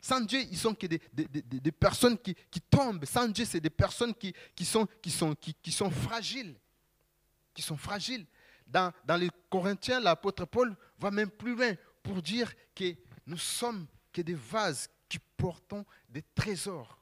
Sans 0.02 0.22
Dieu, 0.22 0.40
ils 0.50 0.58
sont 0.58 0.74
que 0.74 0.88
des, 0.88 1.72
personnes 1.72 2.18
qui, 2.18 2.36
tombent. 2.70 3.04
Sans 3.06 3.28
Dieu, 3.28 3.46
c'est 3.46 3.60
des 3.60 3.70
personnes 3.70 4.14
qui, 4.14 4.34
sont, 4.64 4.88
fragiles. 5.92 6.56
Qui 7.54 7.62
sont 7.62 7.78
fragiles 7.78 8.26
dans, 8.70 8.94
les 9.18 9.30
Corinthiens, 9.50 10.00
l'apôtre 10.00 10.46
Paul 10.46 10.76
va 11.00 11.12
même 11.12 11.30
plus 11.30 11.56
loin 11.56 11.74
pour 12.04 12.22
dire 12.22 12.54
que 12.76 12.96
nous 13.26 13.38
sommes 13.38 13.88
que 14.14 14.22
des 14.22 14.36
vases 14.36 14.90
qui 15.08 15.20
portons 15.38 15.86
des 16.08 16.24
trésors. 16.36 16.99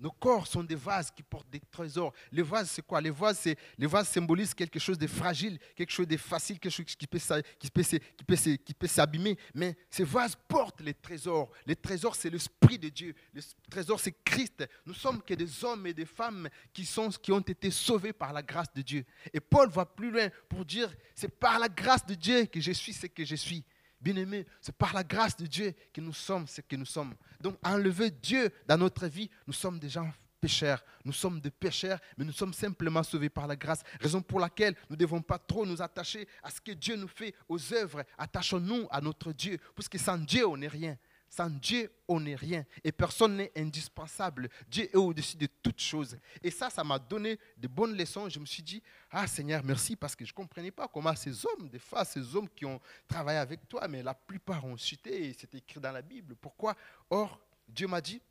Nos, 0.00 0.10
corps 0.10 0.46
sont 0.46 0.62
des 0.62 0.74
vases 0.74 1.10
qui 1.10 1.22
portent 1.22 1.50
des 1.50 1.60
trésors. 1.70 2.12
Les 2.32 2.42
vases, 2.42 2.70
c'est 2.70 2.86
quoi? 2.86 3.00
Les 3.00 3.10
vases, 3.10 3.48
les 3.76 3.86
vases 3.86 4.08
symbolisent 4.08 4.54
quelque 4.54 4.78
chose 4.78 4.98
de 4.98 5.06
fragile, 5.06 5.58
quelque 5.76 5.90
chose 5.90 6.06
de 6.06 6.16
facile, 6.16 6.58
quelque 6.58 6.72
chose 6.72 6.84
qui 6.84 7.06
peut, 7.06 7.18
qui 7.58 7.70
peut, 7.70 7.82
qui 7.82 8.24
peut, 8.24 8.36
qui 8.36 8.74
peut 8.74 8.86
s'abîmer. 8.86 9.38
Mais 9.54 9.76
ces 9.90 10.04
vases 10.04 10.36
portent 10.48 10.80
les 10.80 10.94
trésors. 10.94 11.50
Les 11.66 11.76
trésors, 11.76 12.16
c'est 12.16 12.30
l'Esprit 12.30 12.78
de 12.78 12.88
Dieu. 12.88 13.14
Le 13.32 13.40
trésor, 13.70 14.00
c'est 14.00 14.14
Christ. 14.24 14.66
Nous 14.84 14.94
sommes 14.94 15.22
que 15.22 15.34
des 15.34 15.64
hommes 15.64 15.86
et 15.86 15.94
des 15.94 16.06
femmes 16.06 16.48
qui, 16.72 16.84
sont, 16.84 17.10
qui 17.10 17.32
ont 17.32 17.40
été 17.40 17.70
sauvés 17.70 18.12
par 18.12 18.32
la 18.32 18.42
grâce 18.42 18.72
de 18.74 18.82
Dieu. 18.82 19.04
Et 19.32 19.40
Paul 19.40 19.68
va 19.70 19.86
plus 19.86 20.10
loin 20.10 20.28
pour 20.48 20.64
dire, 20.64 20.92
c'est 21.14 21.28
par 21.28 21.58
la 21.58 21.68
grâce 21.68 22.04
de 22.06 22.14
Dieu 22.14 22.46
que 22.46 22.60
je 22.60 22.72
suis 22.72 22.92
ce 22.92 23.06
que 23.06 23.24
je 23.24 23.36
suis. 23.36 23.64
Bien-aimés, 24.00 24.46
c'est 24.60 24.76
par 24.76 24.94
la 24.94 25.02
grâce 25.02 25.36
de 25.36 25.46
Dieu 25.46 25.74
que 25.92 26.00
nous 26.00 26.12
sommes 26.12 26.46
ce 26.46 26.60
que 26.60 26.76
nous 26.76 26.84
sommes. 26.84 27.14
Donc, 27.40 27.58
enlever 27.64 28.10
Dieu 28.10 28.50
dans 28.66 28.78
notre 28.78 29.06
vie, 29.06 29.28
nous 29.46 29.52
sommes 29.52 29.78
des 29.78 29.88
gens 29.88 30.12
pécheurs. 30.40 30.84
Nous 31.04 31.12
sommes 31.12 31.40
des 31.40 31.50
pécheurs, 31.50 31.98
mais 32.16 32.24
nous 32.24 32.32
sommes 32.32 32.52
simplement 32.52 33.02
sauvés 33.02 33.28
par 33.28 33.46
la 33.46 33.56
grâce. 33.56 33.82
Raison 34.00 34.22
pour 34.22 34.40
laquelle 34.40 34.74
nous 34.88 34.96
ne 34.96 35.00
devons 35.00 35.22
pas 35.22 35.38
trop 35.38 35.66
nous 35.66 35.82
attacher 35.82 36.28
à 36.42 36.50
ce 36.50 36.60
que 36.60 36.72
Dieu 36.72 36.96
nous 36.96 37.08
fait 37.08 37.34
aux 37.48 37.72
œuvres. 37.74 38.04
Attachons-nous 38.16 38.86
à 38.90 39.00
notre 39.00 39.32
Dieu, 39.32 39.58
parce 39.74 39.88
que 39.88 39.98
sans 39.98 40.18
Dieu, 40.18 40.46
on 40.46 40.56
n'est 40.56 40.68
rien. 40.68 40.96
Sans 41.28 41.50
Dieu, 41.50 41.92
on 42.08 42.20
n'est 42.20 42.34
rien. 42.34 42.64
Et 42.82 42.90
personne 42.90 43.36
n'est 43.36 43.52
indispensable. 43.56 44.48
Dieu 44.68 44.84
est 44.84 44.96
au-dessus 44.96 45.36
de 45.36 45.46
toutes 45.62 45.80
choses. 45.80 46.16
Et 46.42 46.50
ça, 46.50 46.70
ça 46.70 46.82
m'a 46.82 46.98
donné 46.98 47.38
de 47.56 47.68
bonnes 47.68 47.96
leçons. 47.96 48.28
Je 48.28 48.38
me 48.38 48.46
suis 48.46 48.62
dit, 48.62 48.82
ah 49.10 49.26
Seigneur, 49.26 49.62
merci, 49.62 49.94
parce 49.94 50.16
que 50.16 50.24
je 50.24 50.32
ne 50.32 50.36
comprenais 50.36 50.70
pas 50.70 50.88
comment 50.88 51.14
ces 51.14 51.44
hommes, 51.44 51.68
des 51.68 51.78
fois, 51.78 52.04
ces 52.04 52.34
hommes 52.34 52.48
qui 52.48 52.64
ont 52.64 52.80
travaillé 53.06 53.38
avec 53.38 53.68
toi, 53.68 53.86
mais 53.88 54.02
la 54.02 54.14
plupart 54.14 54.64
ont 54.64 54.76
cité, 54.76 55.28
et 55.28 55.36
c'est 55.38 55.54
écrit 55.54 55.80
dans 55.80 55.92
la 55.92 56.02
Bible. 56.02 56.34
Pourquoi? 56.36 56.74
Or, 57.10 57.38
Dieu 57.68 57.86
m'a 57.86 58.00
dit, 58.00 58.22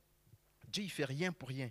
Dieu, 0.68 0.84
il 0.84 0.92
fait 0.92 1.06
rien 1.06 1.32
pour 1.32 1.50
rien. 1.50 1.70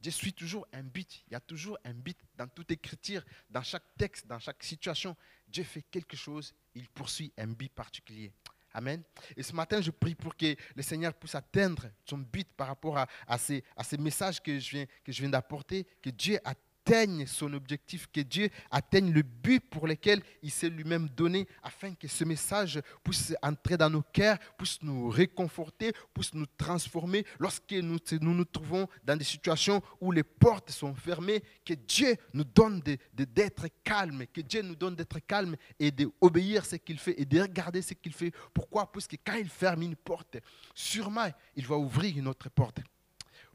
Dieu 0.00 0.12
suit 0.12 0.32
toujours 0.32 0.66
un 0.72 0.82
but. 0.84 1.24
Il 1.26 1.32
y 1.32 1.36
a 1.36 1.40
toujours 1.40 1.76
un 1.84 1.92
but 1.92 2.16
dans 2.36 2.46
toute 2.46 2.70
écriture, 2.70 3.24
dans 3.50 3.62
chaque 3.62 3.96
texte, 3.96 4.26
dans 4.26 4.38
chaque 4.38 4.62
situation. 4.62 5.16
Dieu 5.48 5.64
fait 5.64 5.82
quelque 5.82 6.16
chose, 6.16 6.54
il 6.74 6.88
poursuit 6.88 7.32
un 7.36 7.48
but 7.48 7.72
particulier. 7.72 8.32
Amen. 8.72 9.02
Et 9.36 9.42
ce 9.42 9.52
matin, 9.52 9.80
je 9.80 9.90
prie 9.90 10.14
pour 10.14 10.36
que 10.36 10.54
le 10.74 10.82
Seigneur 10.82 11.14
puisse 11.14 11.34
atteindre 11.34 11.86
son 12.04 12.18
but 12.18 12.48
par 12.56 12.68
rapport 12.68 12.98
à, 12.98 13.38
ces, 13.38 13.62
messages 13.98 14.42
que 14.42 14.58
je 14.58 14.86
viens, 15.06 15.28
d'apporter, 15.28 15.86
que 16.02 16.10
Dieu 16.10 16.38
a 16.44 16.54
atteigne 16.88 17.26
son 17.26 17.52
objectif, 17.52 18.08
que 18.10 18.20
Dieu 18.20 18.48
atteigne 18.70 19.12
le 19.12 19.22
but 19.22 19.60
pour 19.60 19.86
lequel 19.86 20.22
il 20.42 20.50
s'est 20.50 20.70
lui-même 20.70 21.08
donné, 21.10 21.46
afin 21.62 21.92
que 21.94 22.08
ce 22.08 22.24
message 22.24 22.80
puisse 23.04 23.34
entrer 23.42 23.76
dans 23.76 23.90
nos 23.90 24.02
cœurs, 24.02 24.38
puisse 24.56 24.82
nous 24.82 25.10
réconforter, 25.10 25.92
puisse 26.14 26.32
nous 26.32 26.46
transformer 26.56 27.26
lorsque 27.38 27.72
nous 27.72 27.98
nous, 28.22 28.34
nous 28.34 28.44
trouvons 28.46 28.88
dans 29.04 29.16
des 29.16 29.24
situations 29.24 29.82
où 30.00 30.12
les 30.12 30.22
portes 30.22 30.70
sont 30.70 30.94
fermées, 30.94 31.42
que 31.62 31.74
Dieu 31.74 32.16
nous 32.32 32.44
donne 32.44 32.80
d'être 33.12 33.66
calme, 33.84 34.24
que 34.32 34.40
Dieu 34.40 34.62
nous 34.62 34.76
donne 34.76 34.96
d'être 34.96 35.18
calme 35.20 35.56
et 35.78 35.90
d'obéir 35.90 36.64
ce 36.64 36.76
qu'il 36.76 36.98
fait 36.98 37.20
et 37.20 37.26
de 37.26 37.40
regarder 37.40 37.82
ce 37.82 37.92
qu'il 37.92 38.14
fait. 38.14 38.32
Pourquoi? 38.54 38.90
Parce 38.90 39.06
que 39.06 39.16
quand 39.22 39.36
il 39.36 39.48
ferme 39.48 39.82
une 39.82 39.96
porte, 39.96 40.38
sûrement 40.74 41.28
il 41.54 41.66
va 41.66 41.76
ouvrir 41.76 42.16
une 42.16 42.28
autre 42.28 42.48
porte. 42.48 42.80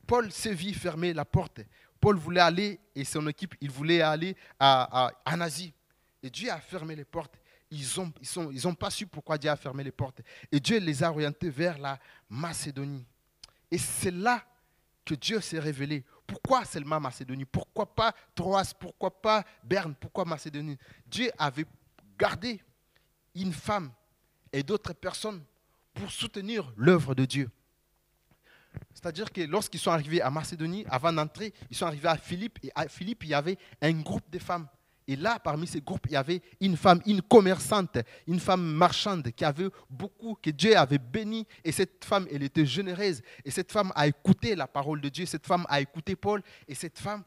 Paul 0.05 0.29
vu 0.29 0.73
fermer 0.73 1.13
la 1.13 1.25
porte. 1.25 1.61
Paul 2.03 2.17
voulait 2.17 2.41
aller, 2.41 2.81
et 2.93 3.05
son 3.05 3.25
équipe, 3.27 3.55
il 3.61 3.71
voulait 3.71 4.01
aller 4.01 4.35
à, 4.59 5.09
en 5.25 5.39
Asie. 5.39 5.73
Et 6.21 6.29
Dieu 6.29 6.51
a 6.51 6.59
fermé 6.59 6.97
les 6.97 7.05
portes. 7.05 7.39
Ils 7.71 7.87
n'ont 7.95 8.51
ont 8.65 8.75
pas 8.75 8.89
su 8.89 9.07
pourquoi 9.07 9.37
Dieu 9.37 9.49
a 9.49 9.55
fermé 9.55 9.85
les 9.85 9.91
portes. 9.93 10.19
Et 10.51 10.59
Dieu 10.59 10.79
les 10.79 11.01
a 11.01 11.09
orientés 11.09 11.49
vers 11.49 11.77
la 11.77 11.97
Macédonie. 12.27 13.05
Et 13.71 13.77
c'est 13.77 14.11
là 14.11 14.43
que 15.05 15.15
Dieu 15.15 15.39
s'est 15.39 15.59
révélé. 15.59 16.03
Pourquoi 16.27 16.65
seulement 16.65 16.99
Macédonie? 16.99 17.45
Pourquoi 17.45 17.95
pas 17.95 18.13
Troas? 18.35 18.73
Pourquoi 18.77 19.21
pas 19.21 19.45
Berne? 19.63 19.95
Pourquoi 19.95 20.25
Macédonie? 20.25 20.77
Dieu 21.05 21.31
avait 21.37 21.65
gardé 22.19 22.61
une 23.33 23.53
femme 23.53 23.93
et 24.51 24.61
d'autres 24.61 24.91
personnes 24.91 25.41
pour 25.93 26.11
soutenir 26.11 26.69
l'œuvre 26.75 27.15
de 27.15 27.23
Dieu. 27.23 27.49
C'est-à-dire 28.93 29.31
que 29.31 29.41
lorsqu'ils 29.41 29.79
sont 29.79 29.91
arrivés 29.91 30.21
à 30.21 30.29
Macédonie, 30.29 30.85
avant 30.89 31.11
d'entrer, 31.11 31.53
ils 31.69 31.75
sont 31.75 31.85
arrivés 31.85 32.07
à 32.07 32.17
Philippe. 32.17 32.59
Et 32.63 32.71
à 32.75 32.87
Philippe, 32.87 33.23
il 33.23 33.29
y 33.31 33.33
avait 33.33 33.57
un 33.81 33.93
groupe 33.93 34.29
de 34.29 34.39
femmes. 34.39 34.67
Et 35.07 35.15
là, 35.15 35.37
parmi 35.39 35.67
ces 35.67 35.81
groupes, 35.81 36.05
il 36.05 36.13
y 36.13 36.15
avait 36.15 36.41
une 36.61 36.77
femme, 36.77 37.01
une 37.05 37.21
commerçante, 37.21 37.97
une 38.25 38.39
femme 38.39 38.63
marchande 38.63 39.31
qui 39.31 39.43
avait 39.43 39.67
beaucoup, 39.89 40.37
que 40.41 40.49
Dieu 40.49 40.77
avait 40.77 40.97
béni. 40.97 41.45
Et 41.63 41.71
cette 41.71 42.05
femme, 42.05 42.25
elle 42.31 42.43
était 42.43 42.65
généreuse. 42.65 43.21
Et 43.43 43.51
cette 43.51 43.71
femme 43.71 43.91
a 43.95 44.07
écouté 44.07 44.55
la 44.55 44.67
parole 44.67 45.01
de 45.01 45.09
Dieu. 45.09 45.25
Cette 45.25 45.45
femme 45.45 45.65
a 45.67 45.81
écouté 45.81 46.15
Paul. 46.15 46.41
Et 46.67 46.75
cette 46.75 46.99
femme 46.99 47.23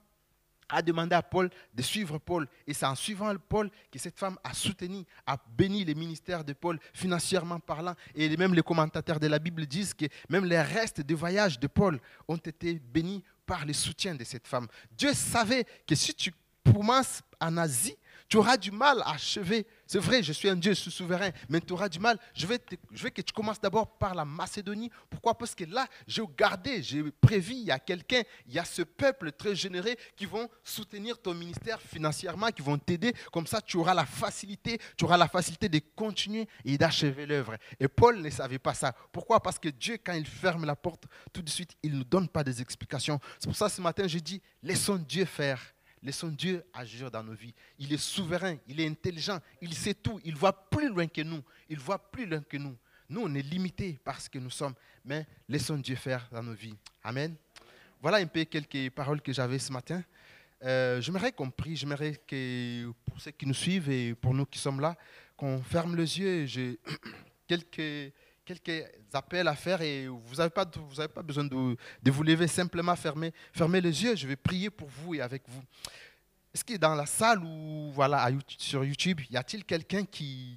a 0.68 0.82
demandé 0.82 1.14
à 1.14 1.22
Paul 1.22 1.50
de 1.74 1.82
suivre 1.82 2.18
Paul. 2.18 2.48
Et 2.66 2.74
c'est 2.74 2.86
en 2.86 2.94
suivant 2.94 3.34
Paul 3.48 3.70
que 3.90 3.98
cette 3.98 4.18
femme 4.18 4.38
a 4.42 4.52
soutenu, 4.54 5.04
a 5.26 5.36
béni 5.56 5.84
les 5.84 5.94
ministères 5.94 6.44
de 6.44 6.52
Paul 6.52 6.78
financièrement 6.92 7.60
parlant. 7.60 7.94
Et 8.14 8.34
même 8.36 8.54
les 8.54 8.62
commentateurs 8.62 9.20
de 9.20 9.26
la 9.26 9.38
Bible 9.38 9.66
disent 9.66 9.94
que 9.94 10.06
même 10.28 10.44
les 10.44 10.60
restes 10.60 11.00
de 11.00 11.14
voyage 11.14 11.58
de 11.58 11.66
Paul 11.66 12.00
ont 12.28 12.36
été 12.36 12.74
bénis 12.74 13.22
par 13.44 13.64
le 13.64 13.72
soutien 13.72 14.14
de 14.14 14.24
cette 14.24 14.46
femme. 14.46 14.66
Dieu 14.90 15.14
savait 15.14 15.64
que 15.86 15.94
si 15.94 16.14
tu 16.14 16.32
commences 16.64 17.22
en 17.40 17.56
Asie, 17.56 17.96
Tu 18.28 18.36
auras 18.38 18.56
du 18.56 18.70
mal 18.70 19.00
à 19.02 19.12
achever. 19.12 19.66
C'est 19.86 20.00
vrai, 20.00 20.22
je 20.22 20.32
suis 20.32 20.48
un 20.48 20.56
Dieu, 20.56 20.72
je 20.72 20.80
suis 20.80 20.90
souverain, 20.90 21.30
mais 21.48 21.60
tu 21.60 21.72
auras 21.72 21.88
du 21.88 22.00
mal. 22.00 22.18
Je 22.34 22.46
veux, 22.46 22.58
que 22.58 23.22
tu 23.22 23.32
commences 23.32 23.60
d'abord 23.60 23.98
par 23.98 24.14
la 24.14 24.24
Macédonie. 24.24 24.90
Pourquoi? 25.08 25.36
Parce 25.38 25.54
que 25.54 25.64
là, 25.64 25.86
j'ai 26.06 26.22
gardé, 26.36 26.82
j'ai 26.82 27.04
prévu, 27.20 27.52
il 27.52 27.64
y 27.64 27.70
a 27.70 27.78
quelqu'un, 27.78 28.22
il 28.46 28.54
y 28.54 28.58
a 28.58 28.64
ce 28.64 28.82
peuple 28.82 29.30
très 29.32 29.54
généreux 29.54 29.94
qui 30.16 30.26
vont 30.26 30.48
soutenir 30.64 31.20
ton 31.20 31.34
ministère 31.34 31.80
financièrement, 31.80 32.48
qui 32.48 32.62
vont 32.62 32.78
t'aider. 32.78 33.14
Comme 33.32 33.46
ça, 33.46 33.60
tu 33.60 33.76
auras 33.76 33.94
la 33.94 34.06
facilité, 34.06 34.78
tu 34.96 35.04
auras 35.04 35.16
la 35.16 35.28
facilité 35.28 35.68
de 35.68 35.80
continuer 35.94 36.48
et 36.64 36.76
d'achever 36.76 37.26
l'œuvre. 37.26 37.56
Et 37.78 37.86
Paul 37.86 38.20
ne 38.20 38.30
savait 38.30 38.58
pas 38.58 38.74
ça. 38.74 38.92
Pourquoi? 39.12 39.40
Parce 39.40 39.58
que 39.58 39.68
Dieu, 39.68 39.98
quand 40.04 40.14
il 40.14 40.26
ferme 40.26 40.64
la 40.64 40.74
porte, 40.74 41.04
tout 41.32 41.42
de 41.42 41.50
suite, 41.50 41.76
il 41.82 41.98
ne 41.98 42.02
donne 42.02 42.28
pas 42.28 42.42
des 42.42 42.60
explications. 42.60 43.20
C'est 43.38 43.46
pour 43.46 43.56
ça, 43.56 43.68
ce 43.68 43.80
matin, 43.80 44.08
je 44.08 44.18
dis, 44.18 44.42
laissons 44.62 44.96
Dieu 44.96 45.24
faire. 45.24 45.75
Laissons 46.02 46.28
Dieu 46.28 46.64
agir 46.72 47.10
dans 47.10 47.22
nos 47.22 47.34
vies. 47.34 47.54
Il 47.78 47.92
est 47.92 47.98
souverain, 47.98 48.56
il 48.68 48.80
est 48.80 48.86
intelligent, 48.86 49.40
il 49.60 49.74
sait 49.74 49.94
tout, 49.94 50.20
il 50.24 50.36
voit 50.36 50.52
plus 50.68 50.88
loin 50.88 51.06
que 51.06 51.22
nous. 51.22 51.42
Il 51.68 51.78
voit 51.78 51.98
plus 51.98 52.26
loin 52.26 52.40
que 52.40 52.56
nous. 52.56 52.76
Nous, 53.08 53.20
on 53.22 53.34
est 53.34 53.42
limités 53.42 53.98
parce 54.04 54.28
que 54.28 54.38
nous 54.38 54.50
sommes, 54.50 54.74
mais 55.04 55.26
laissons 55.48 55.78
Dieu 55.78 55.96
faire 55.96 56.28
dans 56.32 56.42
nos 56.42 56.54
vies. 56.54 56.74
Amen. 57.02 57.34
Voilà 58.00 58.18
un 58.18 58.26
peu 58.26 58.44
quelques 58.44 58.90
paroles 58.90 59.20
que 59.22 59.32
j'avais 59.32 59.58
ce 59.58 59.72
matin. 59.72 60.02
Euh, 60.64 61.00
j'aimerais 61.00 61.32
qu'on 61.32 61.50
prie, 61.50 61.76
j'aimerais 61.76 62.20
que 62.26 62.90
pour 63.04 63.20
ceux 63.20 63.30
qui 63.30 63.46
nous 63.46 63.54
suivent 63.54 63.90
et 63.90 64.14
pour 64.14 64.34
nous 64.34 64.46
qui 64.46 64.58
sommes 64.58 64.80
là, 64.80 64.96
qu'on 65.36 65.62
ferme 65.62 65.96
les 65.96 66.18
yeux. 66.18 66.46
J'ai 66.46 66.78
quelques 67.46 68.12
quelques 68.46 68.86
appels 69.12 69.48
à 69.48 69.56
faire 69.56 69.82
et 69.82 70.06
vous 70.06 70.36
n'avez 70.36 70.50
pas, 70.50 70.64
pas 70.64 71.22
besoin 71.22 71.44
de, 71.44 71.76
de, 72.02 72.10
vous 72.10 72.22
lever, 72.22 72.46
simplement 72.46 72.94
fermer, 72.94 73.34
fermer 73.52 73.80
les 73.80 74.04
yeux. 74.04 74.14
Je 74.14 74.26
vais 74.26 74.36
prier 74.36 74.70
pour 74.70 74.88
vous 74.88 75.16
et 75.16 75.20
avec 75.20 75.42
vous. 75.48 75.62
Est-ce 76.54 76.64
que 76.64 76.76
dans 76.76 76.94
la 76.94 77.04
salle 77.04 77.42
ou 77.44 77.90
voilà, 77.92 78.30
sur 78.56 78.84
YouTube, 78.84 79.20
y 79.30 79.36
a-t-il 79.36 79.64
quelqu'un 79.64 80.04
qui, 80.04 80.56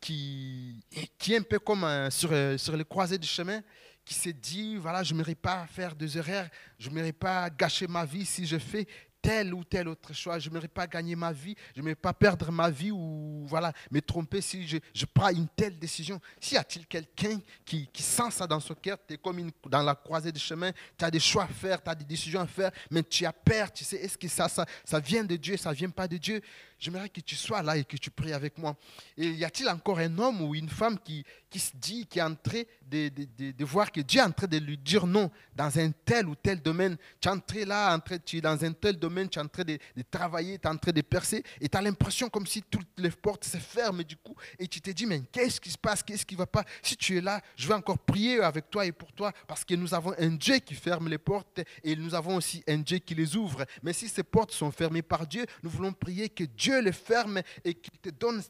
qui, 0.00 0.82
qui 1.18 1.34
est 1.34 1.38
un 1.38 1.42
peu 1.42 1.58
comme 1.58 1.86
sur, 2.10 2.30
sur 2.58 2.76
les 2.76 2.84
croisées 2.84 3.18
du 3.18 3.28
chemin, 3.28 3.60
qui 4.04 4.14
s'est 4.14 4.32
dit, 4.32 4.76
voilà, 4.76 5.02
je 5.02 5.14
ne 5.14 5.22
pas 5.34 5.66
faire 5.66 5.94
deux 5.94 6.16
horaires, 6.16 6.48
je 6.78 6.88
ne 6.88 7.10
pas 7.12 7.50
gâcher 7.50 7.86
ma 7.86 8.04
vie 8.04 8.24
si 8.24 8.46
je 8.46 8.58
fais 8.58 8.88
tel 9.20 9.54
ou 9.54 9.64
tel 9.64 9.88
autre 9.88 10.12
choix. 10.12 10.38
Je 10.38 10.48
n'aimerais 10.48 10.68
pas 10.68 10.86
gagner 10.86 11.16
ma 11.16 11.32
vie, 11.32 11.54
je 11.74 11.80
n'aimerais 11.80 11.94
pas 11.94 12.12
perdre 12.12 12.50
ma 12.50 12.70
vie 12.70 12.90
ou 12.90 13.44
voilà, 13.46 13.72
me 13.90 14.00
tromper 14.00 14.40
si 14.40 14.66
je, 14.66 15.06
prends 15.06 15.30
une 15.30 15.48
telle 15.48 15.78
décision. 15.78 16.20
S'il 16.40 16.56
y 16.56 16.58
a-t-il 16.58 16.86
quelqu'un 16.86 17.38
qui, 17.64 17.88
sent 17.94 18.30
ça 18.30 18.46
dans 18.46 18.60
son 18.60 18.74
cœur, 18.74 18.98
tu 19.06 19.14
es 19.14 19.16
comme 19.18 19.50
dans 19.66 19.82
la 19.82 19.94
croisée 19.94 20.32
du 20.32 20.40
chemin, 20.40 20.72
tu 20.96 21.04
as 21.04 21.10
des 21.10 21.20
choix 21.20 21.44
à 21.44 21.48
faire, 21.48 21.82
tu 21.82 21.90
as 21.90 21.94
des 21.94 22.04
décisions 22.04 22.40
à 22.40 22.46
faire, 22.46 22.70
mais 22.90 23.02
tu 23.02 23.24
as 23.24 23.32
peur, 23.32 23.72
tu 23.72 23.84
sais, 23.84 23.96
est-ce 23.96 24.16
que 24.18 24.28
ça, 24.28 24.48
ça, 24.48 24.64
ça 24.84 25.00
vient 25.00 25.24
de 25.24 25.36
Dieu, 25.36 25.56
ça 25.56 25.70
ne 25.70 25.74
vient 25.74 25.90
pas 25.90 26.08
de 26.08 26.16
Dieu? 26.16 26.40
J'aimerais 26.80 27.10
que 27.10 27.20
tu 27.20 27.36
sois 27.36 27.62
là 27.62 27.76
et 27.76 27.84
que 27.84 27.98
tu 27.98 28.10
pries 28.10 28.32
avec 28.32 28.56
moi. 28.56 28.74
Et 29.18 29.28
y 29.28 29.44
a-t-il 29.44 29.68
encore 29.68 29.98
un 29.98 30.18
homme 30.18 30.40
ou 30.40 30.54
une 30.54 30.70
femme 30.70 30.98
qui, 30.98 31.22
qui 31.50 31.58
se 31.58 31.72
dit, 31.74 32.06
qui 32.06 32.20
est 32.20 32.22
en 32.22 32.34
train 32.34 32.62
de, 32.86 33.10
de, 33.10 33.50
de, 33.50 33.64
voir 33.66 33.92
que 33.92 34.00
Dieu 34.00 34.18
est 34.18 34.24
en 34.24 34.30
train 34.30 34.46
de 34.46 34.56
lui 34.56 34.78
dire 34.78 35.06
non 35.06 35.30
dans 35.54 35.78
un 35.78 35.90
tel 35.90 36.26
ou 36.26 36.34
tel 36.34 36.62
domaine? 36.62 36.96
Tu 37.20 37.28
es 37.28 37.30
entré 37.30 37.64
là, 37.66 37.94
en 37.94 38.00
tu 38.24 38.38
es 38.38 38.40
dans 38.40 38.64
un 38.64 38.72
tel 38.72 38.96
domaine, 38.96 39.28
tu 39.28 39.38
es 39.38 39.42
en 39.42 39.48
train 39.48 39.64
de, 39.64 39.78
travailler, 40.10 40.58
tu 40.58 40.66
es 40.66 40.70
en 40.70 40.76
train 40.78 40.92
de 40.92 41.02
percer, 41.02 41.42
et 41.60 41.68
tu 41.68 41.76
as 41.76 41.82
l'impression 41.82 42.30
comme 42.30 42.46
si 42.46 42.62
toutes 42.62 42.98
les 42.98 43.10
portes 43.10 43.44
se 43.44 43.58
ferment 43.58 44.02
du 44.02 44.16
coup, 44.16 44.34
et 44.58 44.66
tu 44.66 44.80
te 44.80 44.90
dis, 44.90 45.04
mais 45.04 45.20
qu'est-ce 45.30 45.60
qui 45.60 45.70
se 45.70 45.78
passe? 45.78 46.02
Qu'est-ce 46.02 46.24
qui 46.24 46.34
ne 46.34 46.38
va 46.38 46.46
pas? 46.46 46.64
Si 46.82 46.96
tu 46.96 47.18
es 47.18 47.20
là, 47.20 47.42
je 47.56 47.68
vais 47.68 47.74
encore 47.74 47.98
prier 47.98 48.40
avec 48.40 48.70
toi 48.70 48.86
et 48.86 48.92
pour 48.92 49.12
toi, 49.12 49.32
parce 49.46 49.66
que 49.66 49.74
nous 49.74 49.92
avons 49.92 50.14
un 50.18 50.30
Dieu 50.30 50.58
qui 50.60 50.74
ferme 50.74 51.08
les 51.08 51.18
portes, 51.18 51.60
et 51.84 51.94
nous 51.94 52.14
avons 52.14 52.36
aussi 52.36 52.64
un 52.66 52.78
Dieu 52.78 52.98
qui 52.98 53.14
les 53.14 53.36
ouvre. 53.36 53.66
Mais 53.82 53.92
si 53.92 54.08
ces 54.08 54.22
portes 54.22 54.52
sont 54.52 54.70
fermées 54.70 55.02
par 55.02 55.26
Dieu, 55.26 55.44
nous 55.62 55.68
voulons 55.68 55.92
prier 55.92 56.30
que 56.30 56.44
Dieu 56.44 56.69
Dieu 56.70 56.80
le 56.80 56.92
ferme 56.92 57.42
et 57.64 57.74
qu'il 57.74 57.98
te 57.98 58.10
donne 58.10 58.40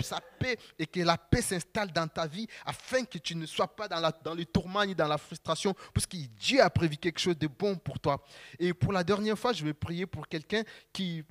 sa 0.00 0.20
paix 0.38 0.58
et 0.78 0.86
que 0.86 1.00
la 1.00 1.16
paix 1.16 1.40
s'installe 1.40 1.90
dans 1.92 2.08
ta 2.08 2.26
vie 2.26 2.46
afin 2.66 3.04
que 3.04 3.18
tu 3.18 3.34
ne 3.34 3.46
sois 3.46 3.68
pas 3.68 3.88
dans, 3.88 4.00
la, 4.00 4.12
dans 4.12 4.34
le 4.34 4.44
tourment 4.44 4.84
ni 4.84 4.94
dans 4.94 5.08
la 5.08 5.16
frustration, 5.16 5.74
parce 5.94 6.06
que 6.06 6.16
Dieu 6.16 6.60
a 6.60 6.68
prévu 6.68 6.96
quelque 6.96 7.20
chose 7.20 7.38
de 7.38 7.46
bon 7.46 7.76
pour 7.76 7.98
toi. 7.98 8.22
Et 8.58 8.74
pour 8.74 8.92
la 8.92 9.04
dernière 9.04 9.38
fois, 9.38 9.52
je 9.52 9.64
vais 9.64 9.72
prier 9.72 10.06
pour 10.06 10.28
quelqu'un 10.28 10.62
qui 10.92 11.24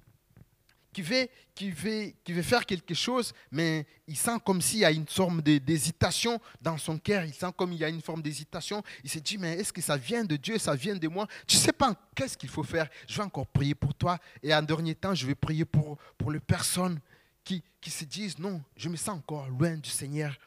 qui 0.92 1.02
veut, 1.02 2.42
faire 2.42 2.66
quelque 2.66 2.94
chose, 2.94 3.34
mais 3.52 3.86
il 4.08 4.18
sent 4.18 4.38
comme 4.46 4.62
s'il 4.62 4.80
y 4.80 4.86
a 4.86 4.92
une 4.92 5.08
forme 5.08 5.42
d'hésitation 5.42 6.39
dans 6.62 6.78
son 6.78 6.98
cœur. 6.98 7.24
Il 7.24 7.34
sent 7.34 7.52
comme 7.56 7.72
il 7.72 7.80
y 7.80 7.86
a 7.86 7.89
une 7.89 8.02
forme 8.02 8.22
d'hésitation. 8.22 8.84
Il 9.04 9.10
se 9.10 9.20
dit, 9.20 9.38
mais 9.38 9.54
est-ce 9.58 9.72
que 9.72 9.82
ça 9.82 9.98
vient 9.98 10.24
de 10.24 10.36
Dieu, 10.36 10.58
ça 10.58 10.76
vient 10.76 10.96
de 10.96 11.08
moi? 11.08 11.28
Tu 11.48 11.56
ne 11.56 11.62
sais 11.62 11.74
pas 11.74 11.96
qu'est-ce 12.16 12.38
qu'il 12.38 12.50
faut 12.50 12.64
faire. 12.64 12.89
Je 13.08 13.16
vais 13.16 13.24
encore 13.24 13.48
prier 13.48 13.76
pour 13.76 13.94
toi. 13.94 14.18
Et 14.44 14.54
en 14.54 14.62
dernier 14.62 14.96
temps, 14.96 15.16
je 15.16 15.26
vais 15.26 15.36
prier 15.36 15.66
pour, 15.66 15.98
pour 16.18 16.32
les 16.32 16.39
personnes 16.39 17.00
qui, 17.44 17.64
qui 17.80 17.89
se 17.89 18.06
disent, 18.06 18.38
non, 18.38 18.62
je 18.76 18.89
me 18.89 18.96
sens 18.96 19.18
encore 19.18 19.48
loin 19.48 19.78
du 19.78 19.89
Seigneur 19.89 20.38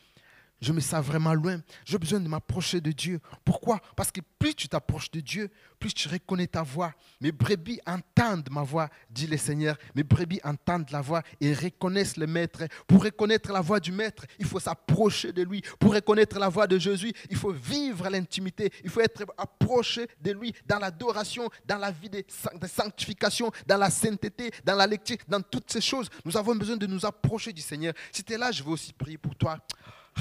je 0.65 0.73
me 0.73 0.81
sens 0.81 1.05
vraiment 1.05 1.35
loin. 1.35 1.61
J'ai 1.85 1.99
besoin 1.99 2.21
de 2.21 2.29
m'approcher 2.29 2.81
de 2.81 2.91
Dieu. 2.91 3.21
Pourquoi? 3.45 3.81
Parce 3.97 4.11
que 4.11 4.21
plus 4.39 4.55
tu 4.55 4.67
t'approches 4.67 5.11
de 5.11 5.21
Dieu, 5.21 5.51
plus 5.79 5.93
tu 5.93 6.09
reconnais 6.09 6.47
ta 6.47 6.63
voix. 6.63 6.93
Mes 7.21 7.33
brebis 7.33 7.81
entendent 7.87 8.49
ma 8.51 8.63
voix, 8.63 8.89
dit 9.11 9.27
le 9.27 9.37
Seigneur. 9.37 9.77
Mes 9.95 10.03
brebis 10.03 10.41
entendent 10.43 10.91
la 10.91 11.03
voix 11.03 11.23
et 11.41 11.53
reconnaissent 11.53 12.17
le 12.17 12.27
Maître. 12.27 12.65
Pour 12.87 13.05
reconnaître 13.05 13.53
la 13.53 13.61
voix 13.61 13.79
du 13.79 13.93
Maître, 13.93 14.25
il 14.39 14.47
faut 14.47 14.59
s'approcher 14.59 15.33
de 15.33 15.43
lui. 15.43 15.61
Pour 15.79 15.93
reconnaître 15.93 16.39
la 16.39 16.49
voix 16.49 16.67
de 16.67 16.79
Jésus, 16.79 17.13
il 17.29 17.37
faut 17.37 17.53
vivre 17.53 18.09
l'intimité. 18.09 18.73
Il 18.83 18.89
faut 18.89 19.01
être 19.01 19.25
approché 19.37 20.09
de 20.21 20.33
lui 20.33 20.55
dans 20.65 20.79
l'adoration, 20.79 21.51
dans 21.67 21.79
la 21.79 21.91
vie 21.91 22.09
de 22.09 22.25
sanctification, 22.67 23.53
dans 23.67 23.77
la 23.77 23.91
sainteté, 23.91 24.51
dans 24.65 24.77
la 24.77 24.87
lecture, 24.87 25.19
dans 25.29 25.43
toutes 25.43 25.71
ces 25.71 25.83
choses. 25.83 26.09
Nous 26.25 26.37
avons 26.39 26.55
besoin 26.57 26.79
de 26.79 26.87
nous 26.87 27.05
approcher 27.05 27.53
du 27.53 27.61
Seigneur. 27.61 27.93
Si 28.11 28.25
tu 28.25 28.33
es 28.33 28.39
là, 28.39 28.51
je 28.51 28.63
vais 28.63 28.71
aussi 28.71 28.95
prier 28.95 29.19
pour 29.19 29.37
toi. 29.37 29.59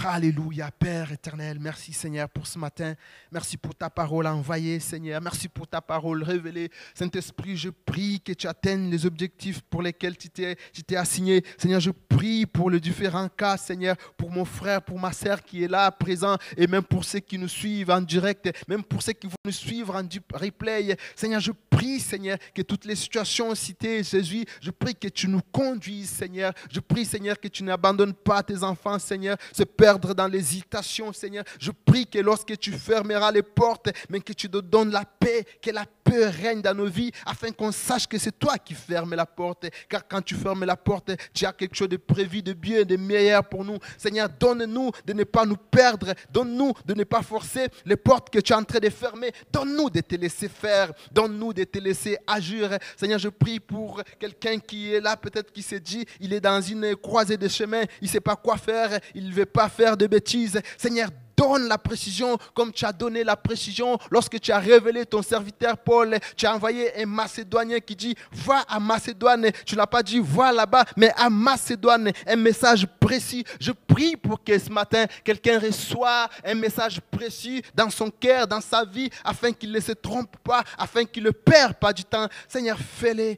Alléluia, 0.02 0.70
Père 0.72 1.12
éternel. 1.14 1.60
Merci, 1.62 1.94
Seigneur, 1.94 2.28
pour 2.28 2.46
ce 2.46 2.60
matin. 2.60 2.94
Merci 3.32 3.56
pour 3.56 3.74
ta 3.74 3.90
parole 3.90 4.28
envoyée, 4.28 4.80
Seigneur. 4.80 5.22
Merci 5.22 5.48
pour 5.48 5.66
ta 5.66 5.82
parole 5.82 6.24
révélée. 6.24 6.70
Saint-Esprit, 6.94 7.56
je 7.56 7.70
prie 7.70 8.20
que 8.20 8.34
tu 8.34 8.48
atteignes 8.48 8.90
les 8.90 9.06
objectifs 9.06 9.62
pour 9.62 9.82
lesquels 9.82 10.18
tu 10.18 10.30
t'es 10.30 10.96
assigné. 10.96 11.46
Seigneur, 11.58 11.80
je 11.80 11.92
prie 11.92 12.46
pour 12.46 12.70
les 12.70 12.82
différents 12.82 13.30
cas, 13.30 13.56
Seigneur, 13.56 13.96
pour 14.18 14.30
mon 14.30 14.44
frère, 14.44 14.82
pour 14.82 15.00
ma 15.00 15.14
sœur 15.14 15.42
qui 15.42 15.64
est 15.64 15.70
là, 15.70 15.90
présent, 15.92 16.38
et 16.58 16.68
même 16.68 16.84
pour 16.84 17.06
ceux 17.06 17.20
qui 17.20 17.38
nous 17.38 17.48
suivent 17.48 17.92
en 17.92 18.02
direct, 18.02 18.52
même 18.68 18.84
pour 18.84 19.02
ceux 19.02 19.14
qui 19.14 19.28
vont 19.28 19.34
nous 19.46 19.52
suivre 19.52 19.96
en 19.96 20.04
replay. 20.34 20.98
Seigneur, 21.16 21.40
je 21.40 21.52
prie, 21.70 22.00
Seigneur, 22.00 22.38
que 22.54 22.62
toutes 22.62 22.86
les 22.86 22.96
situations 22.96 23.56
citées, 23.56 24.04
Jésus, 24.04 24.46
je 24.60 24.72
prie 24.72 24.96
que 24.96 25.08
tu 25.08 25.28
nous 25.28 25.42
conduises, 25.52 26.10
Seigneur. 26.10 26.54
Je 26.70 26.82
prie, 26.82 27.06
Seigneur, 27.06 27.40
que 27.40 27.48
tu 27.48 27.64
n'abandonnes 27.64 28.14
pas 28.14 28.44
tes 28.44 28.64
enfants, 28.64 29.00
Seigneur. 29.00 29.38
Perdre 29.84 30.14
dans 30.14 30.28
l'hésitation, 30.28 31.12
Seigneur. 31.12 31.44
Je 31.60 31.70
prie 31.72 32.08
que 32.08 32.18
lorsque 32.20 32.58
tu 32.58 32.72
fermeras 32.72 33.34
les 33.34 33.44
portes, 33.44 33.90
mais 34.08 34.22
que 34.22 34.32
tu 34.32 34.50
te 34.50 34.60
donnes 34.60 34.92
la 34.92 35.04
paix, 35.04 35.46
que 35.62 35.72
la 35.72 35.86
paix 36.06 36.30
règne 36.30 36.62
dans 36.62 36.74
nos 36.74 36.86
vies, 36.86 37.12
afin 37.26 37.52
qu'on 37.52 37.74
sache 37.74 38.08
que 38.08 38.18
c'est 38.18 38.40
toi 38.40 38.58
qui 38.58 38.76
fermes 38.76 39.14
la 39.14 39.26
porte. 39.26 39.66
Car 39.90 40.08
quand 40.08 40.22
tu 40.22 40.36
fermes 40.36 40.64
la 40.64 40.78
porte, 40.78 41.12
tu 41.34 41.46
as 41.46 41.52
quelque 41.52 41.76
chose 41.76 41.90
de 41.90 41.98
prévu, 41.98 42.42
de 42.42 42.54
bien, 42.54 42.84
de 42.84 42.96
meilleur 42.96 43.44
pour 43.44 43.66
nous. 43.66 43.78
Seigneur, 43.98 44.30
donne-nous 44.30 44.92
de 45.06 45.12
ne 45.12 45.26
pas 45.26 45.46
nous 45.46 45.58
perdre. 45.58 46.14
Donne-nous 46.32 46.72
de 46.86 46.94
ne 46.94 47.04
pas 47.04 47.22
forcer 47.22 47.68
les 47.86 47.98
portes 47.98 48.30
que 48.30 48.40
tu 48.40 48.54
es 48.54 48.56
en 48.56 48.64
train 48.64 48.80
de 48.80 48.90
fermer. 48.90 49.34
Donne-nous 49.52 49.90
de 49.90 50.00
te 50.00 50.16
laisser 50.16 50.48
faire. 50.48 50.94
Donne-nous 51.12 51.52
de 51.52 51.66
te 51.66 51.80
laisser 51.80 52.18
agir. 52.26 52.78
Seigneur, 52.96 53.20
je 53.20 53.28
prie 53.28 53.60
pour 53.60 54.02
quelqu'un 54.18 54.60
qui 54.60 54.94
est 54.94 55.02
là, 55.02 55.18
peut-être 55.18 55.52
qui 55.52 55.62
s'est 55.62 55.82
dit, 55.82 56.06
il 56.22 56.32
est 56.32 56.40
dans 56.40 56.62
une 56.62 56.96
croisée 56.96 57.36
de 57.36 57.50
chemin, 57.50 57.84
il 58.02 58.06
ne 58.06 58.10
sait 58.10 58.22
pas 58.22 58.38
quoi 58.38 58.56
faire, 58.56 58.98
il 59.14 59.28
ne 59.28 59.34
veut 59.34 59.46
pas 59.46 59.68
faire 59.74 59.98
de 59.98 60.08
bêtises. 60.08 60.62
Seigneur, 60.78 61.10
donne 61.36 61.68
la 61.68 61.78
précision 61.78 62.38
comme 62.54 62.72
tu 62.72 62.86
as 62.86 62.94
donné 62.94 63.24
la 63.24 63.36
précision 63.36 63.98
lorsque 64.12 64.40
tu 64.40 64.52
as 64.52 64.60
révélé 64.60 65.06
ton 65.06 65.22
serviteur 65.22 65.78
Paul. 65.78 66.18
Tu 66.36 66.46
as 66.46 66.56
envoyé 66.56 67.02
un 67.02 67.06
Macédonien 67.06 67.80
qui 67.80 67.96
dit 67.96 68.16
Va 68.32 68.64
à 68.68 68.80
Macédoine. 68.80 69.50
Tu 69.66 69.76
n'as 69.76 69.88
pas 69.88 70.04
dit 70.04 70.22
Va 70.24 70.52
là-bas, 70.52 70.86
mais 70.98 71.12
à 71.16 71.30
Macédoine. 71.30 72.12
Un 72.28 72.36
message 72.36 72.88
précis. 73.00 73.44
Je 73.60 73.72
prie 73.72 74.16
pour 74.16 74.44
que 74.44 74.58
ce 74.58 74.70
matin, 74.70 75.06
quelqu'un 75.24 75.60
reçoive 75.60 76.30
un 76.44 76.56
message 76.56 77.02
précis 77.12 77.62
dans 77.74 77.90
son 77.90 78.10
cœur, 78.10 78.48
dans 78.48 78.62
sa 78.62 78.86
vie, 78.86 79.10
afin 79.24 79.52
qu'il 79.52 79.72
ne 79.72 79.80
se 79.80 79.92
trompe 79.92 80.38
pas, 80.44 80.64
afin 80.78 81.06
qu'il 81.06 81.24
ne 81.24 81.32
perde 81.32 81.74
pas 81.74 81.94
du 81.94 82.04
temps. 82.04 82.28
Seigneur, 82.48 82.78
fais-le. 82.78 83.36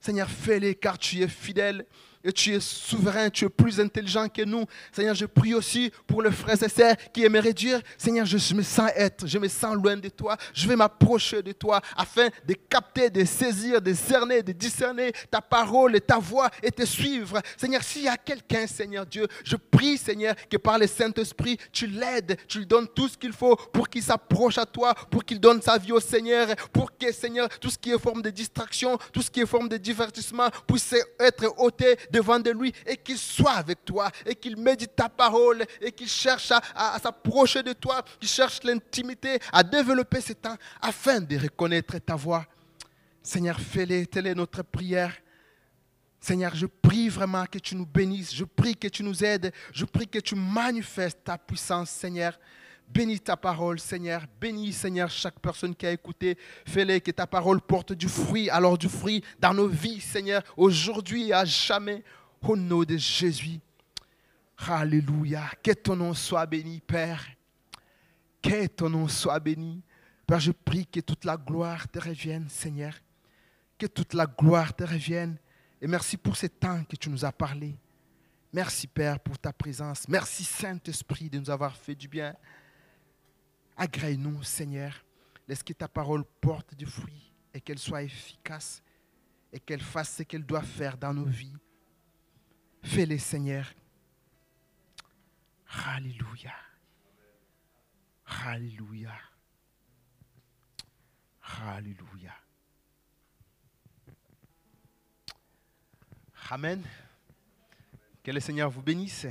Seigneur, 0.00 0.28
fais-le 0.28 0.74
car 0.74 0.98
tu 0.98 1.22
es 1.22 1.28
fidèle. 1.28 1.86
Et 2.24 2.32
tu 2.32 2.54
es 2.54 2.60
souverain, 2.60 3.28
tu 3.28 3.44
es 3.44 3.48
plus 3.48 3.78
intelligent 3.78 4.28
que 4.28 4.42
nous. 4.42 4.64
Seigneur, 4.90 5.14
je 5.14 5.26
prie 5.26 5.54
aussi 5.54 5.92
pour 6.06 6.22
le 6.22 6.30
frère 6.30 6.60
et 6.62 6.68
sœurs 6.68 6.96
qui 7.12 7.22
aimeraient 7.22 7.52
dire, 7.52 7.80
Seigneur, 7.98 8.24
je 8.24 8.54
me 8.54 8.62
sens 8.62 8.90
être, 8.96 9.26
je 9.26 9.38
me 9.38 9.46
sens 9.46 9.74
loin 9.74 9.96
de 9.96 10.08
toi, 10.08 10.36
je 10.54 10.66
vais 10.66 10.76
m'approcher 10.76 11.42
de 11.42 11.52
toi 11.52 11.82
afin 11.96 12.28
de 12.46 12.54
capter, 12.54 13.10
de 13.10 13.24
saisir, 13.24 13.82
de 13.82 13.92
cerner, 13.92 14.42
de 14.42 14.52
discerner 14.52 15.12
ta 15.30 15.42
parole 15.42 15.96
et 15.96 16.00
ta 16.00 16.18
voix 16.18 16.50
et 16.62 16.70
te 16.70 16.84
suivre. 16.84 17.40
Seigneur, 17.58 17.82
s'il 17.82 18.04
y 18.04 18.08
a 18.08 18.16
quelqu'un, 18.16 18.66
Seigneur 18.66 19.04
Dieu, 19.04 19.26
je 19.44 19.56
prie, 19.56 19.98
Seigneur, 19.98 20.34
que 20.48 20.56
par 20.56 20.78
le 20.78 20.86
Saint-Esprit, 20.86 21.58
tu 21.72 21.86
l'aides, 21.86 22.38
tu 22.48 22.58
lui 22.58 22.66
donnes 22.66 22.88
tout 22.88 23.08
ce 23.08 23.18
qu'il 23.18 23.32
faut 23.32 23.54
pour 23.56 23.88
qu'il 23.88 24.02
s'approche 24.02 24.56
à 24.56 24.64
toi, 24.64 24.94
pour 25.10 25.24
qu'il 25.24 25.38
donne 25.40 25.60
sa 25.60 25.76
vie 25.76 25.92
au 25.92 26.00
Seigneur, 26.00 26.48
pour 26.72 26.96
que, 26.96 27.12
Seigneur, 27.12 27.48
tout 27.60 27.68
ce 27.68 27.78
qui 27.78 27.90
est 27.90 27.98
forme 27.98 28.22
de 28.22 28.30
distraction, 28.30 28.96
tout 29.12 29.20
ce 29.20 29.30
qui 29.30 29.40
est 29.40 29.46
forme 29.46 29.68
de 29.68 29.76
divertissement 29.76 30.48
puisse 30.66 30.94
être 31.18 31.52
ôté 31.58 31.96
devant 32.14 32.38
de 32.38 32.52
lui 32.52 32.72
et 32.86 32.96
qu'il 32.96 33.18
soit 33.18 33.54
avec 33.54 33.84
toi 33.84 34.08
et 34.24 34.36
qu'il 34.36 34.56
médite 34.56 34.94
ta 34.94 35.08
parole 35.08 35.64
et 35.80 35.90
qu'il 35.90 36.08
cherche 36.08 36.52
à, 36.52 36.96
s'approcher 37.02 37.62
de 37.64 37.72
toi, 37.72 38.04
qu'il 38.20 38.28
cherche 38.28 38.62
l'intimité, 38.62 39.38
à 39.52 39.64
développer 39.64 40.20
ce 40.20 40.32
temps 40.34 40.56
afin 40.80 41.20
de 41.20 41.36
reconnaître 41.36 41.98
ta 41.98 42.14
voix. 42.14 42.46
Seigneur, 43.20 43.58
fais-le, 43.58 44.06
telle 44.06 44.28
est 44.28 44.34
notre 44.34 44.62
prière. 44.62 45.12
Seigneur, 46.20 46.54
je 46.54 46.66
prie 46.66 47.08
vraiment 47.08 47.44
que 47.46 47.58
tu 47.58 47.74
nous 47.74 47.86
bénisses, 47.86 48.32
je 48.32 48.44
prie 48.44 48.76
que 48.76 48.88
tu 48.88 49.02
nous 49.02 49.24
aides, 49.24 49.52
je 49.72 49.84
prie 49.84 50.06
que 50.06 50.20
tu 50.20 50.36
manifestes 50.36 51.24
ta 51.24 51.36
puissance, 51.36 51.90
Seigneur. 51.90 52.38
Bénis 52.88 53.20
ta 53.20 53.36
parole, 53.36 53.80
Seigneur. 53.80 54.24
Bénis, 54.40 54.72
Seigneur, 54.72 55.10
chaque 55.10 55.40
personne 55.40 55.74
qui 55.74 55.86
a 55.86 55.92
écouté. 55.92 56.38
Fais-le 56.66 56.98
que 57.00 57.10
ta 57.10 57.26
parole 57.26 57.60
porte 57.60 57.92
du 57.92 58.08
fruit, 58.08 58.48
alors 58.50 58.78
du 58.78 58.88
fruit 58.88 59.22
dans 59.38 59.52
nos 59.52 59.68
vies, 59.68 60.00
Seigneur, 60.00 60.42
aujourd'hui 60.56 61.28
et 61.28 61.32
à 61.32 61.44
jamais. 61.44 62.02
Au 62.46 62.56
nom 62.56 62.82
de 62.82 62.98
Jésus. 62.98 63.58
Alléluia. 64.58 65.50
Que 65.62 65.72
ton 65.72 65.96
nom 65.96 66.12
soit 66.12 66.44
béni, 66.44 66.80
Père. 66.80 67.26
Que 68.42 68.66
ton 68.66 68.90
nom 68.90 69.08
soit 69.08 69.40
béni. 69.40 69.82
Père, 70.26 70.40
je 70.40 70.52
prie 70.52 70.86
que 70.86 71.00
toute 71.00 71.24
la 71.24 71.38
gloire 71.38 71.88
te 71.88 71.98
revienne, 71.98 72.46
Seigneur. 72.50 72.92
Que 73.78 73.86
toute 73.86 74.12
la 74.12 74.26
gloire 74.26 74.74
te 74.74 74.84
revienne. 74.84 75.38
Et 75.80 75.86
merci 75.86 76.18
pour 76.18 76.36
ce 76.36 76.46
temps 76.46 76.84
que 76.84 76.96
tu 76.96 77.08
nous 77.08 77.24
as 77.24 77.32
parlé. 77.32 77.76
Merci, 78.52 78.86
Père, 78.86 79.18
pour 79.18 79.38
ta 79.38 79.52
présence. 79.52 80.06
Merci, 80.08 80.44
Saint-Esprit, 80.44 81.28
de 81.28 81.38
nous 81.38 81.50
avoir 81.50 81.74
fait 81.74 81.94
du 81.94 82.08
bien. 82.08 82.34
Agrée-nous, 83.76 84.42
Seigneur. 84.42 85.04
Laisse 85.46 85.62
que 85.62 85.72
ta 85.72 85.88
parole 85.88 86.24
porte 86.40 86.74
du 86.74 86.86
fruit 86.86 87.32
et 87.52 87.60
qu'elle 87.60 87.78
soit 87.78 88.02
efficace 88.02 88.82
et 89.52 89.60
qu'elle 89.60 89.82
fasse 89.82 90.16
ce 90.16 90.22
qu'elle 90.22 90.44
doit 90.44 90.62
faire 90.62 90.96
dans 90.96 91.12
nos 91.12 91.24
vies. 91.24 91.56
Fais-les, 92.82 93.18
Seigneur. 93.18 93.72
Alléluia. 95.86 96.54
Alléluia. 98.26 99.12
Alléluia. 101.62 102.34
Amen. 106.50 106.82
Que 108.22 108.30
le 108.30 108.40
Seigneur 108.40 108.70
vous 108.70 108.82
bénisse. 108.82 109.26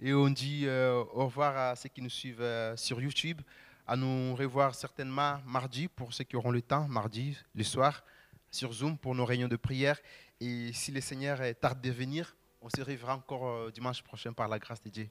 Et 0.00 0.12
on 0.12 0.28
dit 0.28 0.66
euh, 0.66 1.04
au 1.12 1.26
revoir 1.26 1.56
à 1.56 1.76
ceux 1.76 1.88
qui 1.88 2.02
nous 2.02 2.10
suivent 2.10 2.42
euh, 2.42 2.76
sur 2.76 3.00
YouTube, 3.00 3.40
à 3.86 3.96
nous 3.96 4.34
revoir 4.34 4.74
certainement 4.74 5.40
mardi 5.46 5.88
pour 5.88 6.12
ceux 6.12 6.24
qui 6.24 6.36
auront 6.36 6.50
le 6.50 6.62
temps, 6.62 6.88
mardi, 6.88 7.36
le 7.54 7.64
soir, 7.64 8.02
sur 8.50 8.72
Zoom 8.72 8.98
pour 8.98 9.14
nos 9.14 9.24
réunions 9.24 9.48
de 9.48 9.56
prière. 9.56 9.98
Et 10.40 10.72
si 10.72 10.90
le 10.90 11.00
Seigneur 11.00 11.38
tarde 11.60 11.80
de 11.80 11.90
venir, 11.90 12.36
on 12.60 12.68
se 12.70 12.80
reverra 12.80 13.14
encore 13.14 13.46
euh, 13.46 13.70
dimanche 13.70 14.02
prochain 14.02 14.32
par 14.32 14.48
la 14.48 14.58
grâce 14.58 14.82
de 14.82 14.88
Dieu. 14.88 15.08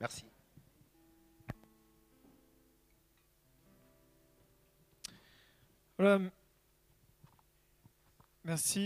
Merci. 0.00 0.24
Voilà. 5.98 6.18
Merci. 8.42 8.82